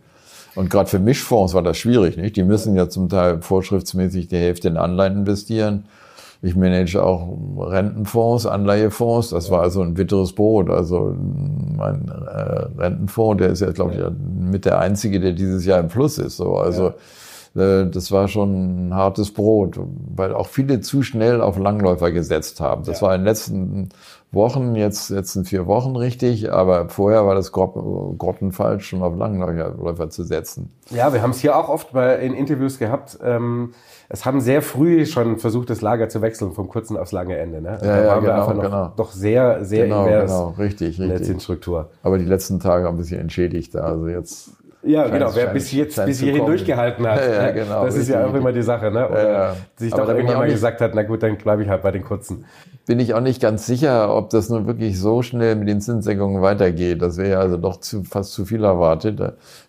Und 0.55 0.69
gerade 0.69 0.89
für 0.89 0.99
Mischfonds 0.99 1.53
war 1.53 1.63
das 1.63 1.77
schwierig, 1.77 2.17
nicht? 2.17 2.35
Die 2.35 2.43
müssen 2.43 2.75
ja 2.75 2.89
zum 2.89 3.09
Teil 3.09 3.41
vorschriftsmäßig 3.41 4.27
die 4.27 4.37
Hälfte 4.37 4.67
in 4.67 4.77
Anleihen 4.77 5.19
investieren. 5.19 5.85
Ich 6.41 6.55
manage 6.55 7.01
auch 7.01 7.37
Rentenfonds, 7.57 8.45
Anleihefonds. 8.45 9.29
Das 9.29 9.49
war 9.49 9.61
also 9.61 9.81
ein 9.81 9.93
bitteres 9.93 10.33
Brot. 10.33 10.69
Also 10.69 11.15
mein 11.17 12.09
äh, 12.09 12.81
Rentenfonds, 12.81 13.41
der 13.41 13.49
ist 13.51 13.61
ja, 13.61 13.71
glaube 13.71 13.93
ich, 13.93 14.51
mit 14.51 14.65
der 14.65 14.79
einzige, 14.79 15.19
der 15.19 15.31
dieses 15.31 15.65
Jahr 15.65 15.79
im 15.79 15.87
Plus 15.87 16.17
ist. 16.17 16.37
So, 16.37 16.57
also 16.57 16.87
ja 16.89 16.95
das 17.55 18.11
war 18.11 18.27
schon 18.27 18.87
ein 18.87 18.95
hartes 18.95 19.31
Brot, 19.31 19.79
weil 20.15 20.33
auch 20.33 20.47
viele 20.47 20.81
zu 20.81 21.03
schnell 21.03 21.39
auf 21.39 21.59
Langläufer 21.59 22.11
gesetzt 22.11 22.59
haben. 22.59 22.83
Das 22.83 23.01
ja. 23.01 23.07
war 23.07 23.15
in 23.15 23.21
den 23.21 23.25
letzten 23.25 23.89
Wochen, 24.31 24.73
jetzt 24.73 25.11
letzten 25.11 25.45
vier 25.45 25.67
Wochen 25.67 25.95
richtig, 25.95 26.51
aber 26.51 26.89
vorher 26.89 27.27
war 27.27 27.35
das 27.35 27.51
grottenfalsch, 27.51 28.87
schon 28.87 29.03
auf 29.03 29.15
Langläufer 29.15 30.09
zu 30.09 30.23
setzen. 30.23 30.71
Ja, 30.89 31.13
wir 31.13 31.21
haben 31.21 31.29
es 31.29 31.39
hier 31.41 31.55
auch 31.55 31.69
oft 31.69 31.93
bei, 31.93 32.15
in 32.17 32.33
Interviews 32.33 32.79
gehabt. 32.79 33.19
Ähm, 33.23 33.73
es 34.09 34.25
haben 34.25 34.41
sehr 34.41 34.63
früh 34.63 35.05
schon 35.05 35.37
versucht, 35.37 35.69
das 35.69 35.81
Lager 35.81 36.09
zu 36.09 36.23
wechseln 36.23 36.53
vom 36.53 36.67
kurzen 36.67 36.97
aufs 36.97 37.11
lange 37.11 37.37
Ende. 37.37 37.61
Ne? 37.61 37.77
Ja, 37.83 38.03
ja, 38.03 38.19
genau, 38.19 38.61
genau. 38.61 38.91
Doch 38.95 39.11
sehr, 39.11 39.63
sehr 39.63 39.85
genau, 39.85 40.05
invers 40.05 40.31
genau, 40.31 40.55
richtig, 40.57 40.99
richtig. 40.99 41.41
Struktur. 41.41 41.91
Aber 42.01 42.17
die 42.17 42.25
letzten 42.25 42.59
Tage 42.59 42.87
haben 42.87 42.95
ein 42.95 42.97
bisschen 42.97 43.19
entschädigt. 43.19 43.75
Also 43.75 44.07
jetzt 44.07 44.51
ja, 44.83 45.07
genau. 45.07 45.33
Wer 45.33 45.47
bis 45.47 45.71
jetzt, 45.71 46.03
bis 46.05 46.19
hierhin 46.19 46.45
durchgehalten 46.45 47.07
hat. 47.07 47.13
Ja, 47.23 47.45
ja, 47.45 47.51
genau. 47.51 47.85
Das 47.85 47.95
ist 47.95 48.09
ja 48.09 48.25
auch 48.25 48.33
immer 48.33 48.51
die 48.51 48.61
Sache, 48.61 48.91
ne? 48.91 49.07
Oder 49.07 49.31
ja, 49.31 49.55
sich 49.77 49.93
doch 49.93 50.07
irgendwann 50.07 50.39
mal 50.39 50.49
gesagt 50.49 50.81
hat, 50.81 50.91
na 50.93 51.03
gut, 51.03 51.23
dann 51.23 51.37
bleibe 51.37 51.63
ich 51.63 51.69
halt 51.69 51.83
bei 51.83 51.91
den 51.91 52.03
kurzen. 52.03 52.45
Bin 52.85 52.99
ich 52.99 53.13
auch 53.13 53.21
nicht 53.21 53.41
ganz 53.41 53.65
sicher, 53.65 54.13
ob 54.13 54.29
das 54.29 54.49
nun 54.49 54.67
wirklich 54.67 54.99
so 54.99 55.21
schnell 55.21 55.55
mit 55.55 55.69
den 55.69 55.79
Zinssenkungen 55.79 56.41
weitergeht. 56.41 57.01
Das 57.01 57.17
wäre 57.17 57.29
ja 57.29 57.39
also 57.39 57.57
doch 57.57 57.79
zu, 57.79 58.03
fast 58.03 58.33
zu 58.33 58.45
viel 58.45 58.63
erwartet. 58.63 59.21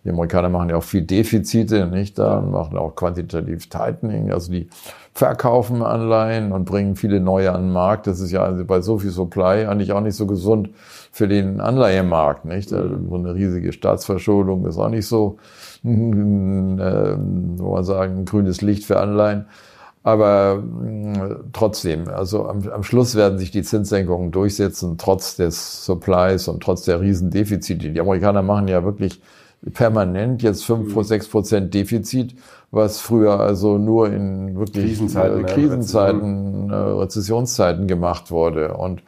Die 0.05 0.11
Amerikaner 0.11 0.48
machen 0.48 0.70
ja 0.70 0.77
auch 0.77 0.83
viel 0.83 1.03
Defizite, 1.03 1.87
nicht 1.87 2.18
da, 2.18 2.40
machen 2.40 2.77
auch 2.77 2.96
quantitativ 2.96 3.68
Tightening. 3.68 4.33
Also 4.33 4.50
die 4.50 4.68
verkaufen 5.12 5.83
Anleihen 5.83 6.50
und 6.50 6.64
bringen 6.64 6.96
viele 6.96 7.20
neue 7.20 7.53
an 7.53 7.62
den 7.62 7.72
Markt. 7.72 8.09
Das 8.09 8.18
ist 8.18 8.33
ja 8.33 8.42
also 8.42 8.64
bei 8.64 8.81
so 8.81 8.98
viel 8.98 9.11
Supply 9.11 9.66
eigentlich 9.66 9.92
auch 9.92 10.00
nicht 10.00 10.16
so 10.16 10.27
gesund 10.27 10.70
für 11.14 11.29
den 11.29 11.61
Anleihemarkt. 11.61 12.44
Nicht? 12.44 12.70
So 12.70 12.77
eine 12.77 13.37
riesige 13.37 13.72
Staatsverschuldung 13.72 14.66
ist 14.66 14.79
auch 14.79 14.88
nicht 14.88 15.07
so, 15.07 15.38
äh, 15.85 15.88
wo 15.88 17.72
man 17.72 17.85
sagen, 17.85 18.24
grünes 18.24 18.62
Licht 18.62 18.85
für 18.85 18.98
Anleihen. 18.98 19.46
Aber 20.03 20.61
äh, 20.85 21.35
trotzdem, 21.53 22.09
also 22.09 22.48
am, 22.48 22.68
am, 22.68 22.83
Schluss 22.83 23.14
werden 23.14 23.38
sich 23.38 23.53
die 23.53 23.62
Zinssenkungen 23.62 24.33
durchsetzen, 24.33 24.98
trotz 24.98 25.37
des 25.37 25.85
Supplies 25.85 26.48
und 26.48 26.61
trotz 26.64 26.85
der 26.85 27.00
Riesendefizite. 27.00 27.90
Die 27.90 28.00
Amerikaner 28.00 28.42
machen 28.42 28.66
ja 28.66 28.85
wirklich 28.85 29.22
permanent 29.72 30.42
jetzt 30.42 30.64
fünf, 30.64 30.96
mhm. 30.96 31.03
sechs 31.05 31.29
Prozent 31.29 31.72
Defizit, 31.72 32.35
was 32.72 32.98
früher 32.98 33.38
also 33.38 33.79
nur 33.79 34.12
in 34.12 34.59
wirklich 34.59 34.85
Krisenzeiten, 34.85 35.44
äh, 35.44 35.48
Krisenzeiten, 35.48 36.70
äh, 36.70 36.74
Rezessionszeiten 36.74 37.87
gemacht 37.87 38.33
wurde. 38.33 38.74
Und 38.74 39.03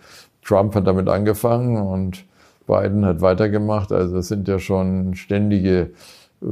Trump 0.46 0.74
hat 0.74 0.86
damit 0.86 1.08
angefangen 1.08 1.76
und 1.76 2.24
Biden 2.66 3.04
hat 3.04 3.20
weitergemacht. 3.20 3.92
Also 3.92 4.18
es 4.18 4.28
sind 4.28 4.48
ja 4.48 4.58
schon 4.58 5.14
ständige 5.14 5.90
äh, 6.42 6.46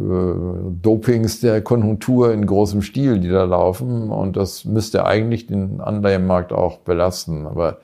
Dopings 0.83 1.41
der 1.41 1.63
Konjunktur 1.63 2.33
in 2.33 2.47
großem 2.47 2.83
Stil, 2.83 3.21
die 3.21 3.29
da 3.29 3.45
laufen. 3.45 4.11
Und 4.11 4.37
das 4.37 4.65
müsste 4.65 5.05
eigentlich 5.05 5.47
den 5.47 5.81
Anleihenmarkt 5.81 6.53
auch 6.53 6.79
belasten. 6.79 7.47
Aber 7.47 7.79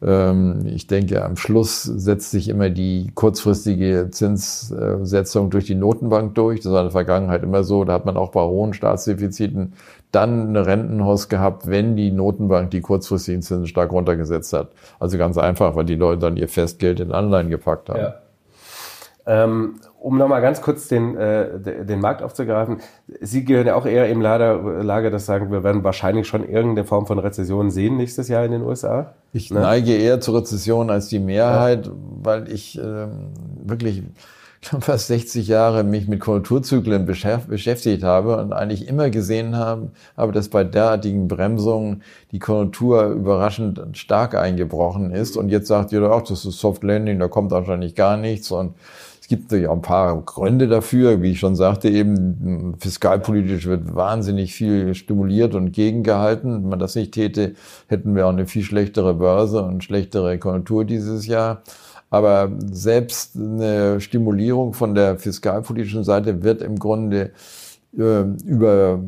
ich 0.00 0.86
denke, 0.86 1.24
am 1.24 1.36
Schluss 1.36 1.82
setzt 1.82 2.30
sich 2.30 2.48
immer 2.48 2.70
die 2.70 3.10
kurzfristige 3.16 4.08
Zinssetzung 4.12 5.50
durch 5.50 5.64
die 5.64 5.74
Notenbank 5.74 6.36
durch. 6.36 6.60
Das 6.60 6.72
war 6.72 6.82
in 6.82 6.86
der 6.86 6.92
Vergangenheit 6.92 7.42
immer 7.42 7.64
so. 7.64 7.82
Da 7.82 7.94
hat 7.94 8.06
man 8.06 8.16
auch 8.16 8.30
bei 8.30 8.42
hohen 8.42 8.74
Staatsdefiziten 8.74 9.72
dann 10.12 10.50
eine 10.50 10.66
Rentenhaus 10.66 11.28
gehabt, 11.28 11.66
wenn 11.66 11.96
die 11.96 12.12
Notenbank 12.12 12.70
die 12.70 12.80
kurzfristigen 12.80 13.42
Zinsen 13.42 13.66
stark 13.66 13.90
runtergesetzt 13.90 14.52
hat. 14.52 14.68
Also 15.00 15.18
ganz 15.18 15.36
einfach, 15.36 15.74
weil 15.74 15.84
die 15.84 15.96
Leute 15.96 16.20
dann 16.20 16.36
ihr 16.36 16.48
Festgeld 16.48 17.00
in 17.00 17.10
Anleihen 17.10 17.50
gepackt 17.50 17.88
haben. 17.88 17.98
Ja. 17.98 18.14
Ähm, 19.30 19.74
um 20.00 20.16
nochmal 20.16 20.40
ganz 20.40 20.62
kurz 20.62 20.88
den, 20.88 21.14
äh, 21.14 21.84
den 21.84 22.00
Markt 22.00 22.22
aufzugreifen. 22.22 22.78
Sie 23.20 23.44
gehören 23.44 23.66
ja 23.66 23.74
auch 23.74 23.84
eher 23.84 24.08
im 24.08 24.22
Lager, 24.22 24.82
Lager, 24.82 25.10
das 25.10 25.26
sagen, 25.26 25.52
wir 25.52 25.62
werden 25.62 25.84
wahrscheinlich 25.84 26.26
schon 26.26 26.48
irgendeine 26.48 26.86
Form 26.86 27.06
von 27.06 27.18
Rezession 27.18 27.70
sehen 27.70 27.98
nächstes 27.98 28.28
Jahr 28.28 28.42
in 28.46 28.52
den 28.52 28.62
USA. 28.62 29.12
Ich 29.34 29.50
ne? 29.50 29.60
neige 29.60 29.94
eher 29.94 30.20
zur 30.20 30.38
Rezession 30.38 30.88
als 30.88 31.08
die 31.08 31.18
Mehrheit, 31.18 31.88
ja. 31.88 31.92
weil 32.22 32.50
ich 32.50 32.80
ähm, 32.82 33.32
wirklich 33.66 34.02
fast 34.62 35.08
60 35.08 35.46
Jahre 35.46 35.84
mich 35.84 36.08
mit 36.08 36.20
Konjunkturzyklen 36.20 37.04
beschäftigt 37.04 38.02
habe 38.02 38.38
und 38.38 38.52
eigentlich 38.52 38.88
immer 38.88 39.10
gesehen 39.10 39.56
habe, 39.56 39.90
aber 40.16 40.32
dass 40.32 40.48
bei 40.48 40.64
derartigen 40.64 41.28
Bremsungen 41.28 42.02
die 42.32 42.38
Konjunktur 42.38 43.08
überraschend 43.08 43.80
stark 43.92 44.34
eingebrochen 44.34 45.10
ist. 45.10 45.36
Und 45.36 45.50
jetzt 45.50 45.68
sagt 45.68 45.92
jeder 45.92 46.12
auch, 46.12 46.22
das 46.22 46.44
ist 46.44 46.58
Soft 46.58 46.82
Landing, 46.82 47.18
da 47.18 47.28
kommt 47.28 47.50
wahrscheinlich 47.50 47.94
gar 47.94 48.16
nichts. 48.16 48.50
Und 48.50 48.74
es 49.30 49.36
gibt 49.36 49.52
auch 49.52 49.74
ein 49.74 49.82
paar 49.82 50.22
Gründe 50.22 50.68
dafür. 50.68 51.20
Wie 51.20 51.32
ich 51.32 51.38
schon 51.38 51.54
sagte, 51.54 51.90
eben 51.90 52.76
fiskalpolitisch 52.78 53.66
wird 53.66 53.94
wahnsinnig 53.94 54.54
viel 54.54 54.94
stimuliert 54.94 55.54
und 55.54 55.72
gegengehalten. 55.72 56.62
Wenn 56.62 56.68
man 56.70 56.78
das 56.78 56.94
nicht 56.94 57.12
täte, 57.12 57.52
hätten 57.88 58.16
wir 58.16 58.26
auch 58.26 58.30
eine 58.30 58.46
viel 58.46 58.62
schlechtere 58.62 59.12
Börse 59.12 59.62
und 59.62 59.84
schlechtere 59.84 60.38
Konjunktur 60.38 60.86
dieses 60.86 61.26
Jahr. 61.26 61.60
Aber 62.08 62.50
selbst 62.70 63.36
eine 63.36 64.00
Stimulierung 64.00 64.72
von 64.72 64.94
der 64.94 65.18
fiskalpolitischen 65.18 66.04
Seite 66.04 66.42
wird 66.42 66.62
im 66.62 66.78
Grunde 66.78 67.32
äh, 67.98 68.22
über, 68.46 68.98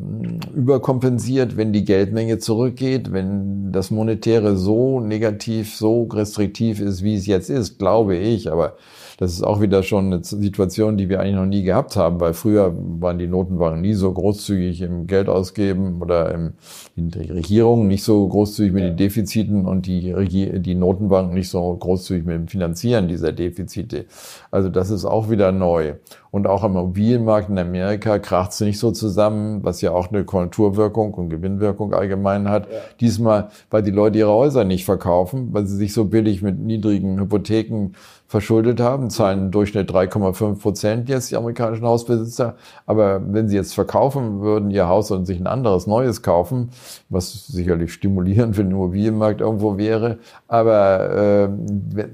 überkompensiert, 0.53 1.57
wenn 1.57 1.73
die 1.73 1.83
Geldmenge 1.83 2.37
zurückgeht, 2.37 3.11
wenn 3.11 3.71
das 3.71 3.89
Monetäre 3.89 4.55
so 4.55 4.99
negativ, 4.99 5.75
so 5.75 6.03
restriktiv 6.03 6.79
ist, 6.79 7.03
wie 7.03 7.15
es 7.15 7.25
jetzt 7.25 7.49
ist, 7.49 7.79
glaube 7.79 8.17
ich. 8.17 8.51
Aber 8.51 8.75
das 9.21 9.33
ist 9.33 9.43
auch 9.43 9.61
wieder 9.61 9.83
schon 9.83 10.07
eine 10.11 10.23
Situation, 10.23 10.97
die 10.97 11.07
wir 11.07 11.19
eigentlich 11.19 11.35
noch 11.35 11.45
nie 11.45 11.61
gehabt 11.61 11.95
haben, 11.95 12.19
weil 12.19 12.33
früher 12.33 12.73
waren 12.75 13.19
die 13.19 13.27
Notenbanken 13.27 13.79
nie 13.79 13.93
so 13.93 14.11
großzügig 14.11 14.81
im 14.81 15.05
Geld 15.05 15.29
ausgeben 15.29 16.01
oder 16.01 16.33
im, 16.33 16.53
die 16.95 17.29
Regierung 17.31 17.87
nicht 17.87 18.03
so 18.03 18.27
großzügig 18.27 18.73
mit 18.73 18.83
den 18.83 18.97
Defiziten 18.97 19.67
und 19.67 19.85
die, 19.85 20.11
Regie, 20.11 20.57
die 20.57 20.73
Notenbanken 20.73 21.35
nicht 21.35 21.49
so 21.49 21.71
großzügig 21.71 22.25
mit 22.25 22.35
dem 22.35 22.47
Finanzieren 22.47 23.07
dieser 23.07 23.31
Defizite. 23.31 24.05
Also 24.49 24.69
das 24.69 24.89
ist 24.89 25.05
auch 25.05 25.29
wieder 25.29 25.51
neu. 25.51 25.93
Und 26.31 26.47
auch 26.47 26.63
am 26.63 26.71
Immobilienmarkt 26.71 27.49
in 27.49 27.59
Amerika 27.59 28.17
kracht 28.17 28.53
es 28.53 28.61
nicht 28.61 28.79
so 28.79 28.89
zusammen, 28.89 29.63
was 29.63 29.81
ja 29.81 29.91
auch 29.91 30.09
eine 30.11 30.23
Konjunkturwirkung 30.23 31.13
und 31.13 31.29
Gewinnwirkung 31.29 31.93
allgemein 31.93 32.49
hat. 32.49 32.71
Ja. 32.71 32.79
Diesmal, 32.99 33.49
weil 33.69 33.83
die 33.83 33.91
Leute 33.91 34.17
ihre 34.17 34.31
Häuser 34.31 34.63
nicht 34.63 34.85
verkaufen, 34.85 35.49
weil 35.51 35.67
sie 35.67 35.75
sich 35.75 35.93
so 35.93 36.05
billig 36.05 36.41
mit 36.41 36.57
niedrigen 36.57 37.19
Hypotheken 37.19 37.91
verschuldet 38.31 38.79
haben, 38.79 39.09
zahlen 39.09 39.39
im 39.39 39.51
Durchschnitt 39.51 39.91
3,5 39.91 40.61
Prozent 40.61 41.09
jetzt 41.09 41.31
die 41.31 41.35
amerikanischen 41.35 41.85
Hausbesitzer. 41.85 42.55
Aber 42.85 43.21
wenn 43.33 43.49
sie 43.49 43.57
jetzt 43.57 43.73
verkaufen 43.73 44.39
würden, 44.39 44.71
ihr 44.71 44.87
Haus 44.87 45.11
und 45.11 45.25
sich 45.25 45.37
ein 45.37 45.47
anderes 45.47 45.85
neues 45.85 46.21
kaufen, 46.21 46.69
was 47.09 47.47
sicherlich 47.47 47.91
stimulierend 47.91 48.55
für 48.55 48.63
den 48.63 48.71
Immobilienmarkt 48.71 49.41
irgendwo 49.41 49.77
wäre, 49.77 50.19
aber 50.47 51.49
äh, 51.49 52.07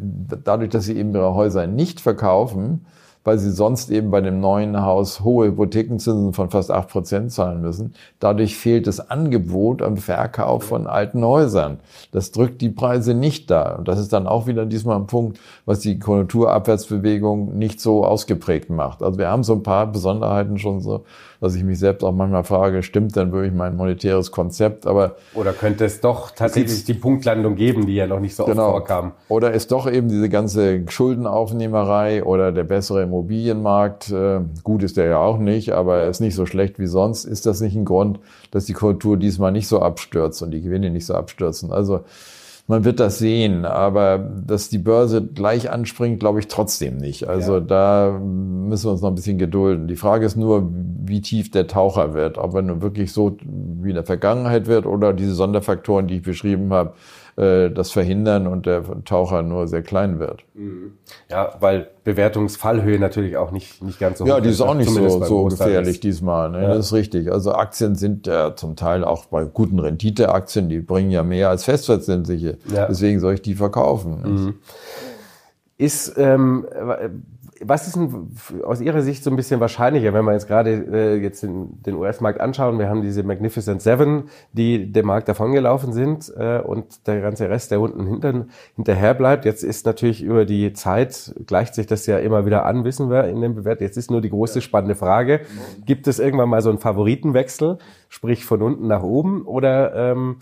dadurch, 0.43 0.71
dass 0.71 0.85
sie 0.85 0.97
eben 0.97 1.13
ihre 1.13 1.35
Häuser 1.35 1.67
nicht 1.67 2.01
verkaufen, 2.01 2.87
weil 3.27 3.39
sie 3.39 3.51
sonst 3.51 3.91
eben 3.91 4.09
bei 4.09 4.21
dem 4.21 4.39
neuen 4.39 4.81
Haus 4.81 5.19
hohe 5.19 5.47
Hypothekenzinsen 5.47 6.31
von 6.31 6.49
fast 6.49 6.71
acht 6.71 6.87
Prozent 6.87 7.33
zahlen 7.33 7.59
müssen. 7.59 7.93
Dadurch 8.21 8.55
fehlt 8.55 8.87
das 8.87 9.11
Angebot 9.11 9.81
am 9.81 9.97
Verkauf 9.97 10.63
von 10.63 10.87
alten 10.87 11.25
Häusern. 11.25 11.81
Das 12.13 12.31
drückt 12.31 12.61
die 12.61 12.69
Preise 12.69 13.13
nicht 13.13 13.51
da. 13.51 13.75
Und 13.75 13.89
das 13.89 13.99
ist 13.99 14.13
dann 14.13 14.27
auch 14.27 14.47
wieder 14.47 14.65
diesmal 14.65 14.95
ein 14.95 15.07
Punkt, 15.07 15.41
was 15.65 15.81
die 15.81 15.99
Konjunkturabwärtsbewegung 15.99 17.57
nicht 17.57 17.81
so 17.81 18.05
ausgeprägt 18.05 18.69
macht. 18.69 19.03
Also 19.03 19.19
wir 19.19 19.27
haben 19.27 19.43
so 19.43 19.55
ein 19.55 19.63
paar 19.63 19.87
Besonderheiten 19.87 20.57
schon 20.57 20.79
so 20.79 21.03
dass 21.39 21.55
ich 21.55 21.63
mich 21.63 21.79
selbst 21.79 22.03
auch 22.03 22.11
manchmal 22.11 22.43
frage, 22.43 22.83
stimmt 22.83 23.15
dann 23.15 23.31
wirklich 23.31 23.53
mein 23.53 23.75
monetäres 23.75 24.31
Konzept? 24.31 24.87
Aber 24.87 25.15
oder 25.33 25.53
könnte 25.53 25.85
es 25.85 26.01
doch 26.01 26.31
tatsächlich 26.31 26.83
die 26.85 26.93
Punktlandung 26.93 27.55
geben, 27.55 27.85
die 27.85 27.95
ja 27.95 28.07
noch 28.07 28.19
nicht 28.19 28.35
so 28.35 28.45
genau. 28.45 28.63
oft 28.63 28.71
vorkam? 28.71 29.11
Oder 29.29 29.51
ist 29.53 29.71
doch 29.71 29.91
eben 29.91 30.09
diese 30.09 30.29
ganze 30.29 30.83
Schuldenaufnehmerei 30.87 32.23
oder 32.23 32.51
der 32.51 32.63
bessere 32.63 33.03
Immobilienmarkt, 33.03 34.11
äh, 34.11 34.39
gut 34.63 34.83
ist 34.83 34.97
der 34.97 35.05
ja 35.05 35.19
auch 35.19 35.37
nicht, 35.37 35.71
aber 35.71 35.97
er 35.97 36.09
ist 36.09 36.19
nicht 36.19 36.35
so 36.35 36.45
schlecht 36.45 36.79
wie 36.79 36.87
sonst. 36.87 37.25
Ist 37.25 37.45
das 37.45 37.61
nicht 37.61 37.75
ein 37.75 37.85
Grund, 37.85 38.19
dass 38.51 38.65
die 38.65 38.73
Kultur 38.73 39.17
diesmal 39.17 39.51
nicht 39.51 39.67
so 39.67 39.81
abstürzt 39.81 40.41
und 40.41 40.51
die 40.51 40.61
Gewinne 40.61 40.89
nicht 40.89 41.05
so 41.05 41.13
abstürzen? 41.13 41.71
Also 41.71 42.01
man 42.67 42.83
wird 42.83 42.99
das 42.99 43.17
sehen, 43.17 43.63
aber 43.63 44.17
dass 44.19 44.67
die 44.67 44.77
Börse 44.77 45.25
gleich 45.25 45.71
anspringt, 45.71 46.19
glaube 46.19 46.39
ich 46.39 46.47
trotzdem 46.47 46.97
nicht. 46.97 47.27
Also 47.29 47.55
ja. 47.55 47.59
da 47.61 48.19
müssen 48.21 48.87
wir 48.87 48.91
uns 48.91 49.01
noch 49.01 49.09
ein 49.09 49.15
bisschen 49.15 49.37
gedulden. 49.37 49.87
Die 49.87 49.95
Frage 49.95 50.25
ist 50.25 50.35
nur, 50.35 50.69
wie 51.05 51.21
tief 51.21 51.49
der 51.49 51.67
Taucher 51.67 52.13
wird, 52.13 52.37
ob 52.37 52.53
er 52.55 52.61
nun 52.61 52.81
wirklich 52.81 53.13
so 53.13 53.37
wie 53.45 53.89
in 53.89 53.95
der 53.95 54.03
Vergangenheit 54.03 54.67
wird 54.67 54.85
oder 54.85 55.13
diese 55.13 55.33
Sonderfaktoren, 55.33 56.07
die 56.07 56.17
ich 56.17 56.23
beschrieben 56.23 56.73
habe, 56.73 56.93
äh, 57.37 57.69
das 57.69 57.91
verhindern 57.91 58.47
und 58.47 58.65
der 58.65 58.83
Taucher 59.05 59.43
nur 59.43 59.67
sehr 59.67 59.83
klein 59.83 60.17
wird. 60.17 60.43
Mhm. 60.55 60.93
Ja, 61.29 61.53
weil 61.59 61.87
Bewertungsfallhöhe 62.03 62.99
natürlich 62.99 63.37
auch 63.37 63.51
nicht, 63.51 63.83
nicht 63.83 63.99
ganz 63.99 64.17
so 64.17 64.25
hoch 64.25 64.29
ist. 64.29 64.35
Ja, 64.35 64.41
die 64.41 64.49
ist 64.49 64.61
auch 64.61 64.73
nicht 64.73 64.89
so, 64.89 65.23
so 65.23 65.43
gefährlich 65.45 65.99
diesmal. 65.99 66.49
Ne? 66.49 66.63
Ja. 66.63 66.69
Das 66.69 66.87
ist 66.87 66.93
richtig. 66.93 67.31
Also 67.31 67.53
Aktien 67.53 67.95
sind 67.95 68.25
ja 68.25 68.55
zum 68.55 68.75
Teil 68.75 69.03
auch 69.03 69.25
bei 69.25 69.45
guten 69.45 69.77
Renditeaktien, 69.79 70.67
die 70.67 70.79
bringen 70.79 71.11
ja 71.11 71.21
mehr 71.21 71.49
als 71.49 71.63
festverzinsliche. 71.63 72.57
Ja. 72.73 72.87
Deswegen 72.87 73.19
soll 73.19 73.35
ich 73.35 73.41
die 73.43 73.53
verkaufen. 73.53 74.21
Mhm. 74.23 74.53
Ist 75.77 76.15
ähm, 76.17 76.65
was 77.63 77.87
ist 77.87 77.95
denn 77.95 78.29
aus 78.63 78.81
Ihrer 78.81 79.01
Sicht 79.01 79.23
so 79.23 79.29
ein 79.29 79.35
bisschen 79.35 79.59
wahrscheinlicher, 79.59 80.13
wenn 80.13 80.25
wir 80.25 80.33
jetzt 80.33 80.47
gerade 80.47 80.71
äh, 80.71 81.15
jetzt 81.15 81.43
den, 81.43 81.81
den 81.83 81.95
US-Markt 81.95 82.41
anschauen? 82.41 82.79
Wir 82.79 82.89
haben 82.89 83.01
diese 83.01 83.23
Magnificent 83.23 83.81
Seven, 83.81 84.29
die 84.53 84.91
dem 84.91 85.05
Markt 85.05 85.27
davongelaufen 85.27 85.93
sind 85.93 86.31
äh, 86.37 86.59
und 86.59 87.07
der 87.07 87.21
ganze 87.21 87.49
Rest, 87.49 87.71
der 87.71 87.81
unten 87.81 88.05
hinter, 88.05 88.45
hinterher 88.75 89.13
bleibt. 89.13 89.45
Jetzt 89.45 89.63
ist 89.63 89.85
natürlich 89.85 90.23
über 90.23 90.45
die 90.45 90.73
Zeit, 90.73 91.33
gleicht 91.45 91.75
sich 91.75 91.87
das 91.87 92.05
ja 92.05 92.17
immer 92.19 92.45
wieder 92.45 92.65
an, 92.65 92.83
wissen 92.83 93.09
wir 93.09 93.25
in 93.25 93.41
dem 93.41 93.55
Bewert. 93.55 93.81
Jetzt 93.81 93.97
ist 93.97 94.11
nur 94.11 94.21
die 94.21 94.29
große 94.29 94.61
spannende 94.61 94.95
Frage, 94.95 95.41
gibt 95.85 96.07
es 96.07 96.19
irgendwann 96.19 96.49
mal 96.49 96.61
so 96.61 96.69
einen 96.69 96.79
Favoritenwechsel, 96.79 97.77
sprich 98.09 98.45
von 98.45 98.61
unten 98.61 98.87
nach 98.87 99.03
oben 99.03 99.43
oder 99.43 100.11
ähm, 100.11 100.37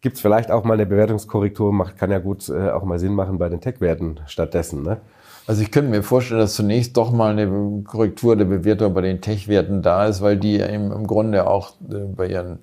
gibt 0.00 0.16
es 0.16 0.22
vielleicht 0.22 0.50
auch 0.50 0.64
mal 0.64 0.74
eine 0.74 0.86
Bewertungskorrektur, 0.86 1.72
macht, 1.72 1.96
kann 1.96 2.10
ja 2.10 2.18
gut 2.18 2.48
äh, 2.48 2.70
auch 2.70 2.84
mal 2.84 2.98
Sinn 2.98 3.14
machen 3.14 3.38
bei 3.38 3.48
den 3.48 3.60
Tech-Werten 3.60 4.20
stattdessen. 4.26 4.82
Ne? 4.82 5.00
Also 5.46 5.62
ich 5.62 5.70
könnte 5.70 5.90
mir 5.90 6.02
vorstellen, 6.02 6.40
dass 6.40 6.54
zunächst 6.54 6.96
doch 6.96 7.12
mal 7.12 7.30
eine 7.30 7.82
Korrektur 7.84 8.34
der 8.36 8.46
Bewertung 8.46 8.94
bei 8.94 9.00
den 9.00 9.20
Tech-Werten 9.20 9.80
da 9.80 10.06
ist, 10.06 10.20
weil 10.20 10.36
die 10.36 10.56
im, 10.56 11.06
Grunde 11.06 11.46
auch 11.46 11.70
äh, 11.88 11.98
bei 12.16 12.28
ihren, 12.28 12.54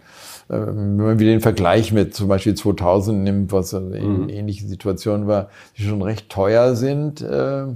äh, 0.50 0.58
wenn 0.58 0.98
man 0.98 1.20
wieder 1.20 1.32
den 1.32 1.42
Vergleich 1.42 1.94
mit 1.94 2.14
zum 2.14 2.28
Beispiel 2.28 2.56
2000 2.56 3.24
nimmt, 3.24 3.52
was 3.54 3.74
eine 3.74 4.00
mhm. 4.00 4.28
ähnliche 4.28 4.68
Situation 4.68 5.28
war, 5.28 5.50
die 5.78 5.84
schon 5.84 6.02
recht 6.02 6.30
teuer 6.30 6.76
sind. 6.76 7.22
Äh, 7.22 7.68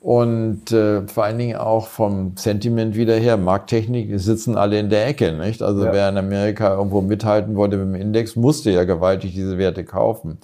und 0.00 0.70
äh, 0.72 1.06
vor 1.08 1.24
allen 1.24 1.38
Dingen 1.38 1.56
auch 1.56 1.88
vom 1.88 2.36
Sentiment 2.36 2.94
wieder 2.94 3.16
her, 3.16 3.36
Markttechnik, 3.36 4.08
die 4.08 4.18
sitzen 4.18 4.56
alle 4.56 4.78
in 4.78 4.88
der 4.88 5.06
Ecke, 5.06 5.32
nicht? 5.32 5.62
Also 5.62 5.84
ja. 5.84 5.92
wer 5.92 6.08
in 6.08 6.16
Amerika 6.16 6.74
irgendwo 6.74 7.00
mithalten 7.00 7.56
wollte 7.56 7.76
mit 7.76 7.88
dem 7.88 8.00
Index, 8.00 8.36
musste 8.36 8.70
ja 8.70 8.84
gewaltig 8.84 9.34
diese 9.34 9.58
Werte 9.58 9.84
kaufen. 9.84 10.38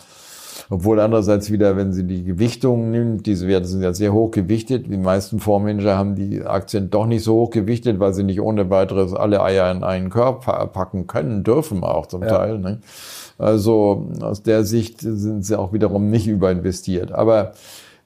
Obwohl 0.71 1.01
andererseits 1.01 1.51
wieder, 1.51 1.77
wenn 1.77 1.93
sie 1.93 2.05
die 2.05 2.25
Gewichtung 2.25 2.91
nimmt, 2.91 3.27
diese 3.27 3.49
Werte 3.49 3.67
sind 3.67 3.83
ja 3.83 3.93
sehr 3.93 4.13
hoch 4.13 4.31
gewichtet. 4.31 4.87
Die 4.87 4.97
meisten 4.97 5.39
Fondsmanager 5.39 5.97
haben 5.97 6.15
die 6.15 6.43
Aktien 6.43 6.91
doch 6.91 7.07
nicht 7.07 7.25
so 7.25 7.35
hoch 7.35 7.51
gewichtet, 7.51 8.01
weil 8.01 8.15
sie 8.15 8.25
nicht 8.25 8.41
ohne 8.41 8.71
weiteres 8.71 9.15
alle 9.15 9.43
Eier 9.43 9.71
in 9.71 9.85
einen 9.85 10.11
Korb 10.11 10.45
packen 10.73 11.07
können, 11.07 11.45
dürfen 11.45 11.85
auch 11.85 12.07
zum 12.07 12.23
ja. 12.23 12.29
Teil. 12.29 12.59
Ne? 12.59 12.81
Also 13.39 14.09
aus 14.21 14.43
der 14.43 14.65
Sicht 14.65 15.01
sind 15.01 15.45
sie 15.45 15.59
auch 15.59 15.73
wiederum 15.73 16.11
nicht 16.11 16.27
überinvestiert. 16.27 17.13
Aber 17.13 17.53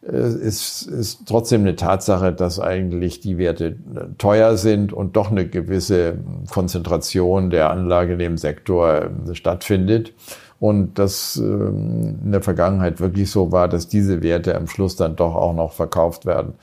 es 0.02 0.34
ist, 0.34 0.82
ist 0.82 1.20
trotzdem 1.26 1.62
eine 1.62 1.74
Tatsache, 1.74 2.32
dass 2.32 2.60
eigentlich 2.60 3.20
die 3.20 3.38
Werte 3.38 3.76
teuer 4.18 4.56
sind 4.56 4.92
und 4.92 5.16
doch 5.16 5.30
eine 5.30 5.48
gewisse 5.48 6.18
Konzentration 6.50 7.50
der 7.50 7.70
Anlage 7.70 8.12
in 8.12 8.18
dem 8.18 8.38
Sektor 8.38 9.10
stattfindet. 9.32 10.12
Und 10.58 10.98
das 10.98 11.36
ähm, 11.36 12.18
in 12.24 12.32
der 12.32 12.42
Vergangenheit 12.42 13.00
wirklich 13.00 13.30
so 13.30 13.52
war, 13.52 13.68
dass 13.68 13.88
diese 13.88 14.22
Werte 14.22 14.56
am 14.56 14.68
Schluss 14.68 14.96
dann 14.96 15.16
doch 15.16 15.34
auch 15.34 15.54
noch 15.54 15.72
verkauft 15.72 16.24
werden. 16.24 16.54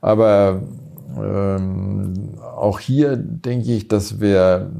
Aber 0.00 0.62
ähm, 1.16 2.34
auch 2.56 2.80
hier 2.80 3.16
denke 3.16 3.72
ich, 3.72 3.88
dass 3.88 4.20
wir 4.20 4.70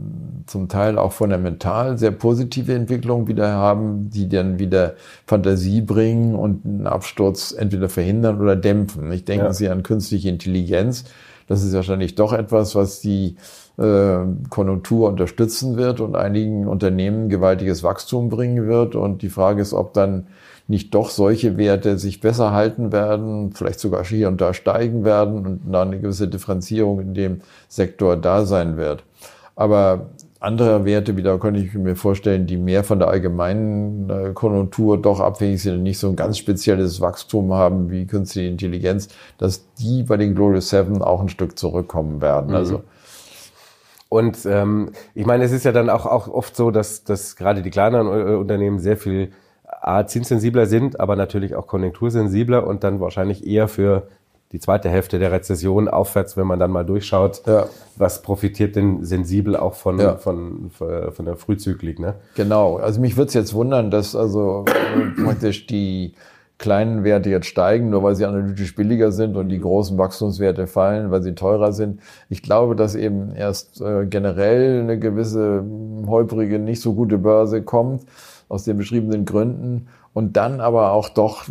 zum 0.47 0.69
Teil 0.69 0.99
auch 0.99 1.13
fundamental 1.13 1.99
sehr 1.99 2.13
positive 2.13 2.73
Entwicklungen 2.73 3.27
wieder 3.27 3.53
haben, 3.53 4.11
die 4.11 4.29
dann 4.29 4.59
wieder 4.59 4.95
Fantasie 5.27 5.81
bringen 5.81 6.35
und 6.35 6.65
einen 6.65 6.87
Absturz 6.87 7.55
entweder 7.57 7.89
verhindern 7.89 8.41
oder 8.41 8.57
dämpfen. 8.57 9.11
Ich 9.13 9.25
denke 9.25 9.47
ja. 9.47 9.53
Sie 9.53 9.69
an 9.69 9.83
künstliche 9.83 10.29
Intelligenz. 10.29 11.05
Das 11.49 11.63
ist 11.63 11.75
wahrscheinlich 11.75 12.15
doch 12.15 12.33
etwas, 12.33 12.75
was 12.75 13.01
die 13.01 13.37
Konjunktur 13.77 15.09
unterstützen 15.09 15.77
wird 15.77 16.01
und 16.01 16.17
einigen 16.17 16.67
Unternehmen 16.67 17.29
gewaltiges 17.29 17.83
Wachstum 17.83 18.31
bringen 18.31 18.67
wird. 18.67 18.95
Und 18.95 19.23
die 19.23 19.29
Frage 19.29 19.61
ist, 19.61 19.75
ob 19.75 19.93
dann 19.93 20.29
nicht 20.69 20.95
doch 20.95 21.11
solche 21.11 21.59
Werte 21.59 21.99
sich 21.99 22.21
besser 22.21 22.53
halten 22.53 22.91
werden, 22.91 23.53
vielleicht 23.53 23.79
sogar 23.79 24.05
hier 24.05 24.29
und 24.29 24.41
da 24.41 24.55
steigen 24.55 25.05
werden 25.05 25.47
und 25.47 25.61
dann 25.71 25.89
eine 25.89 26.01
gewisse 26.01 26.27
Differenzierung 26.27 27.01
in 27.01 27.15
dem 27.15 27.41
Sektor 27.69 28.17
da 28.17 28.45
sein 28.45 28.77
wird. 28.77 29.05
Aber 29.55 30.07
andere 30.41 30.85
Werte 30.85 31.17
wieder 31.17 31.39
könnte 31.39 31.61
ich 31.61 31.75
mir 31.75 31.97
vorstellen, 31.97 32.47
die 32.47 32.57
mehr 32.57 32.85
von 32.85 32.99
der 32.99 33.09
allgemeinen 33.09 34.11
äh, 34.11 34.31
Konjunktur 34.35 35.01
doch 35.01 35.21
abhängig 35.21 35.63
sind 35.63 35.77
und 35.77 35.83
nicht 35.83 35.99
so 35.99 36.09
ein 36.09 36.17
ganz 36.17 36.39
spezielles 36.39 37.01
Wachstum 37.01 37.53
haben 37.53 37.91
wie 37.91 38.07
künstliche 38.07 38.49
Intelligenz, 38.49 39.09
dass 39.39 39.73
die 39.75 40.03
bei 40.03 40.17
den 40.17 40.35
Global 40.35 40.61
Seven 40.61 41.01
auch 41.03 41.21
ein 41.21 41.29
Stück 41.29 41.59
zurückkommen 41.59 42.21
werden. 42.21 42.51
Mhm. 42.51 42.57
Also 42.57 42.83
und 44.09 44.47
ähm, 44.47 44.91
ich 45.15 45.27
meine, 45.27 45.45
es 45.45 45.53
ist 45.53 45.65
ja 45.65 45.73
dann 45.73 45.91
auch, 45.91 46.07
auch 46.07 46.29
oft 46.29 46.55
so, 46.57 46.71
dass, 46.71 47.05
dass 47.05 47.37
gerade 47.37 47.63
die 47.63 47.71
kleineren 47.71 48.07
äh, 48.07 48.35
Unternehmen 48.35 48.79
sehr 48.79 48.97
viel 48.97 49.33
A, 49.65 50.07
zinssensibler 50.07 50.67
sind, 50.67 51.01
aber 51.01 51.17
natürlich 51.17 51.55
auch 51.55 51.67
konjunktursensibler 51.67 52.67
und 52.67 52.85
dann 52.85 53.01
wahrscheinlich 53.01 53.47
eher 53.47 53.69
für 53.69 54.09
die 54.53 54.61
zweite 54.61 54.89
Hälfte 54.89 55.19
der 55.19 55.33
Rezession 55.33 55.89
aufwärts, 55.89 56.37
wenn 56.37 56.47
man 56.47 56.61
dann 56.61 56.71
mal 56.71 56.85
durchschaut, 56.85 57.43
ja. 57.47 57.67
was 57.97 58.23
profitiert 58.23 58.77
denn 58.77 59.05
sensibel 59.05 59.57
auch 59.57 59.75
von, 59.75 59.99
ja. 59.99 60.17
von, 60.17 60.71
von, 60.71 61.13
von 61.13 61.25
der 61.25 61.37
Frühzyklik. 61.37 61.99
Ne? 61.99 62.15
Genau, 62.37 62.77
also 62.77 63.01
mich 63.01 63.17
würde 63.17 63.29
es 63.29 63.35
jetzt 63.35 63.55
wundern, 63.55 63.91
dass 63.91 64.15
also 64.15 64.65
praktisch 65.25 65.67
die 65.67 66.15
kleinen 66.59 67.05
Werte 67.05 67.29
jetzt 67.29 67.47
steigen, 67.47 67.91
nur 67.91 68.03
weil 68.03 68.15
sie 68.15 68.25
analytisch 68.25 68.75
billiger 68.75 69.13
sind 69.13 69.37
und 69.37 69.51
die 69.51 69.61
großen 69.61 69.99
Wachstumswerte 69.99 70.67
fallen, 70.67 71.11
weil 71.11 71.23
sie 71.23 71.35
teurer 71.35 71.73
sind. 71.73 72.01
Ich 72.31 72.43
glaube, 72.43 72.77
dass 72.77 72.95
eben 72.95 73.35
erst 73.35 73.81
äh, 73.81 74.07
generell 74.07 74.81
eine 74.81 74.99
gewisse 74.99 75.65
holprige, 76.07 76.59
nicht 76.59 76.81
so 76.81 76.95
gute 76.95 77.19
Börse 77.19 77.63
kommt, 77.63 78.05
aus 78.49 78.65
den 78.65 78.79
beschriebenen 78.79 79.25
Gründen 79.25 79.89
und 80.17 80.39
dann 80.39 80.63
aber 80.63 80.93
auch 80.93 81.11
doch 81.11 81.43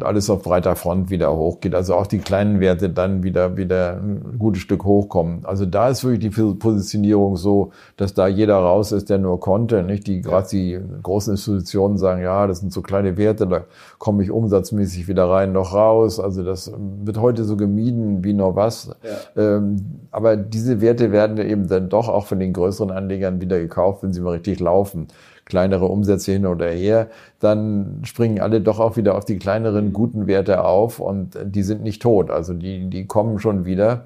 alles 0.00 0.28
auf 0.28 0.42
breiter 0.42 0.74
Front 0.74 1.08
wieder 1.08 1.36
hochgeht. 1.36 1.72
Also 1.72 1.94
auch 1.94 2.08
die 2.08 2.18
kleinen 2.18 2.58
Werte 2.58 2.90
dann 2.90 3.22
wieder, 3.22 3.56
wieder 3.56 3.92
ein 4.02 4.40
gutes 4.40 4.60
Stück 4.60 4.84
hochkommen. 4.84 5.44
Also 5.44 5.66
da 5.66 5.88
ist 5.88 6.02
wirklich 6.02 6.34
die 6.34 6.54
Positionierung 6.54 7.36
so, 7.36 7.70
dass 7.96 8.12
da 8.12 8.26
jeder 8.26 8.56
raus 8.56 8.90
ist, 8.90 9.08
der 9.08 9.18
nur 9.18 9.38
konnte. 9.38 9.84
Nicht 9.84 10.08
die, 10.08 10.20
gerade 10.20 10.48
die 10.48 10.80
großen 11.00 11.34
Institutionen 11.34 11.96
sagen, 11.96 12.22
ja, 12.22 12.48
das 12.48 12.58
sind 12.58 12.72
so 12.72 12.82
kleine 12.82 13.16
Werte, 13.16 13.46
da 13.46 13.66
komme 13.98 14.24
ich 14.24 14.32
umsatzmäßig 14.32 15.06
wieder 15.06 15.30
rein, 15.30 15.52
noch 15.52 15.72
raus. 15.72 16.18
Also 16.18 16.42
das 16.42 16.72
wird 17.04 17.20
heute 17.20 17.44
so 17.44 17.56
gemieden 17.56 18.24
wie 18.24 18.32
noch 18.32 18.56
was. 18.56 18.96
Ja. 19.36 19.40
Ähm, 19.40 19.76
aber 20.10 20.34
diese 20.36 20.80
Werte 20.80 21.12
werden 21.12 21.38
eben 21.38 21.68
dann 21.68 21.88
doch 21.88 22.08
auch 22.08 22.26
von 22.26 22.40
den 22.40 22.52
größeren 22.52 22.90
Anlegern 22.90 23.40
wieder 23.40 23.60
gekauft, 23.60 24.02
wenn 24.02 24.12
sie 24.12 24.22
mal 24.22 24.32
richtig 24.32 24.58
laufen 24.58 25.06
kleinere 25.44 25.86
Umsätze 25.86 26.32
hin 26.32 26.46
oder 26.46 26.68
her, 26.70 27.08
dann 27.40 28.00
springen 28.04 28.40
alle 28.40 28.60
doch 28.60 28.78
auch 28.78 28.96
wieder 28.96 29.16
auf 29.16 29.24
die 29.24 29.38
kleineren 29.38 29.92
guten 29.92 30.26
Werte 30.26 30.64
auf 30.64 31.00
und 31.00 31.36
die 31.44 31.62
sind 31.62 31.82
nicht 31.82 32.02
tot. 32.02 32.30
Also 32.30 32.54
die, 32.54 32.88
die 32.88 33.06
kommen 33.06 33.38
schon 33.38 33.64
wieder. 33.64 34.04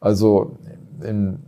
Also 0.00 0.56
in 1.02 1.38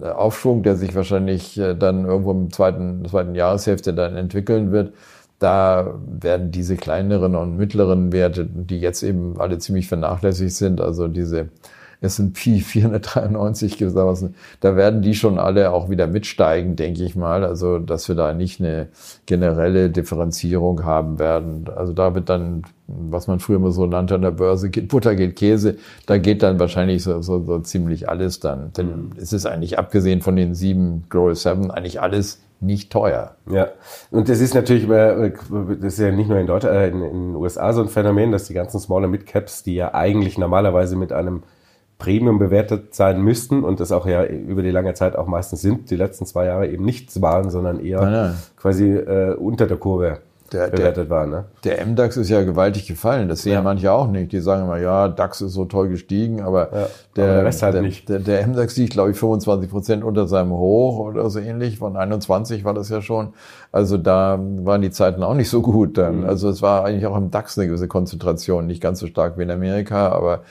Aufschwung, 0.00 0.62
der 0.62 0.76
sich 0.76 0.94
wahrscheinlich 0.94 1.58
äh, 1.58 1.74
dann 1.74 2.04
irgendwo 2.04 2.32
im 2.32 2.52
zweiten, 2.52 3.04
zweiten 3.08 3.34
Jahreshälfte 3.34 3.94
dann 3.94 4.16
entwickeln 4.16 4.70
wird, 4.70 4.92
da 5.38 5.94
werden 6.06 6.50
diese 6.50 6.76
kleineren 6.76 7.34
und 7.34 7.56
mittleren 7.56 8.12
Werte, 8.12 8.46
die 8.46 8.80
jetzt 8.80 9.02
eben 9.02 9.38
alle 9.38 9.58
ziemlich 9.58 9.88
vernachlässigt 9.88 10.54
sind, 10.54 10.80
also 10.80 11.08
diese 11.08 11.48
S&P 12.00 12.60
493 12.60 13.78
gewissermaßen, 13.78 14.34
da 14.60 14.76
werden 14.76 15.02
die 15.02 15.14
schon 15.14 15.38
alle 15.38 15.72
auch 15.72 15.88
wieder 15.90 16.06
mitsteigen, 16.06 16.76
denke 16.76 17.02
ich 17.02 17.16
mal. 17.16 17.44
Also, 17.44 17.78
dass 17.78 18.08
wir 18.08 18.14
da 18.14 18.34
nicht 18.34 18.60
eine 18.60 18.88
generelle 19.26 19.90
Differenzierung 19.90 20.84
haben 20.84 21.18
werden. 21.18 21.66
Also 21.74 21.92
da 21.92 22.14
wird 22.14 22.28
dann, 22.28 22.62
was 22.86 23.26
man 23.26 23.40
früher 23.40 23.56
immer 23.56 23.72
so 23.72 23.86
nannte 23.86 24.14
an 24.14 24.22
der 24.22 24.30
Börse, 24.30 24.70
geht 24.70 24.88
Butter, 24.88 25.14
geht 25.14 25.36
Käse, 25.36 25.76
da 26.06 26.18
geht 26.18 26.42
dann 26.42 26.58
wahrscheinlich 26.58 27.02
so, 27.02 27.22
so, 27.22 27.42
so 27.44 27.58
ziemlich 27.60 28.08
alles 28.08 28.40
dann. 28.40 28.72
Denn 28.74 28.86
mhm. 28.86 29.10
es 29.16 29.32
ist 29.32 29.46
eigentlich, 29.46 29.78
abgesehen 29.78 30.20
von 30.20 30.36
den 30.36 30.54
sieben 30.54 31.04
Global 31.08 31.34
Seven, 31.34 31.70
eigentlich 31.70 32.00
alles 32.00 32.40
nicht 32.60 32.90
teuer. 32.90 33.34
Ja, 33.50 33.68
und 34.10 34.28
das 34.28 34.40
ist 34.40 34.54
natürlich, 34.54 34.86
das 34.88 35.92
ist 35.92 35.98
ja 35.98 36.10
nicht 36.10 36.28
nur 36.28 36.38
in 36.38 36.46
Deutschland, 36.46 36.76
äh, 36.76 36.88
in, 36.88 37.00
den 37.00 37.36
USA 37.36 37.72
so 37.72 37.82
ein 37.82 37.88
Phänomen, 37.88 38.32
dass 38.32 38.44
die 38.44 38.54
ganzen 38.54 38.80
Smaller 38.80 39.08
Mid 39.08 39.26
Caps, 39.26 39.62
die 39.62 39.74
ja 39.74 39.94
eigentlich 39.94 40.38
normalerweise 40.38 40.96
mit 40.96 41.12
einem 41.12 41.42
Premium 41.98 42.38
bewertet 42.38 42.94
sein 42.94 43.22
müssten 43.22 43.64
und 43.64 43.80
das 43.80 43.90
auch 43.90 44.06
ja 44.06 44.24
über 44.24 44.62
die 44.62 44.70
lange 44.70 44.92
Zeit 44.94 45.16
auch 45.16 45.26
meistens 45.26 45.62
sind, 45.62 45.90
die 45.90 45.96
letzten 45.96 46.26
zwei 46.26 46.46
Jahre 46.46 46.68
eben 46.68 46.84
nichts 46.84 47.22
waren, 47.22 47.50
sondern 47.50 47.80
eher 47.80 48.02
ja, 48.02 48.34
quasi 48.56 48.90
äh, 48.92 49.34
unter 49.34 49.66
der 49.66 49.78
Kurve 49.78 50.18
der, 50.52 50.68
bewertet 50.68 51.04
der, 51.04 51.10
war. 51.10 51.26
Ne? 51.26 51.44
Der 51.64 51.84
MDAX 51.86 52.16
ist 52.16 52.28
ja 52.28 52.42
gewaltig 52.42 52.86
gefallen. 52.86 53.28
Das 53.28 53.42
sehen 53.42 53.54
ja. 53.54 53.62
manche 53.62 53.90
auch 53.92 54.08
nicht. 54.08 54.32
Die 54.32 54.40
sagen 54.40 54.64
immer, 54.64 54.78
ja, 54.78 55.08
DAX 55.08 55.40
ist 55.40 55.52
so 55.52 55.64
toll 55.64 55.88
gestiegen, 55.88 56.42
aber, 56.42 56.72
ja, 56.72 56.88
der, 57.16 57.24
aber 57.24 57.34
der 57.34 57.44
Rest 57.44 57.62
halt 57.62 57.74
der, 57.74 57.82
nicht. 57.82 58.08
Der, 58.08 58.18
der 58.18 58.46
MDAX 58.46 58.76
liegt, 58.76 58.92
glaube 58.92 59.10
ich, 59.10 59.16
25 59.16 59.70
Prozent 59.70 60.04
unter 60.04 60.26
seinem 60.26 60.52
Hoch 60.52 60.98
oder 60.98 61.28
so 61.30 61.38
ähnlich. 61.38 61.78
Von 61.78 61.96
21 61.96 62.64
war 62.64 62.74
das 62.74 62.88
ja 62.88 63.02
schon. 63.02 63.32
Also 63.72 63.96
da 63.96 64.38
waren 64.40 64.82
die 64.82 64.90
Zeiten 64.90 65.22
auch 65.22 65.34
nicht 65.34 65.50
so 65.50 65.62
gut 65.62 65.98
dann. 65.98 66.20
Mhm. 66.20 66.26
Also 66.26 66.48
es 66.48 66.62
war 66.62 66.84
eigentlich 66.84 67.06
auch 67.06 67.16
im 67.16 67.30
DAX 67.30 67.58
eine 67.58 67.68
gewisse 67.68 67.88
Konzentration, 67.88 68.66
nicht 68.66 68.82
ganz 68.82 69.00
so 69.00 69.06
stark 69.06 69.38
wie 69.38 69.42
in 69.42 69.50
Amerika, 69.50 70.08
aber 70.10 70.42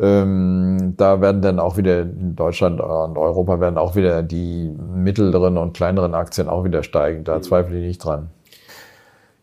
ähm, 0.00 0.94
da 0.96 1.20
werden 1.20 1.42
dann 1.42 1.58
auch 1.58 1.76
wieder 1.76 2.00
in 2.00 2.34
Deutschland 2.34 2.80
und 2.80 3.18
Europa 3.18 3.60
werden 3.60 3.76
auch 3.76 3.96
wieder 3.96 4.22
die 4.22 4.74
mittleren 4.94 5.58
und 5.58 5.74
kleineren 5.74 6.14
Aktien 6.14 6.48
auch 6.48 6.64
wieder 6.64 6.82
steigen. 6.82 7.24
Da 7.24 7.36
mhm. 7.36 7.42
zweifle 7.42 7.78
ich 7.78 7.86
nicht 7.86 8.04
dran. 8.04 8.30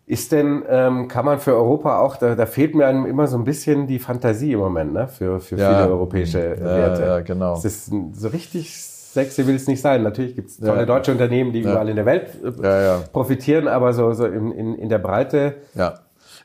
Ist 0.08 0.32
denn, 0.32 0.64
ähm, 0.70 1.08
kann 1.10 1.26
man 1.26 1.40
für 1.40 1.54
Europa 1.54 2.00
auch, 2.00 2.16
da, 2.16 2.34
da 2.34 2.46
fehlt 2.46 2.76
mir 2.76 2.88
einem 2.88 3.06
immer 3.06 3.28
so 3.28 3.38
ein 3.38 3.44
bisschen 3.44 3.88
die 3.88 4.00
Fantasie 4.00 4.54
im 4.54 4.60
Moment, 4.60 4.94
ne? 4.94 5.08
Für, 5.08 5.40
für 5.42 5.58
ja, 5.58 5.70
viele 5.70 5.92
europäische 5.92 6.40
ja, 6.40 6.64
Werte. 6.64 7.02
Ja, 7.04 7.20
genau. 7.20 7.54
Es 7.54 7.66
ist 7.66 7.92
so 8.14 8.28
richtig 8.30 8.74
sexy 8.74 9.46
will 9.46 9.56
es 9.56 9.68
nicht 9.68 9.82
sein. 9.82 10.04
Natürlich 10.04 10.36
gibt 10.36 10.50
es 10.50 10.58
tolle 10.58 10.80
ja, 10.80 10.86
deutsche 10.86 11.12
Unternehmen, 11.12 11.52
die 11.52 11.60
überall 11.60 11.90
in 11.90 11.98
der 11.98 12.06
Welt 12.06 12.30
äh, 12.64 13.08
profitieren, 13.12 13.68
aber 13.68 13.94
so, 13.94 14.14
so 14.14 14.26
in, 14.26 14.52
in, 14.52 14.76
in 14.76 14.90
der 14.90 15.00
Breite 15.00 15.56
ja 15.76 15.96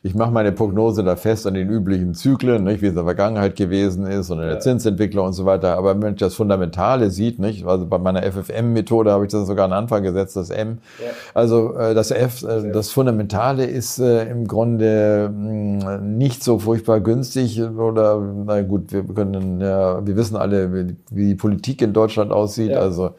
ich 0.05 0.17
mache 0.17 0.33
meine 0.33 0.51
Prognose 0.51 1.05
da 1.05 1.15
fest 1.15 1.47
an 1.47 1.55
den 1.55 1.71
üblichen 1.71 2.15
Zyklen, 2.15 2.65
nicht, 2.65 2.83
wie 2.83 2.87
es 2.87 2.91
in 2.91 2.97
der 2.97 3.05
Vergangenheit 3.05 3.55
gewesen 3.55 4.05
ist 4.05 4.31
und 4.31 4.39
in 4.39 4.47
der 4.47 4.55
ja. 4.55 4.59
Zinsentwicklung 4.59 5.27
und 5.27 5.33
so 5.33 5.45
weiter. 5.45 5.77
Aber 5.77 5.91
wenn 5.91 6.01
man 6.01 6.17
das 6.17 6.35
Fundamentale 6.35 7.11
sieht, 7.11 7.39
nicht, 7.39 7.65
also 7.65 7.87
bei 7.87 7.99
meiner 7.99 8.23
FFM-Methode 8.23 9.13
habe 9.13 9.27
ich 9.27 9.31
das 9.31 9.47
sogar 9.47 9.67
an 9.67 9.73
Anfang 9.73 10.03
gesetzt, 10.03 10.35
das 10.35 10.51
M. 10.51 10.79
Ja. 10.99 11.13
Also 11.35 11.77
äh, 11.77 11.95
das 11.95 12.11
F, 12.11 12.43
äh, 12.43 12.73
das 12.73 12.91
Fundamentale 12.91 13.65
ist 13.65 14.01
äh, 14.01 14.29
im 14.29 14.49
Grunde 14.49 15.31
mh, 15.33 15.99
hm, 15.99 16.19
nicht 16.19 16.43
so 16.43 16.59
furchtbar 16.59 17.01
günstig 17.01 17.63
oder 17.63 18.21
na 18.21 18.63
gut, 18.63 18.93
wir 18.93 19.05
können 19.05 19.61
ja, 19.61 20.05
wir 20.05 20.17
wissen 20.17 20.37
alle, 20.37 20.75
wie, 20.75 20.97
wie 21.11 21.29
die 21.29 21.35
Politik 21.37 21.81
in 21.81 21.93
Deutschland 21.93 22.33
aussieht. 22.33 22.73
Ja. 22.73 22.81
Also 22.81 23.13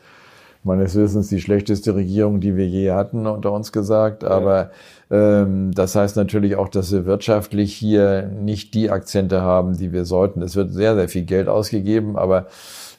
meines 0.63 0.95
Wissens 0.95 1.27
die 1.29 1.41
schlechteste 1.41 1.95
Regierung, 1.95 2.39
die 2.39 2.55
wir 2.55 2.67
je 2.67 2.91
hatten, 2.91 3.27
unter 3.27 3.51
uns 3.51 3.71
gesagt. 3.71 4.23
Aber 4.23 4.71
das 5.15 5.95
heißt 5.95 6.15
natürlich 6.15 6.55
auch, 6.55 6.69
dass 6.69 6.91
wir 6.91 7.05
wirtschaftlich 7.05 7.73
hier 7.73 8.23
nicht 8.23 8.73
die 8.73 8.89
Akzente 8.89 9.41
haben, 9.41 9.77
die 9.77 9.91
wir 9.91 10.05
sollten. 10.05 10.41
Es 10.41 10.55
wird 10.55 10.73
sehr, 10.73 10.95
sehr 10.95 11.07
viel 11.07 11.23
Geld 11.23 11.47
ausgegeben, 11.47 12.17
aber 12.17 12.47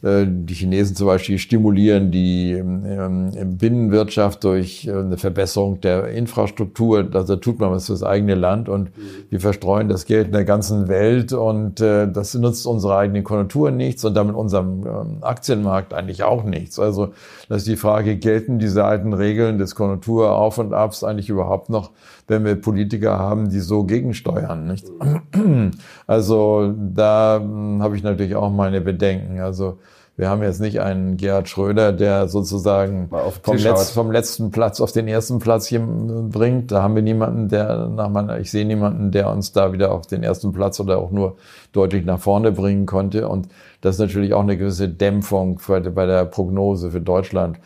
die 0.04 0.52
Chinesen 0.52 0.94
zum 0.96 1.06
Beispiel 1.06 1.38
stimulieren 1.38 2.10
die 2.10 2.52
ähm, 2.52 3.56
Binnenwirtschaft 3.56 4.44
durch 4.44 4.86
äh, 4.86 4.92
eine 4.92 5.16
Verbesserung 5.16 5.80
der 5.80 6.08
Infrastruktur. 6.08 7.08
Also 7.14 7.36
tut 7.36 7.58
man 7.58 7.70
was 7.70 7.86
fürs 7.86 8.02
eigene 8.02 8.34
Land 8.34 8.68
und 8.68 8.96
mhm. 8.96 9.02
wir 9.30 9.40
verstreuen 9.40 9.88
das 9.88 10.04
Geld 10.04 10.26
in 10.26 10.32
der 10.32 10.44
ganzen 10.44 10.88
Welt 10.88 11.32
und 11.32 11.80
äh, 11.80 12.06
das 12.10 12.34
nutzt 12.34 12.66
unsere 12.66 12.98
eigenen 12.98 13.24
Konjunkturen 13.24 13.78
nichts 13.78 14.04
und 14.04 14.12
damit 14.14 14.34
unserem 14.34 14.86
ähm, 14.86 15.16
Aktienmarkt 15.22 15.94
eigentlich 15.94 16.22
auch 16.22 16.44
nichts. 16.44 16.78
Also 16.78 17.14
das 17.48 17.58
ist 17.62 17.68
die 17.68 17.76
Frage, 17.76 18.16
gelten 18.16 18.58
diese 18.58 18.84
alten 18.84 19.14
Regeln 19.14 19.56
des 19.56 19.74
Konjunkturauf 19.74 20.58
und 20.58 20.74
Abs 20.74 21.02
eigentlich 21.02 21.30
überhaupt 21.30 21.70
noch, 21.70 21.92
wenn 22.26 22.44
wir 22.44 22.56
Politiker 22.56 23.18
haben, 23.18 23.48
die 23.48 23.60
so 23.60 23.84
gegensteuern? 23.84 24.66
Nicht? 24.66 24.86
Mhm. 25.34 25.70
Also 26.06 26.74
da 26.76 27.40
hm, 27.40 27.82
habe 27.82 27.96
ich 27.96 28.02
natürlich 28.02 28.36
auch 28.36 28.50
meine 28.50 28.82
Bedenken. 28.82 29.40
Also 29.40 29.78
wir 30.16 30.30
haben 30.30 30.42
jetzt 30.42 30.60
nicht 30.60 30.80
einen 30.80 31.16
Gerhard 31.16 31.48
Schröder, 31.48 31.92
der 31.92 32.28
sozusagen 32.28 33.10
vom, 33.42 33.56
Letz-, 33.56 33.90
vom, 33.90 34.12
letzten 34.12 34.52
Platz 34.52 34.80
auf 34.80 34.92
den 34.92 35.08
ersten 35.08 35.40
Platz 35.40 35.66
hier 35.66 35.80
bringt. 35.80 36.70
Da 36.70 36.82
haben 36.82 36.94
wir 36.94 37.02
niemanden, 37.02 37.48
der 37.48 37.88
nach 37.88 38.08
meiner, 38.08 38.38
ich 38.38 38.50
sehe 38.52 38.64
niemanden, 38.64 39.10
der 39.10 39.28
uns 39.30 39.52
da 39.52 39.72
wieder 39.72 39.90
auf 39.90 40.06
den 40.06 40.22
ersten 40.22 40.52
Platz 40.52 40.78
oder 40.78 40.98
auch 40.98 41.10
nur 41.10 41.36
deutlich 41.72 42.04
nach 42.04 42.20
vorne 42.20 42.52
bringen 42.52 42.86
konnte. 42.86 43.28
Und 43.28 43.48
das 43.80 43.96
ist 43.96 44.00
natürlich 44.00 44.34
auch 44.34 44.42
eine 44.42 44.56
gewisse 44.56 44.88
Dämpfung 44.88 45.60
bei 45.66 46.06
der 46.06 46.24
Prognose 46.26 46.92
für 46.92 47.00
Deutschland. 47.00 47.58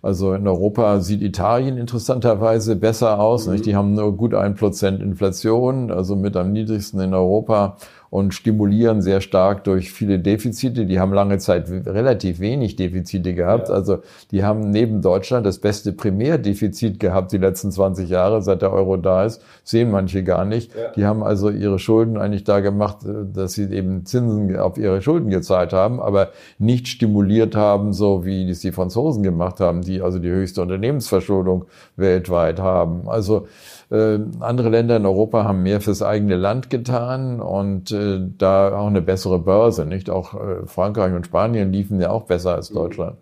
Also 0.00 0.34
in 0.34 0.46
Europa 0.46 1.00
sieht 1.00 1.22
Italien 1.22 1.76
interessanterweise 1.76 2.76
besser 2.76 3.18
aus. 3.18 3.48
Mhm. 3.48 3.62
Die 3.62 3.74
haben 3.74 3.94
nur 3.94 4.16
gut 4.16 4.34
ein 4.34 4.54
Prozent 4.54 5.02
Inflation, 5.02 5.90
also 5.90 6.14
mit 6.14 6.36
am 6.36 6.52
niedrigsten 6.52 7.00
in 7.00 7.14
Europa 7.14 7.76
und 8.10 8.32
stimulieren 8.32 9.02
sehr 9.02 9.20
stark 9.20 9.64
durch 9.64 9.92
viele 9.92 10.18
Defizite. 10.18 10.86
Die 10.86 10.98
haben 10.98 11.12
lange 11.12 11.38
Zeit 11.38 11.68
relativ 11.68 12.40
wenig 12.40 12.76
Defizite 12.76 13.34
gehabt. 13.34 13.68
Ja. 13.68 13.74
Also 13.74 13.98
die 14.30 14.44
haben 14.44 14.70
neben 14.70 15.02
Deutschland 15.02 15.44
das 15.44 15.58
beste 15.58 15.92
Primärdefizit 15.92 17.00
gehabt 17.00 17.32
die 17.32 17.38
letzten 17.38 17.70
20 17.70 18.08
Jahre, 18.08 18.42
seit 18.42 18.62
der 18.62 18.72
Euro 18.72 18.96
da 18.96 19.24
ist. 19.24 19.42
Sehen 19.64 19.90
manche 19.90 20.24
gar 20.24 20.44
nicht. 20.44 20.74
Ja. 20.74 20.90
Die 20.92 21.04
haben 21.04 21.22
also 21.22 21.50
ihre 21.50 21.78
Schulden 21.78 22.16
eigentlich 22.16 22.44
da 22.44 22.60
gemacht, 22.60 23.04
äh, 23.04 23.26
dass 23.32 23.52
sie 23.52 23.64
eben 23.72 24.06
Zinsen 24.06 24.56
auf 24.56 24.78
ihre 24.78 25.02
Schulden 25.02 25.30
gezahlt 25.30 25.72
haben, 25.72 26.00
aber 26.00 26.30
nicht 26.58 26.88
stimuliert 26.88 27.54
haben, 27.56 27.92
so 27.92 28.24
wie 28.24 28.48
es 28.48 28.60
die 28.60 28.72
Franzosen 28.72 29.22
gemacht 29.22 29.60
haben, 29.60 29.82
die 29.82 30.00
also 30.00 30.18
die 30.18 30.30
höchste 30.30 30.62
Unternehmensverschuldung 30.62 31.66
weltweit 31.96 32.60
haben. 32.60 33.08
Also 33.08 33.46
andere 33.90 34.68
Länder 34.68 34.96
in 34.96 35.06
Europa 35.06 35.44
haben 35.44 35.62
mehr 35.62 35.80
fürs 35.80 36.02
eigene 36.02 36.36
Land 36.36 36.68
getan 36.68 37.40
und 37.40 37.90
äh, 37.90 38.20
da 38.36 38.76
auch 38.76 38.88
eine 38.88 39.00
bessere 39.00 39.38
Börse, 39.38 39.86
nicht? 39.86 40.10
Auch 40.10 40.34
äh, 40.34 40.66
Frankreich 40.66 41.14
und 41.14 41.24
Spanien 41.24 41.72
liefen 41.72 41.98
ja 42.00 42.10
auch 42.10 42.24
besser 42.24 42.54
als 42.54 42.70
mhm. 42.70 42.74
Deutschland. 42.74 43.16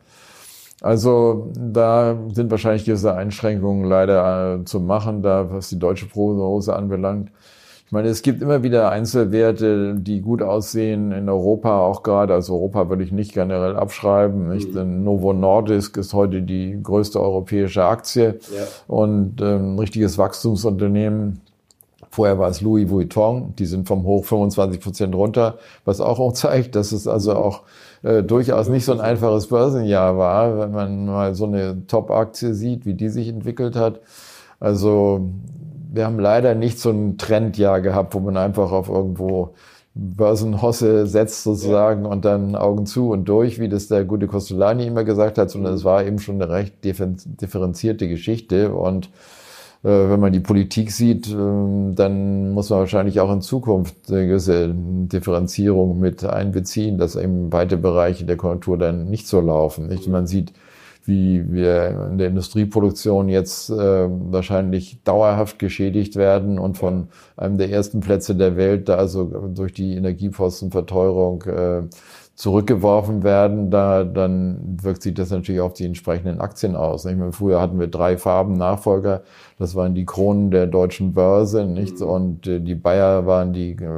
Also 0.82 1.50
da 1.56 2.16
sind 2.32 2.50
wahrscheinlich 2.50 2.84
diese 2.84 3.14
Einschränkungen 3.14 3.84
leider 3.84 4.56
äh, 4.56 4.64
zu 4.64 4.80
machen, 4.80 5.22
da 5.22 5.50
was 5.50 5.68
die 5.68 5.78
deutsche 5.78 6.06
Prognose 6.06 6.74
anbelangt. 6.74 7.30
Ich 7.86 7.92
meine, 7.92 8.08
es 8.08 8.22
gibt 8.22 8.42
immer 8.42 8.64
wieder 8.64 8.90
Einzelwerte, 8.90 9.94
die 9.94 10.20
gut 10.20 10.42
aussehen 10.42 11.12
in 11.12 11.28
Europa 11.28 11.78
auch 11.78 12.02
gerade. 12.02 12.34
Also 12.34 12.54
Europa 12.54 12.88
würde 12.88 13.04
ich 13.04 13.12
nicht 13.12 13.32
generell 13.32 13.76
abschreiben. 13.76 14.48
Nicht? 14.48 14.74
Mhm. 14.74 15.04
Novo 15.04 15.32
Nordisk 15.32 15.96
ist 15.96 16.12
heute 16.12 16.42
die 16.42 16.80
größte 16.82 17.20
europäische 17.20 17.84
Aktie 17.84 18.40
ja. 18.52 18.64
und 18.88 19.40
ähm, 19.40 19.74
ein 19.74 19.78
richtiges 19.78 20.18
Wachstumsunternehmen. 20.18 21.40
Vorher 22.10 22.40
war 22.40 22.48
es 22.48 22.60
Louis 22.60 22.90
Vuitton, 22.90 23.54
die 23.56 23.66
sind 23.66 23.86
vom 23.86 24.02
Hoch 24.02 24.24
25 24.24 24.80
Prozent 24.80 25.14
runter, 25.14 25.58
was 25.84 26.00
auch 26.00 26.32
zeigt, 26.34 26.74
dass 26.74 26.90
es 26.90 27.06
also 27.06 27.36
auch 27.36 27.62
äh, 28.02 28.24
durchaus 28.24 28.68
nicht 28.68 28.84
so 28.84 28.94
ein 28.94 29.00
einfaches 29.00 29.46
Börsenjahr 29.46 30.18
war, 30.18 30.58
wenn 30.58 30.72
man 30.72 31.06
mal 31.06 31.34
so 31.36 31.44
eine 31.44 31.86
Top-Aktie 31.86 32.52
sieht, 32.52 32.84
wie 32.84 32.94
die 32.94 33.10
sich 33.10 33.28
entwickelt 33.28 33.76
hat. 33.76 34.00
Also 34.58 35.28
wir 35.96 36.04
haben 36.04 36.18
leider 36.18 36.54
nicht 36.54 36.78
so 36.78 36.90
ein 36.90 37.18
Trendjahr 37.18 37.80
gehabt, 37.80 38.14
wo 38.14 38.20
man 38.20 38.36
einfach 38.36 38.70
auf 38.70 38.88
irgendwo 38.88 39.54
Börsenhosse 39.94 41.06
setzt 41.06 41.42
sozusagen 41.42 42.04
ja. 42.04 42.10
und 42.10 42.24
dann 42.26 42.54
Augen 42.54 42.84
zu 42.84 43.10
und 43.10 43.24
durch, 43.28 43.58
wie 43.58 43.68
das 43.68 43.88
der 43.88 44.04
gute 44.04 44.26
Costolani 44.26 44.86
immer 44.86 45.04
gesagt 45.04 45.38
hat, 45.38 45.50
sondern 45.50 45.72
es 45.72 45.84
war 45.84 46.04
eben 46.04 46.18
schon 46.18 46.40
eine 46.40 46.52
recht 46.52 46.84
differenzierte 46.84 48.06
Geschichte 48.06 48.72
und 48.74 49.06
äh, 49.82 49.88
wenn 49.88 50.20
man 50.20 50.34
die 50.34 50.40
Politik 50.40 50.92
sieht, 50.92 51.28
äh, 51.28 51.34
dann 51.94 52.50
muss 52.52 52.68
man 52.68 52.80
wahrscheinlich 52.80 53.20
auch 53.20 53.32
in 53.32 53.40
Zukunft 53.40 53.96
eine 54.10 54.26
gewisse 54.26 54.74
Differenzierung 54.74 55.98
mit 55.98 56.24
einbeziehen, 56.24 56.98
dass 56.98 57.16
eben 57.16 57.50
weite 57.50 57.78
Bereiche 57.78 58.26
der 58.26 58.36
Konjunktur 58.36 58.76
dann 58.76 59.08
nicht 59.08 59.26
so 59.26 59.40
laufen. 59.40 59.86
Nicht? 59.86 60.08
Man 60.08 60.26
sieht 60.26 60.52
wie 61.06 61.52
wir 61.52 62.08
in 62.10 62.18
der 62.18 62.28
Industrieproduktion 62.28 63.28
jetzt 63.28 63.70
äh, 63.70 63.74
wahrscheinlich 63.74 65.02
dauerhaft 65.04 65.58
geschädigt 65.58 66.16
werden 66.16 66.58
und 66.58 66.78
von 66.78 67.08
einem 67.36 67.58
der 67.58 67.70
ersten 67.70 68.00
Plätze 68.00 68.34
der 68.34 68.56
Welt, 68.56 68.88
da 68.88 68.96
also 68.96 69.24
durch 69.24 69.72
die 69.72 69.94
Energiepostenverteuerung 69.94 71.42
äh, 71.42 71.82
zurückgeworfen 72.36 73.22
werden, 73.22 73.70
da 73.70 74.04
dann 74.04 74.76
wirkt 74.82 75.02
sich 75.02 75.14
das 75.14 75.30
natürlich 75.30 75.62
auf 75.62 75.72
die 75.72 75.86
entsprechenden 75.86 76.38
Aktien 76.38 76.76
aus. 76.76 77.06
Ich 77.06 77.16
meine, 77.16 77.32
früher 77.32 77.62
hatten 77.62 77.80
wir 77.80 77.86
drei 77.86 78.18
Farben 78.18 78.52
Nachfolger, 78.52 79.22
das 79.58 79.74
waren 79.74 79.94
die 79.94 80.04
Kronen 80.04 80.50
der 80.50 80.66
deutschen 80.66 81.14
Börse, 81.14 81.64
nicht? 81.64 82.00
Mhm. 82.00 82.06
Und 82.06 82.46
äh, 82.46 82.60
die 82.60 82.74
Bayer 82.74 83.24
waren 83.24 83.54
die 83.54 83.70
äh, 83.70 83.88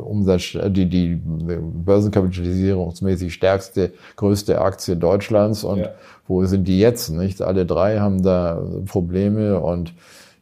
Umsatz, 0.00 0.58
die 0.66 0.86
die 0.86 1.14
Börsenkapitalisierungsmäßig 1.14 3.32
stärkste, 3.32 3.92
größte 4.16 4.60
Aktie 4.60 4.96
Deutschlands. 4.96 5.62
Und 5.62 5.78
ja. 5.78 5.90
wo 6.26 6.44
sind 6.44 6.66
die 6.66 6.80
jetzt? 6.80 7.10
Nicht? 7.10 7.40
Alle 7.40 7.66
drei 7.66 8.00
haben 8.00 8.20
da 8.20 8.60
Probleme 8.86 9.60
und 9.60 9.92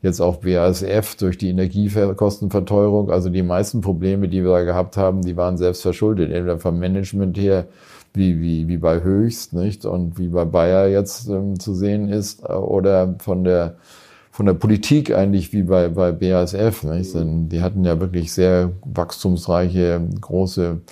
jetzt 0.05 0.21
auch 0.21 0.37
BASF 0.37 1.17
durch 1.17 1.39
die 1.39 1.49
Energiekostenverteuerung. 1.49 3.11
Also 3.11 3.31
die 3.31 3.43
meisten 3.43 3.81
Probleme, 3.81 4.29
die 4.29 4.45
wir 4.45 4.51
da 4.51 4.63
gehabt 4.63 4.99
haben, 4.99 5.23
die 5.23 5.37
waren 5.37 5.57
selbst 5.57 5.81
verschuldet, 5.81 6.31
entweder 6.31 6.59
vom 6.59 6.79
Management 6.79 7.39
her, 7.39 7.67
wie, 8.13 8.39
wie, 8.41 8.69
wie 8.69 8.77
bei 8.77 9.03
Höchst, 9.03 9.55
nicht? 9.55 9.87
Und 9.87 10.19
wie 10.19 10.29
bei 10.29 10.45
Bayer 10.45 10.89
jetzt 10.89 11.29
ähm, 11.29 11.59
zu 11.59 11.75
sehen 11.75 12.09
ist, 12.09 12.47
oder 12.49 13.17
von 13.19 13.45
der, 13.45 13.77
von 14.31 14.45
der 14.47 14.53
Politik 14.53 15.13
eigentlich 15.13 15.53
wie 15.55 15.63
bei, 15.63 15.89
bei 15.89 16.13
BASF, 16.13 16.85
nicht? 16.85 17.15
Denn 17.15 17.49
die 17.49 17.63
hatten 17.63 17.83
ja 17.85 17.99
wirklich 17.99 18.33
sehr 18.33 18.73
wachstumsreiche, 18.85 20.07
große 20.21 20.83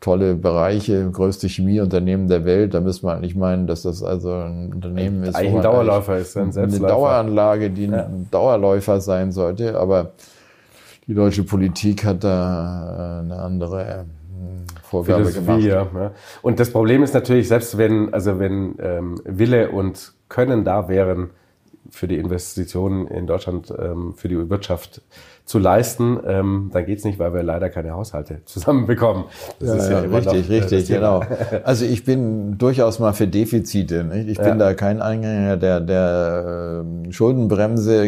tolle 0.00 0.34
Bereiche, 0.34 1.10
größte 1.10 1.46
Chemieunternehmen 1.46 2.26
der 2.28 2.44
Welt. 2.44 2.72
Da 2.74 2.80
müsste 2.80 3.06
man 3.06 3.18
eigentlich 3.18 3.36
meinen, 3.36 3.66
dass 3.66 3.82
das 3.82 4.02
also 4.02 4.32
ein 4.32 4.72
Unternehmen 4.72 5.22
ist. 5.24 5.34
Eigentlich 5.34 5.56
ein 5.56 5.62
Dauerläufer 5.62 6.18
ist, 6.18 6.36
ein 6.36 6.56
Eine 6.56 6.78
Daueranlage, 6.80 7.70
die 7.70 7.86
Ja. 7.86 8.06
ein 8.06 8.28
Dauerläufer 8.30 9.00
sein 9.00 9.30
sollte. 9.30 9.78
Aber 9.78 10.12
die 11.06 11.14
deutsche 11.14 11.44
Politik 11.44 12.04
hat 12.04 12.24
da 12.24 13.18
äh, 13.18 13.24
eine 13.24 13.36
andere 13.42 13.84
äh, 13.84 14.04
Vorgabe 14.82 15.26
Philosophie, 15.26 15.68
gemacht. 15.68 15.88
ja. 15.94 16.10
Und 16.40 16.58
das 16.60 16.70
Problem 16.70 17.02
ist 17.02 17.12
natürlich, 17.12 17.48
selbst 17.48 17.76
wenn, 17.76 18.12
also 18.14 18.38
wenn 18.38 18.76
ähm, 18.80 19.20
Wille 19.24 19.70
und 19.70 20.12
Können 20.28 20.64
da 20.64 20.88
wären, 20.88 21.30
für 21.90 22.06
die 22.06 22.16
Investitionen 22.16 23.06
in 23.08 23.26
Deutschland, 23.26 23.72
ähm, 23.76 24.14
für 24.14 24.28
die 24.28 24.48
Wirtschaft 24.48 25.02
zu 25.50 25.58
leisten, 25.58 26.20
ähm, 26.28 26.70
dann 26.72 26.86
geht's 26.86 27.02
nicht, 27.02 27.18
weil 27.18 27.34
wir 27.34 27.42
leider 27.42 27.70
keine 27.70 27.90
Haushalte 27.90 28.38
zusammenbekommen. 28.44 29.24
Das 29.58 29.68
Ja, 29.70 29.74
ist 29.74 29.90
ja, 29.90 29.98
immer 30.02 30.18
richtig, 30.18 30.48
noch, 30.48 30.54
äh, 30.54 30.58
richtig, 30.60 30.86
genau. 30.88 31.22
Also 31.64 31.84
ich 31.86 32.04
bin 32.04 32.56
durchaus 32.56 33.00
mal 33.00 33.12
für 33.14 33.26
Defizite. 33.26 34.04
Nicht? 34.04 34.28
Ich 34.28 34.38
bin 34.38 34.46
Ja. 34.46 34.54
da 34.54 34.74
kein 34.74 35.02
Anhänger 35.02 35.56
der, 35.56 35.80
der 35.80 36.84
äh, 37.08 37.12
Schuldenbremse 37.12 38.06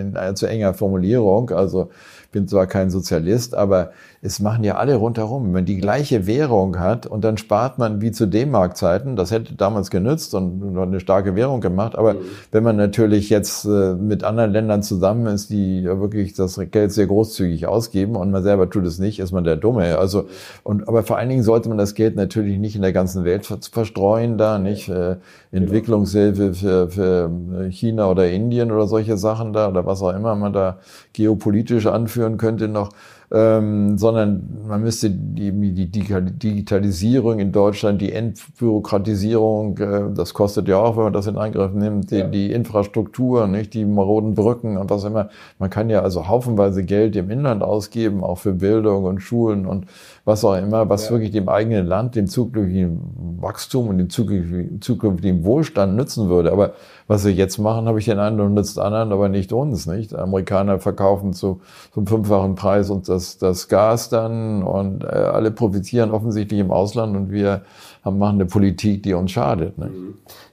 in 0.00 0.18
allzu 0.18 0.44
enger 0.44 0.74
Formulierung. 0.74 1.48
Also 1.48 1.88
bin 2.30 2.46
zwar 2.46 2.66
kein 2.66 2.90
Sozialist, 2.90 3.54
aber 3.54 3.92
es 4.24 4.38
machen 4.38 4.62
ja 4.62 4.76
alle 4.76 4.94
rundherum. 4.94 5.46
Wenn 5.46 5.52
man 5.52 5.64
die 5.64 5.78
gleiche 5.78 6.28
Währung 6.28 6.78
hat 6.78 7.06
und 7.06 7.24
dann 7.24 7.38
spart 7.38 7.78
man 7.78 8.00
wie 8.00 8.12
zu 8.12 8.26
D-Mark-Zeiten, 8.26 9.16
das 9.16 9.32
hätte 9.32 9.56
damals 9.56 9.90
genützt 9.90 10.32
und 10.34 10.78
eine 10.78 11.00
starke 11.00 11.34
Währung 11.34 11.60
gemacht. 11.60 11.96
Aber 11.96 12.14
wenn 12.52 12.62
man 12.62 12.76
natürlich 12.76 13.30
jetzt 13.30 13.64
äh, 13.64 13.94
mit 13.94 14.22
anderen 14.22 14.52
Ländern 14.52 14.84
zusammen 14.84 15.26
ist, 15.26 15.50
die 15.50 15.82
ja 15.82 16.00
wirklich 16.00 16.34
das 16.34 16.60
Geld 16.70 16.92
sehr 16.92 17.08
großzügig 17.08 17.66
ausgeben 17.66 18.14
und 18.14 18.30
man 18.30 18.44
selber 18.44 18.70
tut 18.70 18.86
es 18.86 19.00
nicht, 19.00 19.18
ist 19.18 19.32
man 19.32 19.42
der 19.42 19.56
Dumme. 19.56 19.98
Also 19.98 20.26
und 20.62 20.86
aber 20.86 21.02
vor 21.02 21.18
allen 21.18 21.28
Dingen 21.28 21.42
sollte 21.42 21.68
man 21.68 21.78
das 21.78 21.94
Geld 21.94 22.14
natürlich 22.14 22.58
nicht 22.58 22.76
in 22.76 22.82
der 22.82 22.92
ganzen 22.92 23.24
Welt 23.24 23.44
ver- 23.44 23.58
verstreuen, 23.72 24.38
da 24.38 24.60
nicht 24.60 24.88
äh, 24.88 25.16
Entwicklungshilfe 25.50 26.54
für, 26.54 26.88
für 26.88 27.30
China 27.70 28.08
oder 28.08 28.30
Indien 28.30 28.70
oder 28.70 28.86
solche 28.86 29.16
Sachen 29.16 29.52
da 29.52 29.68
oder 29.68 29.84
was 29.84 30.00
auch 30.00 30.14
immer 30.14 30.36
man 30.36 30.52
da 30.52 30.78
geopolitisch 31.12 31.86
anführen 31.86 32.36
könnte 32.36 32.68
noch 32.68 32.90
ähm, 33.32 33.96
sondern 33.96 34.60
man 34.68 34.82
müsste 34.82 35.08
die, 35.10 35.50
die 35.72 35.90
Digitalisierung 35.90 37.38
in 37.38 37.50
Deutschland, 37.50 38.02
die 38.02 38.12
Entbürokratisierung, 38.12 39.78
äh, 39.78 40.02
das 40.14 40.34
kostet 40.34 40.68
ja 40.68 40.76
auch, 40.78 40.96
wenn 40.96 41.04
man 41.04 41.12
das 41.14 41.26
in 41.26 41.38
Angriff 41.38 41.72
nimmt, 41.72 42.10
die, 42.10 42.16
Ja. 42.16 42.26
die 42.28 42.52
Infrastruktur, 42.52 43.46
nicht 43.46 43.72
die 43.72 43.86
maroden 43.86 44.34
Brücken 44.34 44.76
und 44.76 44.90
was 44.90 45.04
immer. 45.04 45.30
Man 45.58 45.70
kann 45.70 45.88
ja 45.88 46.02
also 46.02 46.28
haufenweise 46.28 46.84
Geld 46.84 47.16
im 47.16 47.30
Inland 47.30 47.62
ausgeben, 47.62 48.22
auch 48.22 48.38
für 48.38 48.52
Bildung 48.52 49.04
und 49.04 49.20
Schulen 49.20 49.64
und 49.66 49.86
was 50.24 50.44
auch 50.44 50.54
immer, 50.56 50.88
was 50.88 51.06
Ja. 51.06 51.12
wirklich 51.12 51.32
dem 51.32 51.48
eigenen 51.48 51.86
Land, 51.86 52.14
dem 52.14 52.28
zukünftigen 52.28 53.00
Wachstum 53.40 53.88
und 53.88 53.98
dem 53.98 54.08
zukünftigen, 54.08 55.44
Wohlstand 55.44 55.96
nützen 55.96 56.28
würde. 56.28 56.52
Aber 56.52 56.74
was 57.08 57.24
sie 57.24 57.30
jetzt 57.30 57.58
machen, 57.58 57.86
habe 57.88 57.98
ich 57.98 58.04
den 58.04 58.20
Eindruck, 58.20 58.50
nützt 58.50 58.78
anderen, 58.78 59.12
aber 59.12 59.28
nicht 59.28 59.52
uns, 59.52 59.86
nicht? 59.86 60.14
Amerikaner 60.14 60.78
verkaufen 60.78 61.32
zu, 61.32 61.60
zum 61.92 62.06
fünffachen 62.06 62.54
Preis 62.54 62.88
uns 62.88 63.08
das, 63.08 63.38
das 63.38 63.66
Gas 63.68 64.10
dann 64.10 64.62
und 64.62 65.02
äh, 65.02 65.06
alle 65.08 65.50
profitieren 65.50 66.12
offensichtlich 66.12 66.60
im 66.60 66.70
Ausland 66.70 67.16
und 67.16 67.32
wir 67.32 67.62
haben, 68.04 68.18
machen 68.18 68.36
eine 68.36 68.46
Politik, 68.46 69.02
die 69.02 69.14
uns 69.14 69.32
schadet. 69.32 69.76
Nicht? 69.76 69.90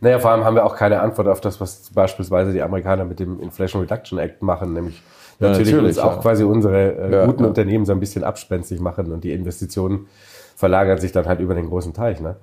Naja, 0.01 0.17
vor 0.17 0.31
allem 0.31 0.45
haben 0.45 0.55
wir 0.55 0.65
auch 0.65 0.75
keine 0.75 0.99
Antwort 0.99 1.27
auf 1.27 1.41
das, 1.41 1.61
was 1.61 1.91
beispielsweise 1.93 2.53
die 2.53 2.61
Amerikaner 2.63 3.05
mit 3.05 3.19
dem 3.19 3.39
Inflation 3.39 3.83
Reduction 3.83 4.17
Act 4.17 4.41
machen, 4.41 4.73
nämlich 4.73 5.01
Ja, 5.39 5.49
natürlich, 5.49 5.71
natürlich, 5.71 5.97
uns 5.97 5.99
auch 5.99 6.15
ja. 6.15 6.21
quasi 6.21 6.43
unsere 6.43 7.23
äh, 7.23 7.25
guten. 7.25 7.45
Unternehmen 7.45 7.85
so 7.85 7.93
ein 7.93 7.99
bisschen 7.99 8.23
abspenstig 8.23 8.79
machen 8.79 9.11
und 9.11 9.23
die 9.23 9.31
Investitionen 9.31 10.07
verlagern 10.55 10.97
sich 10.97 11.11
dann 11.11 11.25
halt 11.25 11.39
über 11.39 11.55
den 11.55 11.67
großen 11.67 11.93
Teich. 11.93 12.19
Ne? 12.19 12.35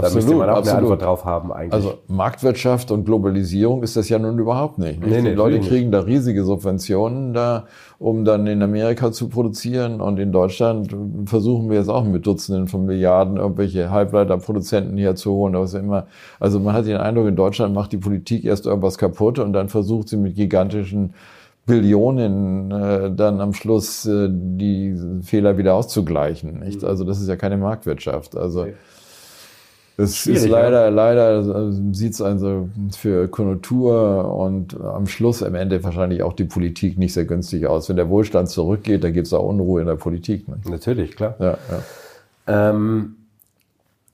da 0.00 0.02
müsste 0.02 0.18
Absolut, 0.18 0.38
man 0.38 0.50
auch 0.50 0.56
absolut. 0.58 0.76
eine 0.76 0.82
Antwort 0.82 1.02
drauf 1.02 1.24
haben 1.24 1.52
eigentlich. 1.52 1.72
Also 1.72 1.94
Marktwirtschaft 2.08 2.90
und 2.90 3.04
Globalisierung 3.04 3.82
ist 3.82 3.96
das 3.96 4.08
ja 4.08 4.18
nun 4.18 4.38
überhaupt 4.38 4.78
nicht. 4.78 5.00
nicht? 5.00 5.10
Nee, 5.10 5.22
nee, 5.22 5.30
die 5.30 5.34
Leute 5.34 5.60
kriegen 5.60 5.90
da 5.90 6.00
riesige 6.00 6.44
Subventionen 6.44 7.32
da, 7.32 7.66
um 7.98 8.24
dann 8.24 8.46
in 8.46 8.62
Amerika 8.62 9.12
zu 9.12 9.28
produzieren 9.28 10.00
und 10.00 10.18
in 10.18 10.32
Deutschland 10.32 10.94
versuchen 11.26 11.70
wir 11.70 11.78
jetzt 11.78 11.88
auch 11.88 12.04
mit 12.04 12.26
Dutzenden 12.26 12.68
von 12.68 12.84
Milliarden 12.84 13.36
irgendwelche 13.36 13.90
Halbleiterproduzenten 13.90 14.96
hier 14.96 15.14
zu 15.14 15.32
holen, 15.32 15.54
was 15.54 15.74
immer. 15.74 16.06
Also 16.38 16.60
man 16.60 16.74
hat 16.74 16.86
den 16.86 16.98
Eindruck, 16.98 17.26
in 17.26 17.36
Deutschland 17.36 17.74
macht 17.74 17.92
die 17.92 17.98
Politik 17.98 18.44
erst 18.44 18.66
irgendwas 18.66 18.98
kaputt 18.98 19.38
und 19.38 19.52
dann 19.52 19.68
versucht 19.68 20.08
sie 20.08 20.16
mit 20.16 20.36
gigantischen 20.36 21.14
Billionen 21.68 22.70
äh, 22.72 23.12
dann 23.14 23.40
am 23.40 23.52
Schluss 23.52 24.06
äh, 24.06 24.28
die 24.30 24.96
Fehler 25.22 25.58
wieder 25.58 25.74
auszugleichen. 25.74 26.60
Nicht? 26.60 26.82
Also 26.82 27.04
das 27.04 27.20
ist 27.20 27.28
ja 27.28 27.36
keine 27.36 27.58
Marktwirtschaft. 27.58 28.36
Also 28.36 28.66
es 29.98 30.16
Schwierig, 30.16 30.44
ist 30.44 30.48
leider, 30.48 30.90
leider 30.90 31.72
sieht 31.92 32.14
es 32.14 32.22
also 32.22 32.68
für 32.96 33.28
Konjunktur 33.28 34.34
und 34.34 34.80
am 34.80 35.06
Schluss 35.06 35.42
am 35.42 35.54
Ende 35.54 35.82
wahrscheinlich 35.84 36.22
auch 36.22 36.32
die 36.32 36.44
Politik 36.44 36.98
nicht 36.98 37.12
sehr 37.12 37.26
günstig 37.26 37.66
aus. 37.66 37.88
Wenn 37.88 37.96
der 37.96 38.08
Wohlstand 38.08 38.48
zurückgeht, 38.48 39.04
dann 39.04 39.12
gibt 39.12 39.26
es 39.26 39.32
auch 39.34 39.46
Unruhe 39.46 39.80
in 39.80 39.86
der 39.86 39.96
Politik. 39.96 40.48
Ne? 40.48 40.56
Natürlich, 40.70 41.16
klar. 41.16 41.34
Ja, 41.38 41.58
ja. 42.46 42.70
Ähm, 42.70 43.16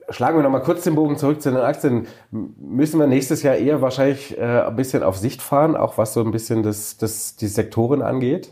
schlagen 0.09 0.37
wir 0.37 0.43
nochmal 0.43 0.61
kurz 0.61 0.83
den 0.83 0.95
Bogen 0.95 1.17
zurück 1.17 1.41
zu 1.41 1.51
den 1.51 1.59
Aktien. 1.59 2.07
Müssen 2.31 2.99
wir 2.99 3.07
nächstes 3.07 3.43
Jahr 3.43 3.55
eher 3.55 3.81
wahrscheinlich 3.81 4.37
äh, 4.37 4.61
ein 4.61 4.75
bisschen 4.75 5.03
auf 5.03 5.17
Sicht 5.17 5.41
fahren, 5.41 5.75
auch 5.75 5.97
was 5.97 6.13
so 6.13 6.21
ein 6.21 6.31
bisschen 6.31 6.63
das, 6.63 6.97
das, 6.97 7.35
die 7.35 7.47
Sektoren 7.47 8.01
angeht? 8.01 8.51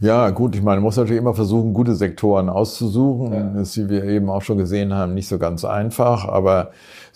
Ja, 0.00 0.30
gut, 0.30 0.56
ich 0.56 0.62
meine, 0.62 0.78
man 0.78 0.84
muss 0.84 0.96
natürlich 0.96 1.20
immer 1.20 1.34
versuchen, 1.34 1.74
gute 1.74 1.94
Sektoren 1.94 2.48
auszusuchen. 2.48 3.32
Ja. 3.32 3.52
Das, 3.54 3.76
wie 3.76 3.88
wir 3.88 4.02
eben 4.04 4.30
auch 4.30 4.42
schon 4.42 4.58
gesehen 4.58 4.92
haben, 4.92 5.14
nicht 5.14 5.28
so 5.28 5.38
ganz 5.38 5.64
einfach, 5.64 6.26
aber 6.26 6.72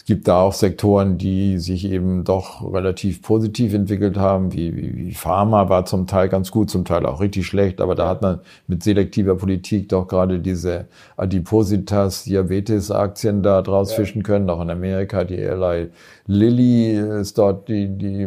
gibt 0.07 0.28
da 0.28 0.40
auch 0.40 0.52
Sektoren, 0.52 1.18
die 1.18 1.59
sich 1.59 1.84
eben 1.90 2.22
doch 2.22 2.72
relativ 2.72 3.22
positiv 3.22 3.74
entwickelt 3.74 4.16
haben, 4.16 4.52
wie, 4.52 4.76
wie, 4.76 4.96
wie 4.96 5.14
Pharma 5.14 5.68
war 5.68 5.84
zum 5.84 6.07
Teil 6.07 6.28
ganz 6.28 6.52
gut, 6.52 6.70
zum 6.70 6.84
Teil 6.84 7.04
auch 7.04 7.20
richtig 7.20 7.46
schlecht, 7.46 7.80
aber 7.80 7.96
da 7.96 8.09
hat 8.09 8.22
man 8.22 8.38
mit 8.68 8.84
selektiver 8.84 9.34
Politik 9.34 9.88
doch 9.88 10.07
gerade 10.07 10.38
diese 10.38 10.86
Adipositas, 11.16 12.22
Diabetes-Aktien 12.22 13.42
da 13.42 13.62
draus 13.62 13.94
fischen 13.94 14.22
können, 14.22 14.48
auch 14.48 14.61
in 14.61 14.70
Amerika, 14.70 15.24
die 15.24 15.38
Eli 15.38 15.90
Lilly 16.26 16.96
ist 17.20 17.38
dort 17.38 17.68
die, 17.68 17.88
die 17.88 18.26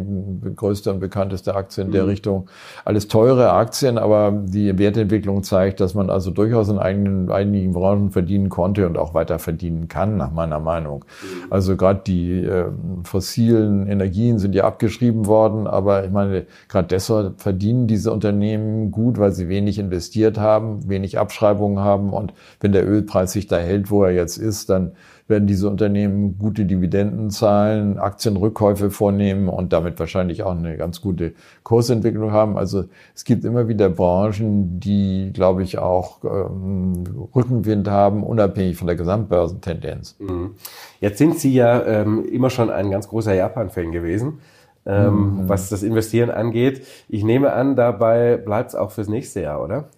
größte 0.56 0.90
und 0.90 1.00
bekannteste 1.00 1.54
Aktie 1.54 1.84
in 1.84 1.92
der 1.92 2.06
Richtung. 2.06 2.48
Alles 2.84 3.08
teure 3.08 3.52
Aktien, 3.52 3.98
aber 3.98 4.32
die 4.32 4.78
Wertentwicklung 4.78 5.42
zeigt, 5.42 5.80
dass 5.80 5.94
man 5.94 6.08
also 6.08 6.30
durchaus 6.30 6.68
in 6.70 6.78
eigenen, 6.78 7.30
einigen 7.30 7.72
Branchen 7.72 8.10
verdienen 8.10 8.48
konnte 8.48 8.86
und 8.86 8.96
auch 8.96 9.12
weiter 9.12 9.38
verdienen 9.38 9.88
kann, 9.88 10.16
nach 10.16 10.32
meiner 10.32 10.60
Meinung. 10.60 11.04
Also 11.50 11.69
gerade 11.76 12.02
die 12.06 12.44
äh, 12.44 12.66
fossilen 13.04 13.86
Energien 13.86 14.38
sind 14.38 14.54
ja 14.54 14.64
abgeschrieben 14.64 15.26
worden, 15.26 15.66
aber 15.66 16.04
ich 16.04 16.10
meine, 16.10 16.46
gerade 16.68 16.88
deshalb 16.88 17.40
verdienen 17.40 17.86
diese 17.86 18.12
Unternehmen 18.12 18.90
gut, 18.90 19.18
weil 19.18 19.32
sie 19.32 19.48
wenig 19.48 19.78
investiert 19.78 20.38
haben, 20.38 20.88
wenig 20.88 21.18
Abschreibungen 21.18 21.80
haben. 21.80 22.12
Und 22.12 22.32
wenn 22.60 22.72
der 22.72 22.88
Ölpreis 22.88 23.32
sich 23.32 23.46
da 23.46 23.58
hält, 23.58 23.90
wo 23.90 24.04
er 24.04 24.12
jetzt 24.12 24.36
ist, 24.36 24.70
dann 24.70 24.92
werden 25.30 25.46
diese 25.46 25.70
Unternehmen 25.70 26.36
gute 26.38 26.66
Dividenden 26.66 27.30
zahlen, 27.30 27.98
Aktienrückkäufe 27.98 28.90
vornehmen 28.90 29.48
und 29.48 29.72
damit 29.72 29.98
wahrscheinlich 29.98 30.42
auch 30.42 30.54
eine 30.54 30.76
ganz 30.76 31.00
gute 31.00 31.32
Kursentwicklung 31.62 32.32
haben. 32.32 32.58
Also 32.58 32.84
es 33.14 33.24
gibt 33.24 33.44
immer 33.44 33.68
wieder 33.68 33.88
Branchen, 33.88 34.80
die, 34.80 35.30
glaube 35.32 35.62
ich, 35.62 35.78
auch 35.78 36.18
ähm, 36.24 37.04
Rückenwind 37.34 37.88
haben, 37.88 38.22
unabhängig 38.24 38.76
von 38.76 38.88
der 38.88 38.96
Gesamtbörsentendenz. 38.96 40.16
Mhm. 40.18 40.56
Jetzt 41.00 41.18
sind 41.18 41.38
Sie 41.38 41.54
ja 41.54 41.82
ähm, 41.84 42.24
immer 42.26 42.50
schon 42.50 42.68
ein 42.68 42.90
ganz 42.90 43.08
großer 43.08 43.34
Japan-Fan 43.34 43.92
gewesen, 43.92 44.40
ähm, 44.84 45.42
was 45.46 45.68
das 45.68 45.82
Investieren 45.82 46.30
angeht. 46.30 46.84
Ich 47.08 47.24
nehme 47.24 47.52
an, 47.52 47.76
dabei 47.76 48.36
bleibt 48.36 48.70
es 48.70 48.74
auch 48.74 48.90
fürs 48.90 49.08
nächste 49.08 49.42
Jahr, 49.42 49.62
oder? 49.62 49.88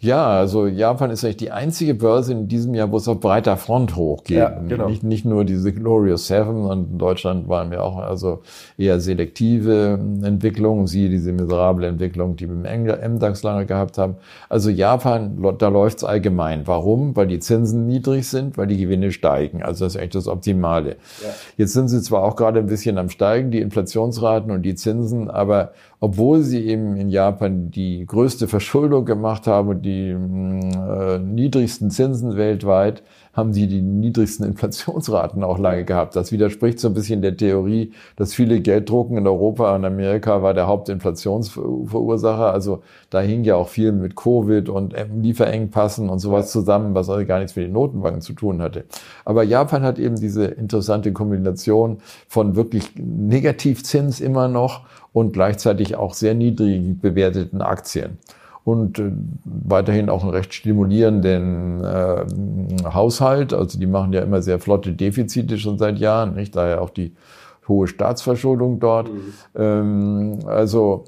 Ja, 0.00 0.26
also 0.26 0.66
Japan 0.66 1.10
ist 1.10 1.24
eigentlich 1.24 1.38
die 1.38 1.50
einzige 1.50 1.94
Börse 1.94 2.32
in 2.32 2.48
diesem 2.48 2.74
Jahr, 2.74 2.92
wo 2.92 2.98
es 2.98 3.08
auf 3.08 3.20
breiter 3.20 3.56
Front 3.56 3.96
hochgeht. 3.96 4.36
Ja, 4.36 4.48
genau. 4.68 4.88
nicht, 4.88 5.02
nicht 5.02 5.24
nur 5.24 5.44
diese 5.44 5.72
Glorious 5.72 6.26
Seven 6.26 6.64
und 6.64 6.92
in 6.92 6.98
Deutschland 6.98 7.48
waren 7.48 7.70
wir 7.70 7.82
auch 7.82 7.96
also 7.96 8.42
eher 8.76 9.00
selektive 9.00 9.98
Entwicklungen, 10.22 10.86
siehe 10.86 11.08
diese 11.08 11.32
miserable 11.32 11.86
Entwicklung, 11.86 12.36
die 12.36 12.48
wir 12.48 12.70
im 12.70 13.14
MDAX 13.14 13.42
lange 13.42 13.66
gehabt 13.66 13.96
haben. 13.98 14.16
Also 14.48 14.70
Japan, 14.70 15.42
da 15.58 15.68
läuft's 15.68 16.04
allgemein. 16.04 16.66
Warum? 16.66 17.16
Weil 17.16 17.26
die 17.26 17.38
Zinsen 17.38 17.86
niedrig 17.86 18.28
sind, 18.28 18.58
weil 18.58 18.66
die 18.66 18.76
Gewinne 18.76 19.12
steigen. 19.12 19.62
Also 19.62 19.84
das 19.84 19.94
ist 19.94 20.00
echt 20.00 20.14
das 20.14 20.28
Optimale. 20.28 20.96
Ja. 21.22 21.28
Jetzt 21.56 21.72
sind 21.72 21.88
sie 21.88 22.02
zwar 22.02 22.22
auch 22.22 22.36
gerade 22.36 22.58
ein 22.58 22.66
bisschen 22.66 22.98
am 22.98 23.08
Steigen, 23.08 23.50
die 23.50 23.60
Inflationsraten 23.60 24.50
und 24.50 24.62
die 24.62 24.74
Zinsen, 24.74 25.30
aber 25.30 25.72
obwohl 26.00 26.42
sie 26.42 26.66
eben 26.66 26.96
in 26.96 27.08
Japan 27.08 27.70
die 27.70 28.04
größte 28.04 28.48
Verschuldung 28.48 29.04
gemacht 29.04 29.46
haben 29.46 29.68
und 29.68 29.82
die 29.82 30.10
äh, 30.10 31.18
niedrigsten 31.18 31.90
Zinsen 31.90 32.36
weltweit, 32.36 33.02
haben 33.32 33.52
sie 33.52 33.68
die 33.68 33.82
niedrigsten 33.82 34.46
Inflationsraten 34.46 35.44
auch 35.44 35.58
lange 35.58 35.84
gehabt. 35.84 36.16
Das 36.16 36.32
widerspricht 36.32 36.80
so 36.80 36.88
ein 36.88 36.94
bisschen 36.94 37.22
der 37.22 37.36
Theorie, 37.36 37.92
dass 38.16 38.34
viele 38.34 38.60
Geld 38.60 38.88
drucken 38.88 39.18
in 39.18 39.26
Europa 39.26 39.74
und 39.74 39.84
Amerika 39.84 40.42
war 40.42 40.54
der 40.54 40.66
Hauptinflationsverursacher. 40.66 42.52
Also 42.52 42.82
da 43.10 43.20
hing 43.20 43.44
ja 43.44 43.56
auch 43.56 43.68
viel 43.68 43.92
mit 43.92 44.16
Covid 44.16 44.68
und 44.68 44.94
Lieferengpassen 45.22 46.08
und 46.08 46.18
sowas 46.18 46.50
zusammen, 46.50 46.94
was 46.94 47.10
also 47.10 47.24
gar 47.26 47.38
nichts 47.38 47.56
mit 47.56 47.66
den 47.66 47.72
Notenbanken 47.72 48.22
zu 48.22 48.32
tun 48.32 48.62
hatte. 48.62 48.84
Aber 49.24 49.42
Japan 49.42 49.82
hat 49.82 49.98
eben 49.98 50.16
diese 50.16 50.46
interessante 50.46 51.12
Kombination 51.12 51.98
von 52.28 52.56
wirklich 52.56 52.92
Negativzins 52.96 54.20
immer 54.20 54.48
noch 54.48 54.82
und 55.16 55.32
gleichzeitig 55.32 55.96
auch 55.96 56.12
sehr 56.12 56.34
niedrig 56.34 57.00
bewerteten 57.00 57.62
Aktien 57.62 58.18
und 58.64 58.98
äh, 58.98 59.12
weiterhin 59.46 60.10
auch 60.10 60.22
einen 60.22 60.32
recht 60.32 60.52
stimulierenden 60.52 61.82
äh, 61.82 62.26
Haushalt. 62.92 63.54
Also 63.54 63.78
die 63.78 63.86
machen 63.86 64.12
ja 64.12 64.20
immer 64.20 64.42
sehr 64.42 64.58
flotte 64.58 64.92
Defizite 64.92 65.56
schon 65.56 65.78
seit 65.78 65.98
Jahren, 65.98 66.34
nicht? 66.34 66.54
Daher 66.54 66.82
auch 66.82 66.90
die 66.90 67.12
hohe 67.66 67.86
Staatsverschuldung 67.86 68.78
dort. 68.78 69.08
Mhm. 69.08 69.32
Ähm, 69.54 70.38
also 70.44 71.04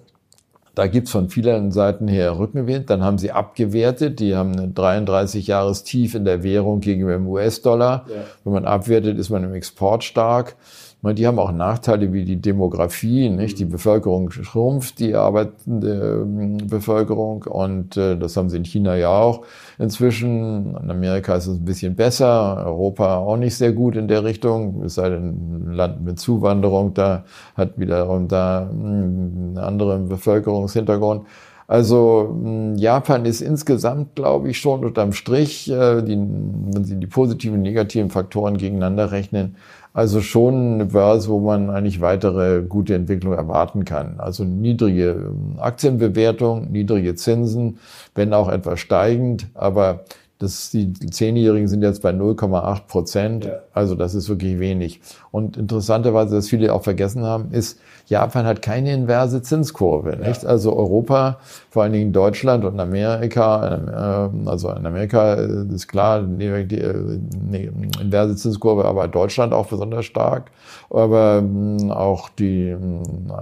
da 0.74 0.86
gibt's 0.86 1.10
von 1.10 1.28
vielen 1.28 1.70
Seiten 1.70 2.08
her 2.08 2.38
Rückenwind. 2.38 2.88
Dann 2.88 3.02
haben 3.02 3.18
sie 3.18 3.30
abgewertet. 3.30 4.20
Die 4.20 4.34
haben 4.34 4.58
ein 4.58 4.72
33 4.72 5.46
Jahres 5.48 5.84
Tief 5.84 6.14
in 6.14 6.24
der 6.24 6.42
Währung 6.42 6.80
gegenüber 6.80 7.12
dem 7.12 7.26
US-Dollar. 7.26 8.06
Ja. 8.08 8.14
Wenn 8.44 8.54
man 8.54 8.64
abwertet, 8.64 9.18
ist 9.18 9.28
man 9.28 9.44
im 9.44 9.52
Export 9.52 10.02
stark. 10.02 10.56
Die 11.02 11.26
haben 11.28 11.38
auch 11.38 11.52
Nachteile 11.52 12.12
wie 12.12 12.24
die 12.24 12.40
Demografie, 12.40 13.28
nicht? 13.30 13.58
Die 13.60 13.64
mhm. 13.64 13.70
Bevölkerung 13.70 14.30
schrumpft, 14.32 14.98
die 14.98 15.14
arbeitende 15.14 16.24
ähm, 16.24 16.58
Bevölkerung 16.66 17.44
und 17.44 17.96
äh, 17.96 18.16
das 18.16 18.36
haben 18.36 18.50
sie 18.50 18.56
in 18.56 18.64
China 18.64 18.96
ja 18.96 19.10
auch 19.10 19.42
inzwischen. 19.78 20.76
In 20.82 20.90
Amerika 20.90 21.36
ist 21.36 21.46
es 21.46 21.58
ein 21.58 21.64
bisschen 21.64 21.94
besser, 21.94 22.64
Europa 22.66 23.18
auch 23.18 23.36
nicht 23.36 23.56
sehr 23.56 23.72
gut 23.72 23.94
in 23.94 24.08
der 24.08 24.24
Richtung, 24.24 24.82
es 24.84 24.96
sei 24.96 25.10
denn 25.10 25.70
ein 25.70 25.72
Land 25.72 26.04
mit 26.04 26.18
Zuwanderung, 26.18 26.94
da 26.94 27.24
hat 27.56 27.78
wiederum 27.78 28.26
da 28.26 28.68
hm, 28.68 28.76
einen 28.78 29.58
anderen 29.58 30.08
Bevölkerungshintergrund. 30.08 31.22
Also 31.68 32.30
hm, 32.42 32.76
Japan 32.76 33.24
ist 33.24 33.42
insgesamt, 33.42 34.16
glaube 34.16 34.50
ich, 34.50 34.58
schon 34.58 34.84
unterm 34.84 35.12
Strich, 35.12 35.70
äh, 35.70 36.02
die, 36.02 36.16
wenn 36.16 36.84
Sie 36.84 36.96
die 36.96 37.06
positiven 37.06 37.58
und 37.58 37.62
negativen 37.62 38.10
Faktoren 38.10 38.56
gegeneinander 38.56 39.12
rechnen, 39.12 39.56
also 39.92 40.20
schon 40.20 40.74
eine 40.74 40.86
Börse, 40.86 41.28
wo 41.28 41.40
man 41.40 41.70
eigentlich 41.70 42.00
weitere 42.00 42.62
gute 42.62 42.94
Entwicklung 42.94 43.32
erwarten 43.32 43.84
kann. 43.84 44.20
Also 44.20 44.44
niedrige 44.44 45.10
ähm, 45.10 45.58
Aktienbewertung, 45.58 46.70
niedrige 46.70 47.14
Zinsen, 47.14 47.78
wenn 48.14 48.32
auch 48.32 48.48
etwas 48.48 48.80
steigend, 48.80 49.46
aber 49.54 50.04
das, 50.38 50.70
die 50.70 50.92
Zehnjährigen 50.92 51.66
sind 51.66 51.82
jetzt 51.82 52.00
bei 52.00 52.10
0,8 52.10 52.86
Prozent. 52.86 53.44
Ja. 53.46 53.54
Also 53.72 53.96
das 53.96 54.14
ist 54.14 54.28
wirklich 54.28 54.60
wenig. 54.60 55.00
Und 55.32 55.56
interessanterweise, 55.56 56.36
was 56.36 56.48
viele 56.48 56.72
auch 56.72 56.84
vergessen 56.84 57.24
haben, 57.24 57.50
ist, 57.50 57.80
Japan 58.06 58.46
hat 58.46 58.62
keine 58.62 58.92
inverse 58.92 59.42
Zinskurve. 59.42 60.12
Ja. 60.12 60.28
Nicht? 60.28 60.46
Also 60.46 60.76
Europa, 60.76 61.38
vor 61.70 61.82
allen 61.82 61.92
Dingen 61.92 62.12
Deutschland 62.12 62.64
und 62.64 62.78
Amerika, 62.78 64.30
äh, 64.44 64.48
also 64.48 64.70
in 64.70 64.86
Amerika 64.86 65.34
ist 65.34 65.88
klar, 65.88 66.22
die, 66.22 66.68
die 66.68 67.70
inverse 68.00 68.36
Zinskurve, 68.36 68.84
aber 68.84 69.08
Deutschland 69.08 69.52
auch 69.52 69.66
besonders 69.66 70.04
stark. 70.04 70.52
Aber 70.88 71.38
hm, 71.38 71.90
auch 71.90 72.28
die 72.28 72.70
hm, 72.70 73.32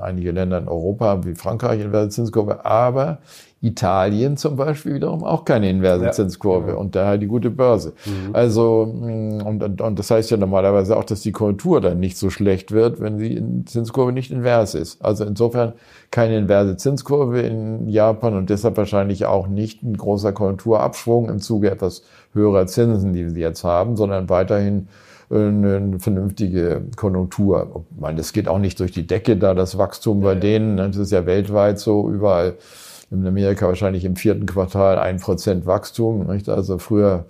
einige 0.00 0.32
Länder 0.32 0.58
in 0.58 0.68
Europa, 0.68 1.24
wie 1.24 1.34
Frankreich, 1.34 1.80
inverse 1.80 2.10
Zinskurve. 2.10 2.66
Aber 2.66 3.18
Italien 3.62 4.36
zum 4.36 4.56
Beispiel 4.56 4.94
wiederum 4.94 5.22
auch 5.22 5.44
keine 5.44 5.70
inverse 5.70 6.06
ja. 6.06 6.10
Zinskurve 6.10 6.76
und 6.76 6.96
daher 6.96 7.16
die 7.16 7.28
gute 7.28 7.48
Börse. 7.48 7.92
Mhm. 8.04 8.34
Also, 8.34 8.86
mm, 8.86 9.42
und, 9.46 9.62
und, 9.62 9.80
und 9.80 9.98
das 9.98 10.10
heißt 10.10 10.32
ja 10.32 10.36
normalerweise 10.36 10.96
auch, 10.96 11.04
dass 11.04 11.20
die 11.20 11.30
Konjunktur 11.30 11.80
dann 11.80 12.00
nicht 12.00 12.16
so 12.18 12.28
schlecht 12.28 12.72
wird, 12.72 13.00
wenn 13.00 13.18
die 13.18 13.64
Zinskurve 13.66 14.12
nicht 14.12 14.32
invers 14.32 14.74
ist. 14.74 15.02
Also 15.04 15.24
insofern 15.24 15.74
keine 16.10 16.36
inverse 16.38 16.76
Zinskurve 16.76 17.40
in 17.40 17.88
Japan 17.88 18.34
und 18.34 18.50
deshalb 18.50 18.76
wahrscheinlich 18.76 19.26
auch 19.26 19.46
nicht 19.46 19.84
ein 19.84 19.96
großer 19.96 20.32
Konjunkturabschwung 20.32 21.28
im 21.28 21.38
Zuge 21.38 21.70
etwas 21.70 22.02
höherer 22.34 22.66
Zinsen, 22.66 23.12
die 23.12 23.30
sie 23.30 23.40
jetzt 23.40 23.62
haben, 23.62 23.96
sondern 23.96 24.28
weiterhin 24.28 24.88
eine 25.30 25.98
vernünftige 25.98 26.82
Konjunktur. 26.96 27.84
Ich 27.94 28.00
meine, 28.00 28.18
das 28.18 28.32
geht 28.32 28.48
auch 28.48 28.58
nicht 28.58 28.80
durch 28.80 28.92
die 28.92 29.06
Decke 29.06 29.36
da, 29.36 29.54
das 29.54 29.78
Wachstum 29.78 30.20
bei 30.20 30.34
denen. 30.34 30.74
Ne? 30.74 30.88
Das 30.88 30.96
ist 30.96 31.12
ja 31.12 31.24
weltweit 31.24 31.78
so 31.78 32.10
überall 32.10 32.56
in 33.12 33.26
Amerika 33.26 33.66
wahrscheinlich 33.66 34.04
im 34.04 34.16
vierten 34.16 34.46
Quartal 34.46 34.98
ein 34.98 35.18
Prozent 35.20 35.66
Wachstum. 35.66 36.26
Nicht? 36.26 36.48
Also 36.48 36.78
früher 36.78 37.26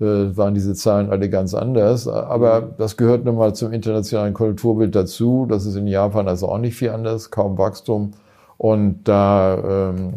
äh, 0.00 0.04
waren 0.36 0.54
diese 0.54 0.74
Zahlen 0.74 1.10
alle 1.10 1.28
ganz 1.28 1.54
anders. 1.54 2.08
Aber 2.08 2.62
mhm. 2.62 2.66
das 2.78 2.96
gehört 2.96 3.24
nun 3.24 3.36
mal 3.36 3.54
zum 3.54 3.72
internationalen 3.72 4.34
Kulturbild 4.34 4.94
dazu. 4.94 5.46
Das 5.48 5.66
ist 5.66 5.76
in 5.76 5.86
Japan 5.86 6.28
also 6.28 6.48
auch 6.48 6.58
nicht 6.58 6.76
viel 6.76 6.90
anders, 6.90 7.30
kaum 7.30 7.58
Wachstum. 7.58 8.12
Und 8.56 9.04
da 9.04 9.90
ähm, 9.90 10.14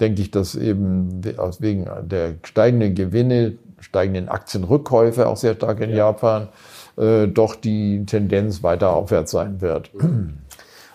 denke 0.00 0.22
ich, 0.22 0.30
dass 0.30 0.54
eben 0.54 1.20
aus 1.36 1.60
wegen 1.60 1.86
der 2.04 2.36
steigenden 2.42 2.94
Gewinne, 2.94 3.58
steigenden 3.80 4.30
Aktienrückkäufe 4.30 5.26
auch 5.28 5.36
sehr 5.36 5.54
stark 5.54 5.80
in 5.80 5.90
ja. 5.90 5.96
Japan, 5.96 6.48
äh, 6.96 7.26
doch 7.26 7.54
die 7.54 8.06
Tendenz 8.06 8.62
weiter 8.62 8.94
aufwärts 8.94 9.32
sein 9.32 9.60
wird. 9.60 9.90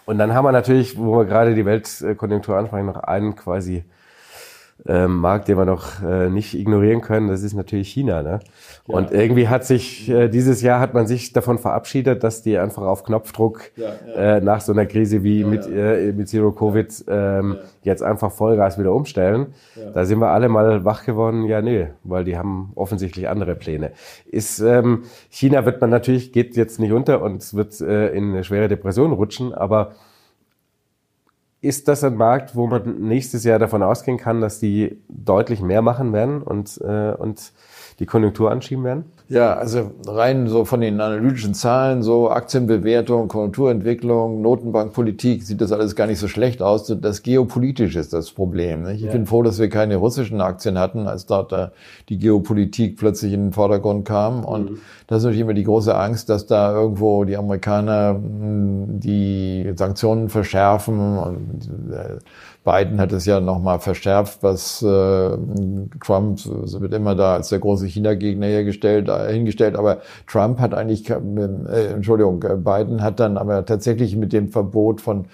Und 0.07 0.19
dann 0.19 0.33
haben 0.33 0.45
wir 0.45 0.53
natürlich, 0.53 0.97
wo 0.97 1.17
wir 1.17 1.25
gerade 1.25 1.53
die 1.53 1.65
Weltkonjunktur 1.65 2.57
ansprechen, 2.57 2.85
noch 2.85 3.03
einen 3.03 3.35
quasi 3.35 3.83
ähm, 4.85 5.17
Markt, 5.17 5.47
den 5.47 5.57
wir 5.57 5.65
noch 5.65 6.03
äh, 6.03 6.29
nicht 6.29 6.53
ignorieren 6.53 7.01
können, 7.01 7.27
das 7.27 7.43
ist 7.43 7.53
natürlich 7.53 7.89
China. 7.89 8.21
Ne? 8.21 8.39
Ja. 8.87 8.95
Und 8.95 9.11
irgendwie 9.11 9.47
hat 9.47 9.65
sich, 9.65 10.09
äh, 10.09 10.29
dieses 10.29 10.61
Jahr 10.61 10.79
hat 10.79 10.93
man 10.93 11.07
sich 11.07 11.33
davon 11.33 11.57
verabschiedet, 11.57 12.23
dass 12.23 12.41
die 12.41 12.57
einfach 12.57 12.83
auf 12.83 13.03
Knopfdruck 13.03 13.71
ja, 13.75 13.89
ja. 14.07 14.37
Äh, 14.37 14.41
nach 14.41 14.61
so 14.61 14.71
einer 14.71 14.85
Krise 14.85 15.23
wie 15.23 15.43
mit, 15.43 15.67
äh, 15.67 16.13
mit 16.13 16.29
Zero 16.29 16.51
Covid 16.51 17.05
ähm, 17.07 17.57
jetzt 17.83 18.03
einfach 18.03 18.31
Vollgas 18.31 18.77
wieder 18.77 18.93
umstellen. 18.93 19.47
Da 19.93 20.05
sind 20.05 20.19
wir 20.19 20.29
alle 20.29 20.49
mal 20.49 20.85
wach 20.85 21.05
geworden, 21.05 21.45
ja 21.45 21.61
nee, 21.61 21.87
weil 22.03 22.23
die 22.23 22.37
haben 22.37 22.71
offensichtlich 22.75 23.27
andere 23.27 23.55
Pläne. 23.55 23.91
Ist, 24.25 24.59
ähm, 24.59 25.03
China 25.29 25.65
wird 25.65 25.81
man 25.81 25.89
natürlich, 25.89 26.31
geht 26.31 26.55
jetzt 26.55 26.79
nicht 26.79 26.91
unter 26.91 27.21
und 27.21 27.53
wird 27.53 27.79
äh, 27.81 28.09
in 28.09 28.31
eine 28.31 28.43
schwere 28.43 28.67
Depression 28.67 29.11
rutschen, 29.11 29.53
aber 29.53 29.93
ist 31.61 31.87
das 31.87 32.03
ein 32.03 32.15
Markt, 32.15 32.55
wo 32.55 32.67
man 32.67 33.01
nächstes 33.01 33.43
Jahr 33.43 33.59
davon 33.59 33.81
ausgehen 33.83 34.17
kann, 34.17 34.41
dass 34.41 34.59
die 34.59 35.01
deutlich 35.07 35.61
mehr 35.61 35.81
machen 35.81 36.13
werden 36.13 36.41
und, 36.41 36.79
äh, 36.81 37.13
und 37.13 37.51
die 37.99 38.05
Konjunktur 38.05 38.51
anschieben 38.51 38.83
werden? 38.83 39.05
Ja, 39.29 39.55
also 39.55 39.91
rein 40.05 40.47
so 40.47 40.63
von 40.63 40.79
den 40.79 41.01
analytischen 41.01 41.53
Zahlen, 41.53 42.01
so 42.01 42.29
Aktienbewertung, 42.29 43.27
Konjunkturentwicklung, 43.27 44.41
Notenbankpolitik, 44.41 45.43
sieht 45.43 45.59
das 45.59 45.73
alles 45.73 45.97
gar 45.97 46.07
nicht 46.07 46.19
so 46.19 46.29
schlecht 46.29 46.61
aus. 46.61 46.87
Das 47.01 47.23
geopolitisch 47.23 47.97
ist 47.97 48.13
das 48.13 48.31
Problem. 48.31 48.83
Nicht? 48.83 48.99
Ich 48.99 49.07
ja. 49.07 49.11
bin 49.11 49.25
froh, 49.25 49.43
dass 49.43 49.59
wir 49.59 49.67
keine 49.67 49.97
russischen 49.97 50.39
Aktien 50.39 50.79
hatten, 50.79 51.07
als 51.07 51.25
dort 51.25 51.51
äh, 51.51 51.67
die 52.07 52.19
Geopolitik 52.19 52.95
plötzlich 52.97 53.33
in 53.33 53.47
den 53.47 53.53
Vordergrund 53.53 54.05
kam. 54.05 54.45
Und 54.45 54.71
mhm. 54.71 54.77
das 55.07 55.17
ist 55.17 55.23
natürlich 55.25 55.41
immer 55.41 55.53
die 55.53 55.65
große 55.65 55.93
Angst, 55.93 56.29
dass 56.29 56.45
da 56.45 56.73
irgendwo 56.73 57.25
die 57.25 57.35
Amerikaner 57.35 58.15
hm, 58.15 59.01
die 59.01 59.73
Sanktionen 59.75 60.29
verschärfen 60.29 61.17
und 61.17 61.69
äh, 61.91 62.19
Biden 62.67 62.99
hat 62.99 63.13
es 63.13 63.25
ja 63.25 63.39
nochmal 63.39 63.79
verschärft, 63.79 64.43
was 64.43 64.81
äh, 64.81 65.37
Trump 66.03 66.37
so 66.37 66.81
wird 66.81 66.93
immer 66.93 67.15
da 67.15 67.35
als 67.35 67.47
der 67.47 67.59
große 67.59 67.85
China-Gegner 67.87 68.45
hergestellt, 68.45 69.07
äh, 69.07 69.31
hingestellt, 69.31 69.77
aber 69.77 70.01
Trump 70.27 70.59
hat 70.59 70.73
eigentlich, 70.73 71.09
äh, 71.09 71.13
Entschuldigung, 71.93 72.43
äh, 72.43 72.57
Biden 72.57 73.01
hat 73.01 73.21
dann 73.21 73.37
aber 73.37 73.65
tatsächlich 73.65 74.17
mit 74.17 74.33
dem 74.33 74.49
Verbot 74.49 74.99
von 74.99 75.27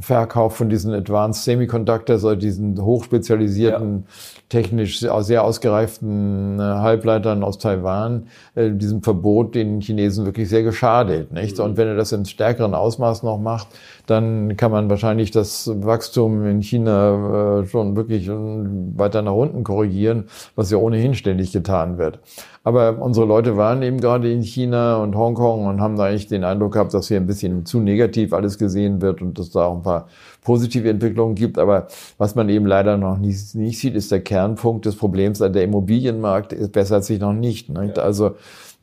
Verkauf 0.00 0.56
von 0.56 0.68
diesen 0.68 0.94
Advanced 0.94 1.44
Semiconductors, 1.44 2.24
also 2.24 2.36
diesen 2.36 2.82
hochspezialisierten, 2.82 4.04
ja. 4.06 4.12
technisch 4.48 5.00
sehr 5.00 5.44
ausgereiften 5.44 6.58
äh, 6.58 6.62
Halbleitern 6.62 7.42
aus 7.42 7.58
Taiwan, 7.58 8.28
äh, 8.54 8.70
diesem 8.70 9.02
Verbot 9.02 9.54
den 9.54 9.80
Chinesen 9.80 10.24
wirklich 10.24 10.48
sehr 10.48 10.62
geschadet. 10.62 11.32
Nicht? 11.32 11.58
Mhm. 11.58 11.64
Und 11.64 11.76
wenn 11.76 11.88
er 11.88 11.96
das 11.96 12.12
in 12.12 12.24
stärkeren 12.24 12.74
Ausmaß 12.74 13.22
noch 13.22 13.38
macht, 13.38 13.68
dann 14.06 14.56
kann 14.56 14.70
man 14.70 14.88
wahrscheinlich 14.88 15.30
das 15.30 15.70
Wachstum 15.74 16.46
in 16.46 16.62
China 16.62 17.60
äh, 17.60 17.66
schon 17.66 17.96
wirklich 17.96 18.28
weiter 18.28 19.22
nach 19.22 19.32
unten 19.32 19.64
korrigieren, 19.64 20.24
was 20.54 20.70
ja 20.70 20.78
ohnehin 20.78 21.14
ständig 21.14 21.52
getan 21.52 21.98
wird. 21.98 22.20
Aber 22.68 23.00
unsere 23.00 23.24
Leute 23.24 23.56
waren 23.56 23.80
eben 23.82 23.98
gerade 23.98 24.30
in 24.30 24.42
China 24.42 24.98
und 25.02 25.16
Hongkong 25.16 25.64
und 25.64 25.80
haben 25.80 25.96
da 25.96 26.04
eigentlich 26.04 26.26
den 26.26 26.44
Eindruck 26.44 26.74
gehabt, 26.74 26.92
dass 26.92 27.08
hier 27.08 27.16
ein 27.16 27.26
bisschen 27.26 27.64
zu 27.64 27.80
negativ 27.80 28.34
alles 28.34 28.58
gesehen 28.58 29.00
wird 29.00 29.22
und 29.22 29.38
dass 29.38 29.48
da 29.48 29.64
auch 29.64 29.76
ein 29.76 29.82
paar 29.82 30.08
positive 30.42 30.90
Entwicklungen 30.90 31.34
gibt. 31.34 31.58
Aber 31.58 31.86
was 32.18 32.34
man 32.34 32.50
eben 32.50 32.66
leider 32.66 32.98
noch 32.98 33.16
nicht, 33.16 33.54
nicht 33.54 33.78
sieht, 33.78 33.94
ist 33.94 34.12
der 34.12 34.20
Kernpunkt 34.20 34.84
des 34.84 34.96
Problems. 34.96 35.38
Der 35.38 35.64
Immobilienmarkt 35.64 36.54
bessert 36.70 37.04
sich 37.04 37.18
noch 37.18 37.32
nicht. 37.32 37.70
nicht? 37.70 37.98
Also 37.98 38.32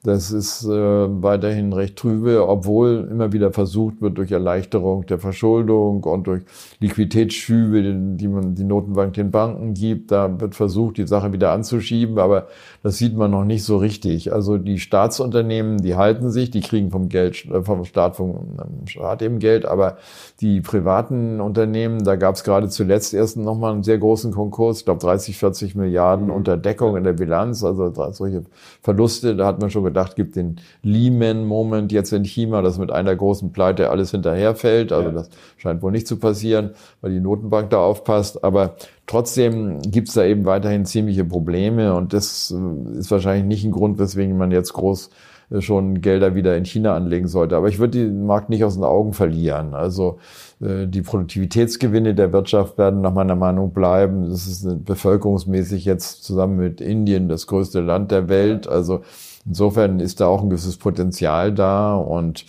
Das 0.05 0.31
ist 0.31 0.63
äh, 0.65 0.69
weiterhin 0.69 1.73
recht 1.73 1.95
trübe, 1.95 2.47
obwohl 2.47 3.07
immer 3.09 3.33
wieder 3.33 3.51
versucht 3.51 4.01
wird, 4.01 4.19
durch 4.19 4.31
Erleichterung 4.31 5.07
der 5.07 5.17
Verschuldung 5.17 6.03
und 6.03 6.27
durch 6.27 6.43
Liquiditätsschübe, 6.79 7.81
die 8.15 8.27
man 8.27 8.53
die 8.53 8.65
Notenbank 8.65 9.13
den 9.13 9.31
Banken 9.31 9.73
gibt, 9.73 10.11
da 10.11 10.39
wird 10.39 10.53
versucht, 10.53 10.97
die 10.97 11.07
Sache 11.07 11.33
wieder 11.33 11.51
anzuschieben, 11.51 12.19
aber 12.19 12.47
das 12.85 12.99
sieht 12.99 13.17
man 13.17 13.31
noch 13.31 13.45
nicht 13.45 13.63
so 13.63 13.77
richtig. 13.77 14.31
Also 14.31 14.59
die 14.59 14.77
Staatsunternehmen, 14.77 15.79
die 15.79 15.95
halten 15.95 16.29
sich, 16.29 16.51
die 16.51 16.61
kriegen 16.61 16.91
vom 16.91 17.09
Geld, 17.09 17.43
äh, 17.45 17.63
vom 17.63 17.83
Staat, 17.83 18.15
vom 18.15 18.55
Staat 18.85 19.23
eben 19.23 19.39
Geld, 19.39 19.65
aber 19.65 19.97
die 20.39 20.61
privaten 20.61 21.41
Unternehmen, 21.41 22.03
da 22.03 22.15
gab 22.15 22.35
es 22.35 22.43
gerade 22.43 22.69
zuletzt 22.69 23.15
erst 23.15 23.37
nochmal 23.37 23.73
einen 23.73 23.81
sehr 23.81 23.97
großen 23.97 24.31
Konkurs, 24.31 24.81
ich 24.81 24.85
glaube 24.85 24.99
30, 24.99 25.35
40 25.35 25.73
Milliarden 25.73 26.29
unter 26.29 26.57
Deckung 26.57 26.95
in 26.95 27.03
der 27.03 27.13
Bilanz, 27.13 27.63
also 27.63 27.91
solche 28.11 28.43
Verluste, 28.83 29.35
da 29.35 29.47
hat 29.47 29.59
man 29.59 29.71
schon 29.71 29.83
gedacht, 29.83 30.15
gibt 30.15 30.35
den 30.35 30.57
Lehman-Moment 30.83 31.91
jetzt 31.91 32.13
in 32.13 32.23
China, 32.23 32.61
dass 32.61 32.77
mit 32.77 32.91
einer 32.91 33.15
großen 33.15 33.51
Pleite 33.51 33.89
alles 33.89 34.11
hinterherfällt. 34.11 34.91
Also 34.91 35.09
das 35.09 35.31
scheint 35.57 35.81
wohl 35.81 35.91
nicht 35.91 36.05
zu 36.05 36.17
passieren, 36.17 36.75
weil 37.01 37.13
die 37.13 37.19
Notenbank 37.19 37.71
da 37.71 37.79
aufpasst. 37.79 38.43
Aber 38.43 38.75
trotzdem 39.07 39.81
gibt 39.81 40.09
es 40.09 40.13
da 40.15 40.23
eben 40.23 40.45
weiterhin 40.45 40.85
ziemliche 40.85 41.25
Probleme 41.25 41.93
und 41.93 42.13
das 42.13 42.53
äh, 42.55 42.99
ist 42.99 43.11
wahrscheinlich 43.11 43.45
nicht 43.45 43.65
ein 43.65 43.71
Grund, 43.71 43.99
weswegen 43.99 44.37
man 44.37 44.51
jetzt 44.51 44.73
groß 44.73 45.09
äh, 45.51 45.61
schon 45.61 46.01
Gelder 46.01 46.35
wieder 46.35 46.57
in 46.57 46.65
China 46.65 46.95
anlegen 46.95 47.27
sollte. 47.27 47.55
Aber 47.55 47.67
ich 47.67 47.79
würde 47.79 47.99
den 47.99 48.25
Markt 48.25 48.49
nicht 48.49 48.63
aus 48.63 48.75
den 48.75 48.83
Augen 48.83 49.13
verlieren. 49.13 49.73
Also 49.73 50.19
äh, 50.61 50.87
die 50.87 51.01
Produktivitätsgewinne 51.01 52.15
der 52.15 52.33
Wirtschaft 52.33 52.77
werden 52.77 53.01
nach 53.01 53.13
meiner 53.13 53.35
Meinung 53.35 53.73
bleiben. 53.73 54.29
Das 54.29 54.47
ist 54.47 54.85
bevölkerungsmäßig 54.85 55.85
jetzt 55.85 56.23
zusammen 56.23 56.57
mit 56.57 56.81
Indien 56.81 57.29
das 57.29 57.47
größte 57.47 57.81
Land 57.81 58.11
der 58.11 58.29
Welt. 58.29 58.67
Also 58.67 59.01
Insofern 59.45 59.99
ist 59.99 60.21
da 60.21 60.27
auch 60.27 60.41
ein 60.41 60.49
gewisses 60.49 60.77
Potenzial 60.77 61.53
da 61.53 61.95
und 61.95 62.45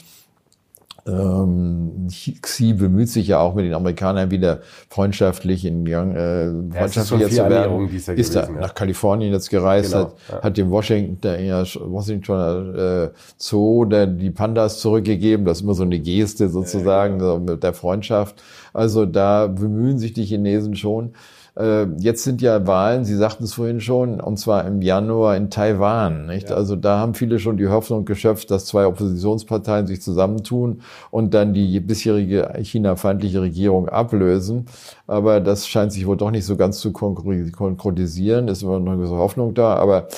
ähm, 1.07 2.09
Xi 2.41 2.73
bemüht 2.73 3.09
sich 3.09 3.29
ja 3.29 3.39
auch 3.39 3.55
mit 3.55 3.65
den 3.65 3.75
Amerikanern 3.75 4.31
wieder 4.31 4.61
freundschaftlich 4.89 5.65
in 5.65 5.85
Gang, 5.85 6.15
äh, 6.15 6.51
freundschaftlicher 6.77 7.31
zu 7.31 7.49
werden. 7.49 7.89
Ist, 7.89 8.09
ist 8.09 8.35
gewesen, 8.35 8.55
da 8.55 8.61
nach 8.61 8.75
Kalifornien 8.75 9.33
jetzt 9.33 9.51
gereist, 9.51 9.93
genau, 9.93 10.05
hat, 10.05 10.15
ja. 10.29 10.43
hat 10.43 10.57
dem 10.57 10.71
Washington, 10.71 11.21
der 11.21 11.41
ja, 11.41 11.63
Washington 11.63 12.77
äh, 12.77 13.09
Zoo 13.39 13.85
der, 13.85 14.07
die 14.07 14.31
Pandas 14.31 14.81
zurückgegeben. 14.81 15.47
Das 15.47 15.59
ist 15.59 15.63
immer 15.63 15.75
so 15.75 15.85
eine 15.85 15.99
Geste 15.99 16.49
sozusagen 16.49 17.21
ja, 17.21 17.35
genau. 17.35 17.53
mit 17.53 17.63
der 17.63 17.73
Freundschaft. 17.73 18.43
Also 18.73 19.07
da 19.07 19.47
bemühen 19.47 19.99
sich 19.99 20.13
die 20.13 20.25
Chinesen 20.25 20.75
schon. 20.75 21.13
Äh, 21.59 21.87
jetzt 21.99 22.25
sind 22.25 22.43
ja 22.43 22.67
Wahlen, 22.67 23.05
Sie 23.05 23.17
sagten 23.17 23.45
es 23.45 23.55
vorhin 23.55 23.81
schon, 23.81 24.21
und 24.21 24.37
zwar 24.39 24.67
im 24.67 24.83
Januar 24.83 25.37
in 25.37 25.49
Taiwan. 25.49 26.27
Nicht? 26.27 26.51
Ja. 26.51 26.57
Also 26.57 26.77
da 26.77 26.99
haben 26.99 27.15
viele 27.15 27.39
schon 27.39 27.57
die 27.57 27.69
Hoffnung 27.69 28.05
geschöpft, 28.05 28.51
dass 28.51 28.67
zwei 28.67 28.87
Oppositionsparteien 28.87 29.87
sich 29.87 30.03
zusammentun 30.03 30.83
und 31.11 31.33
dann 31.33 31.55
die 31.55 31.81
bisherige 31.81 32.53
China-feindliche 32.63 33.41
Regierung 33.41 33.89
ablösen. 33.89 34.67
Aber 35.07 35.41
das 35.41 35.67
scheint 35.67 35.93
sich 35.93 36.07
wohl 36.07 36.19
doch 36.19 36.31
nicht 36.31 36.45
so 36.45 36.57
ganz 36.57 36.79
zu 36.79 36.93
konkretisieren. 36.93 38.49
Ist 38.49 38.63
immer 38.63 38.79
noch 38.79 38.93
eine 38.93 38.97
gewisse 38.99 39.17
Hoffnung 39.17 39.55
da. 39.55 39.77
Aber 39.77 40.09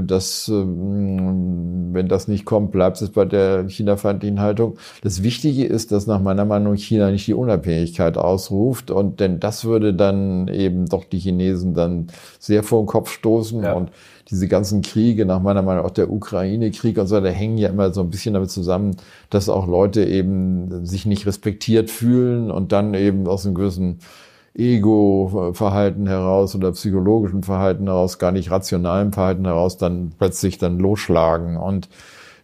dass, 0.00 0.48
ähm, 0.48 1.90
wenn 1.92 2.08
das 2.08 2.28
nicht 2.28 2.44
kommt, 2.44 2.72
bleibt 2.72 3.00
es 3.00 3.10
bei 3.10 3.24
der 3.24 3.68
China-feindlichen 3.68 4.40
Haltung. 4.40 4.76
Das 5.02 5.22
Wichtige 5.22 5.64
ist, 5.64 5.92
dass 5.92 6.06
nach 6.06 6.20
meiner 6.20 6.44
Meinung 6.44 6.76
China 6.76 7.10
nicht 7.10 7.26
die 7.26 7.34
Unabhängigkeit 7.34 8.16
ausruft 8.18 8.90
und 8.90 9.20
denn 9.20 9.40
das 9.40 9.64
würde 9.64 9.94
dann 9.94 10.48
eben 10.48 10.86
doch 10.86 11.04
die 11.04 11.18
Chinesen 11.18 11.74
dann 11.74 12.08
sehr 12.38 12.62
vor 12.62 12.82
den 12.82 12.86
Kopf 12.86 13.10
stoßen 13.10 13.62
ja. 13.62 13.72
und 13.72 13.90
diese 14.30 14.48
ganzen 14.48 14.82
Kriege, 14.82 15.26
nach 15.26 15.42
meiner 15.42 15.62
Meinung 15.62 15.84
auch 15.84 15.90
der 15.90 16.10
Ukraine-Krieg 16.10 16.98
und 16.98 17.06
so, 17.06 17.20
da 17.20 17.28
hängen 17.28 17.58
ja 17.58 17.68
immer 17.68 17.92
so 17.92 18.00
ein 18.00 18.10
bisschen 18.10 18.34
damit 18.34 18.50
zusammen, 18.50 18.96
dass 19.30 19.48
auch 19.48 19.66
Leute 19.66 20.04
eben 20.04 20.86
sich 20.86 21.06
nicht 21.06 21.26
respektiert 21.26 21.90
fühlen 21.90 22.50
und 22.50 22.72
dann 22.72 22.94
eben 22.94 23.26
aus 23.26 23.44
einem 23.44 23.54
gewissen 23.54 23.98
Ego-Verhalten 24.54 26.06
heraus 26.06 26.54
oder 26.54 26.72
psychologischen 26.72 27.42
Verhalten 27.42 27.86
heraus, 27.86 28.18
gar 28.18 28.32
nicht 28.32 28.50
rationalen 28.50 29.12
Verhalten 29.12 29.46
heraus, 29.46 29.78
dann 29.78 30.12
plötzlich 30.18 30.58
dann 30.58 30.78
losschlagen. 30.78 31.56
Und 31.56 31.88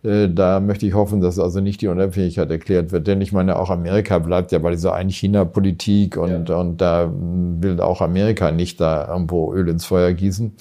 äh, 0.03 0.29
da 0.29 0.61
möchte 0.61 0.87
ich 0.87 0.95
hoffen, 0.95 1.21
dass 1.21 1.39
also 1.39 1.61
nicht 1.61 1.83
die 1.83 1.89
Unabhängigkeit 1.89 2.51
erklärt 2.51 2.93
wird. 2.93 3.07
Denn 3.07 3.21
ich 3.21 3.33
meine, 3.33 3.59
auch 3.59 3.71
Amerika 3.71 4.19
bleibt 4.19 4.53
ja 4.53 4.59
bei 4.59 4.71
dieser 4.71 4.95
Ein-China-Politik 4.95 6.17
und, 6.17 6.49
ja. 6.49 6.57
und 6.57 6.81
da 6.81 7.13
will 7.13 7.81
auch 7.81 8.01
Amerika 8.01 8.53
nicht 8.53 8.81
da 8.81 9.07
irgendwo 9.09 9.53
Öl 9.53 9.69
ins 9.69 9.85
Feuer 9.85 10.13
gießen. 10.13 10.55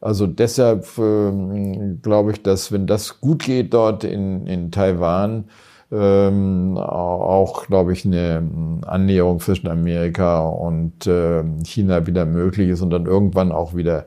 Also 0.00 0.26
deshalb 0.26 0.86
äh, 0.98 1.94
glaube 2.02 2.32
ich, 2.32 2.42
dass 2.42 2.70
wenn 2.70 2.86
das 2.86 3.20
gut 3.20 3.42
geht 3.44 3.72
dort 3.72 4.04
in, 4.04 4.46
in 4.46 4.70
Taiwan, 4.70 5.44
ähm, 5.92 6.76
auch, 6.76 7.66
glaube 7.66 7.92
ich, 7.92 8.04
eine 8.04 8.42
Annäherung 8.86 9.40
zwischen 9.40 9.68
Amerika 9.68 10.40
und 10.40 11.06
äh, 11.06 11.44
China 11.64 12.06
wieder 12.06 12.26
möglich 12.26 12.70
ist 12.70 12.80
und 12.80 12.90
dann 12.90 13.06
irgendwann 13.06 13.52
auch 13.52 13.74
wieder 13.74 14.06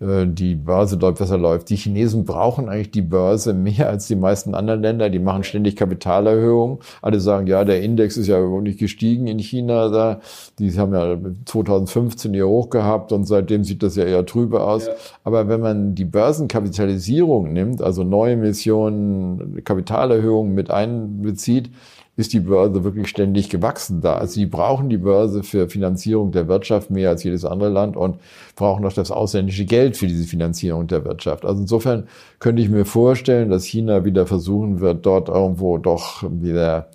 die 0.00 0.54
Börse 0.54 0.96
dort 0.96 1.18
besser 1.18 1.38
läuft. 1.38 1.70
Die 1.70 1.76
Chinesen 1.76 2.24
brauchen 2.24 2.68
eigentlich 2.68 2.92
die 2.92 3.02
Börse 3.02 3.52
mehr 3.52 3.88
als 3.88 4.06
die 4.06 4.14
meisten 4.14 4.54
anderen 4.54 4.80
Länder. 4.80 5.10
Die 5.10 5.18
machen 5.18 5.42
ständig 5.42 5.74
Kapitalerhöhungen. 5.74 6.78
Alle 7.02 7.18
sagen, 7.18 7.48
ja, 7.48 7.64
der 7.64 7.82
Index 7.82 8.16
ist 8.16 8.28
ja 8.28 8.40
nicht 8.40 8.78
gestiegen 8.78 9.26
in 9.26 9.40
China. 9.40 9.88
Da. 9.88 10.20
Die 10.60 10.70
haben 10.78 10.94
ja 10.94 11.18
2015 11.46 12.32
ihr 12.32 12.46
Hoch 12.46 12.70
gehabt 12.70 13.10
und 13.10 13.24
seitdem 13.24 13.64
sieht 13.64 13.82
das 13.82 13.96
ja 13.96 14.04
eher 14.04 14.24
trübe 14.24 14.62
aus. 14.62 14.86
Ja. 14.86 14.92
Aber 15.24 15.48
wenn 15.48 15.60
man 15.60 15.96
die 15.96 16.04
Börsenkapitalisierung 16.04 17.52
nimmt, 17.52 17.82
also 17.82 18.04
neue 18.04 18.34
Emissionen, 18.34 19.64
Kapitalerhöhungen 19.64 20.54
mit 20.54 20.70
einbezieht, 20.70 21.70
ist 22.18 22.32
die 22.32 22.40
Börse 22.40 22.82
wirklich 22.82 23.06
ständig 23.06 23.48
gewachsen 23.48 24.00
da. 24.00 24.16
Also 24.16 24.34
sie 24.34 24.46
brauchen 24.46 24.88
die 24.88 24.98
Börse 24.98 25.44
für 25.44 25.68
Finanzierung 25.68 26.32
der 26.32 26.48
Wirtschaft 26.48 26.90
mehr 26.90 27.10
als 27.10 27.22
jedes 27.22 27.44
andere 27.44 27.70
Land 27.70 27.96
und 27.96 28.16
brauchen 28.56 28.84
auch 28.84 28.92
das 28.92 29.12
ausländische 29.12 29.64
Geld 29.64 29.96
für 29.96 30.08
diese 30.08 30.24
Finanzierung 30.24 30.88
der 30.88 31.04
Wirtschaft. 31.04 31.44
Also 31.44 31.60
insofern 31.60 32.08
könnte 32.40 32.60
ich 32.60 32.70
mir 32.70 32.84
vorstellen, 32.84 33.50
dass 33.50 33.64
China 33.64 34.04
wieder 34.04 34.26
versuchen 34.26 34.80
wird, 34.80 35.06
dort 35.06 35.28
irgendwo 35.28 35.78
doch 35.78 36.24
wieder 36.28 36.88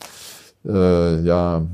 äh, 0.65 1.21
ja 1.21 1.65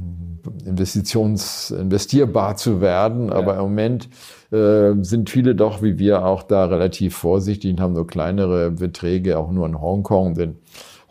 Investitions 0.65 1.71
investierbar 1.71 2.55
zu 2.55 2.81
werden. 2.81 3.29
Ja. 3.29 3.33
Aber 3.33 3.55
im 3.55 3.61
Moment 3.61 4.09
äh, 4.51 4.91
sind 5.01 5.31
viele 5.31 5.55
doch 5.55 5.81
wie 5.81 5.97
wir 5.97 6.23
auch 6.23 6.43
da 6.43 6.65
relativ 6.65 7.15
vorsichtig 7.15 7.71
und 7.71 7.81
haben 7.81 7.93
nur 7.93 8.05
kleinere 8.05 8.69
Beträge, 8.69 9.39
auch 9.39 9.49
nur 9.49 9.65
in 9.65 9.81
Hongkong, 9.81 10.35
denn 10.35 10.57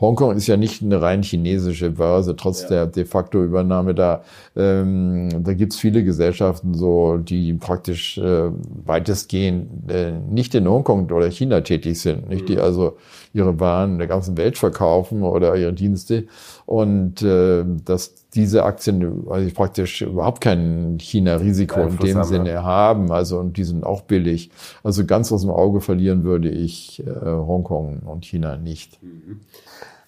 Hongkong 0.00 0.36
ist 0.36 0.46
ja 0.46 0.56
nicht 0.56 0.82
eine 0.82 1.02
rein 1.02 1.22
chinesische 1.22 1.90
Börse, 1.90 2.36
trotz 2.36 2.62
ja. 2.62 2.68
der 2.68 2.86
de 2.86 3.04
facto 3.04 3.42
Übernahme 3.42 3.94
da. 3.94 4.22
Ähm, 4.54 5.28
da 5.42 5.54
gibt's 5.54 5.76
viele 5.76 6.04
Gesellschaften, 6.04 6.74
so 6.74 7.16
die 7.16 7.54
praktisch 7.54 8.16
äh, 8.18 8.50
weitestgehend 8.84 9.90
äh, 9.90 10.12
nicht 10.12 10.54
in 10.54 10.68
Hongkong 10.68 11.10
oder 11.10 11.30
China 11.30 11.60
tätig 11.62 12.00
sind, 12.00 12.28
nicht 12.28 12.48
die 12.48 12.56
mhm. 12.56 12.62
also 12.62 12.96
ihre 13.32 13.58
Waren 13.58 13.92
in 13.92 13.98
der 13.98 14.06
ganzen 14.06 14.36
Welt 14.36 14.56
verkaufen 14.56 15.22
oder 15.22 15.56
ihre 15.56 15.72
Dienste 15.72 16.26
und 16.64 17.22
äh, 17.22 17.64
dass 17.84 18.14
diese 18.34 18.64
Aktien 18.64 19.24
also 19.28 19.50
praktisch 19.54 20.02
überhaupt 20.02 20.40
kein 20.40 20.98
China-Risiko 21.00 21.80
in 21.80 21.96
dem 21.96 22.22
Sinne 22.24 22.62
haben, 22.62 23.10
also 23.10 23.38
und 23.38 23.56
die 23.56 23.64
sind 23.64 23.84
auch 23.84 24.02
billig. 24.02 24.50
Also 24.84 25.04
ganz 25.04 25.32
aus 25.32 25.42
dem 25.42 25.50
Auge 25.50 25.80
verlieren 25.80 26.24
würde 26.24 26.50
ich 26.50 27.02
äh, 27.06 27.24
Hongkong 27.24 28.00
und 28.00 28.24
China 28.24 28.56
nicht. 28.56 29.02
Mhm. 29.02 29.40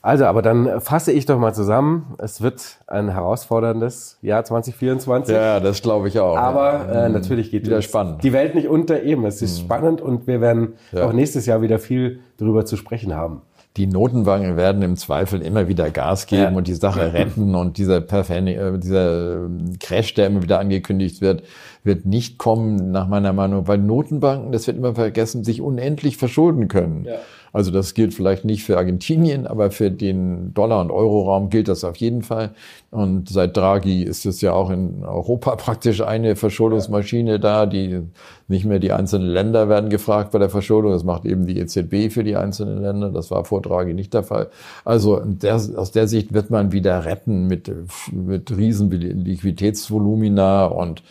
Also, 0.03 0.25
aber 0.25 0.41
dann 0.41 0.81
fasse 0.81 1.13
ich 1.13 1.27
doch 1.27 1.39
mal 1.39 1.53
zusammen. 1.53 2.15
Es 2.19 2.41
wird 2.41 2.79
ein 2.87 3.11
herausforderndes 3.11 4.19
Jahr 4.23 4.45
2024. 4.45 5.35
Ja, 5.35 5.61
das 5.61 5.83
glaube 5.83 6.09
ich 6.09 6.19
auch. 6.19 6.39
Aber 6.39 6.89
äh, 6.91 7.09
mhm. 7.09 7.15
natürlich 7.15 7.51
geht 7.51 7.67
wieder 7.67 7.83
spannend. 7.83 8.25
die 8.25 8.33
Welt 8.33 8.55
nicht 8.55 8.69
unter 8.69 9.03
eben. 9.03 9.27
Es 9.27 9.43
ist 9.43 9.59
mhm. 9.59 9.65
spannend 9.65 10.01
und 10.01 10.27
wir 10.27 10.41
werden 10.41 10.75
ja. 10.93 11.05
auch 11.05 11.13
nächstes 11.13 11.45
Jahr 11.45 11.61
wieder 11.61 11.79
viel 11.79 12.21
darüber 12.39 12.65
zu 12.65 12.77
sprechen 12.77 13.15
haben. 13.15 13.43
Die 13.77 13.87
Notenbanken 13.87 14.57
werden 14.57 14.83
im 14.83 14.97
Zweifel 14.97 15.43
immer 15.43 15.69
wieder 15.69 15.91
Gas 15.91 16.27
geben 16.27 16.43
ja. 16.43 16.51
und 16.51 16.67
die 16.67 16.75
Sache 16.75 17.13
retten 17.13 17.55
und 17.55 17.79
dieser, 17.79 17.99
äh, 17.99 18.79
dieser 18.79 19.49
Crash, 19.79 20.15
der 20.15 20.27
immer 20.27 20.43
wieder 20.43 20.59
angekündigt 20.59 21.21
wird, 21.21 21.45
wird 21.85 22.05
nicht 22.05 22.37
kommen, 22.39 22.91
nach 22.91 23.07
meiner 23.07 23.33
Meinung, 23.33 23.69
weil 23.69 23.79
Notenbanken, 23.79 24.51
das 24.51 24.67
wird 24.67 24.79
immer 24.79 24.95
vergessen, 24.95 25.45
sich 25.45 25.61
unendlich 25.61 26.17
verschulden 26.17 26.69
können. 26.69 27.07
Also 27.53 27.71
das 27.71 27.95
gilt 27.95 28.15
vielleicht 28.15 28.45
nicht 28.45 28.63
für 28.65 28.77
Argentinien, 28.77 29.47
aber 29.47 29.71
für 29.71 29.91
den 29.91 30.55
Dollar- 30.55 30.81
und 30.81 30.91
Euroraum 30.91 31.51
gilt 31.51 31.69
das 31.69 31.85
auf 31.85 31.97
jeden 31.97 32.23
Fall. 32.23 32.51
Und 32.91 33.29
seit 33.29 33.57
Draghi 33.57 34.03
ist 34.03 34.27
es 34.27 34.41
ja 34.41 34.53
auch 34.53 34.71
in 34.71 35.05
Europa 35.05 35.57
praktisch 35.57 36.01
eine 36.01 36.37
Verschuldungsmaschine 36.37 37.41
da, 37.41 37.67
die 37.67 38.01
nicht 38.49 38.65
mehr 38.65 38.79
die 38.79 38.93
einzelnen 38.93 39.29
Länder 39.29 39.69
werden 39.69 39.91
gefragt 39.91 40.33
bei 40.33 40.39
der 40.39 40.51
Verschuldung. 40.51 40.93
Das 40.93 41.05
macht 41.05 41.25
eben 41.25 41.47
die 41.47 41.59
EZB 41.59 42.13
für 42.13 42.25
die 42.25 42.37
einzelnen 42.37 42.83
Länder. 42.83 43.11
Das 43.11 43.31
war 43.31 43.45
vor 43.45 43.63
Draghi 43.63 43.95
nicht 43.95 44.15
der 44.15 44.23
Fall. 44.23 44.49
Also 44.85 45.21
der, 45.25 45.55
aus 45.55 45.93
der 45.93 46.09
Sicht 46.09 46.33
wird 46.33 46.51
man 46.51 46.73
wieder 46.73 47.05
retten 47.05 47.47
mit, 47.47 47.71
mit 48.13 48.57
riesen 48.57 48.91
Liquiditätsvolumina 48.91 50.67
und 50.67 51.03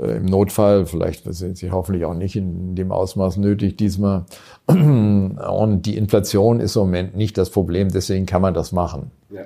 im 0.00 0.24
Notfall, 0.24 0.86
vielleicht 0.86 1.24
sind 1.32 1.58
sie 1.58 1.70
hoffentlich 1.70 2.04
auch 2.04 2.14
nicht 2.14 2.36
in 2.36 2.74
dem 2.74 2.90
Ausmaß 2.92 3.36
nötig 3.36 3.76
diesmal. 3.76 4.24
Und 4.66 5.82
die 5.82 5.96
Inflation 5.96 6.60
ist 6.60 6.76
im 6.76 6.82
Moment 6.82 7.16
nicht 7.16 7.36
das 7.36 7.50
Problem, 7.50 7.90
deswegen 7.90 8.26
kann 8.26 8.42
man 8.42 8.54
das 8.54 8.72
machen. 8.72 9.10
Ja. 9.30 9.42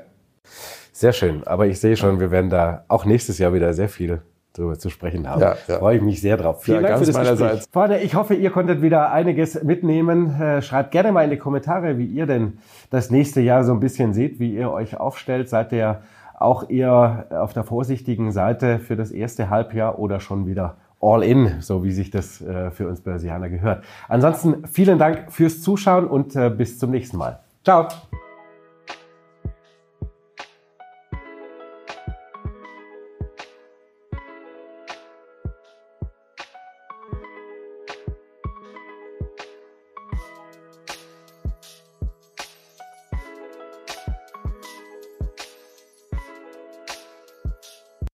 Sehr 0.92 1.12
schön. 1.12 1.44
Aber 1.44 1.66
ich 1.66 1.80
sehe 1.80 1.96
schon, 1.96 2.20
wir 2.20 2.30
werden 2.30 2.50
da 2.50 2.84
auch 2.88 3.04
nächstes 3.04 3.38
Jahr 3.38 3.52
wieder 3.52 3.74
sehr 3.74 3.88
viel 3.88 4.22
darüber 4.52 4.78
zu 4.78 4.88
sprechen 4.88 5.28
haben. 5.28 5.40
Ja, 5.40 5.56
ja. 5.66 5.78
Freue 5.78 5.96
ich 5.96 6.02
mich 6.02 6.20
sehr 6.20 6.36
drauf. 6.36 6.62
Vielen 6.62 6.82
ja, 6.82 6.90
Dank 6.90 7.00
für 7.00 7.06
das 7.06 7.16
meinerseits. 7.16 7.68
Freunde, 7.72 7.98
ich 7.98 8.14
hoffe, 8.14 8.34
ihr 8.34 8.50
konntet 8.50 8.82
wieder 8.82 9.10
einiges 9.10 9.60
mitnehmen. 9.64 10.40
Äh, 10.40 10.62
schreibt 10.62 10.92
gerne 10.92 11.10
mal 11.10 11.24
in 11.24 11.30
die 11.30 11.36
Kommentare, 11.36 11.98
wie 11.98 12.06
ihr 12.06 12.26
denn 12.26 12.58
das 12.90 13.10
nächste 13.10 13.40
Jahr 13.40 13.64
so 13.64 13.72
ein 13.72 13.80
bisschen 13.80 14.14
seht, 14.14 14.38
wie 14.38 14.54
ihr 14.54 14.70
euch 14.70 14.96
aufstellt. 14.96 15.48
Seid 15.48 15.72
ihr 15.72 16.02
auch 16.38 16.68
eher 16.68 17.26
auf 17.30 17.52
der 17.52 17.64
vorsichtigen 17.64 18.32
Seite 18.32 18.78
für 18.78 18.96
das 18.96 19.10
erste 19.10 19.50
Halbjahr 19.50 19.98
oder 19.98 20.20
schon 20.20 20.46
wieder 20.46 20.76
all 21.00 21.22
in, 21.22 21.60
so 21.60 21.84
wie 21.84 21.92
sich 21.92 22.10
das 22.10 22.40
äh, 22.40 22.70
für 22.70 22.88
uns 22.88 23.00
Börsianer 23.02 23.48
gehört. 23.48 23.84
Ansonsten 24.08 24.66
vielen 24.66 24.98
Dank 24.98 25.30
fürs 25.30 25.60
Zuschauen 25.60 26.06
und 26.06 26.34
äh, 26.34 26.50
bis 26.50 26.78
zum 26.78 26.90
nächsten 26.90 27.18
Mal. 27.18 27.40
Ciao. 27.62 27.88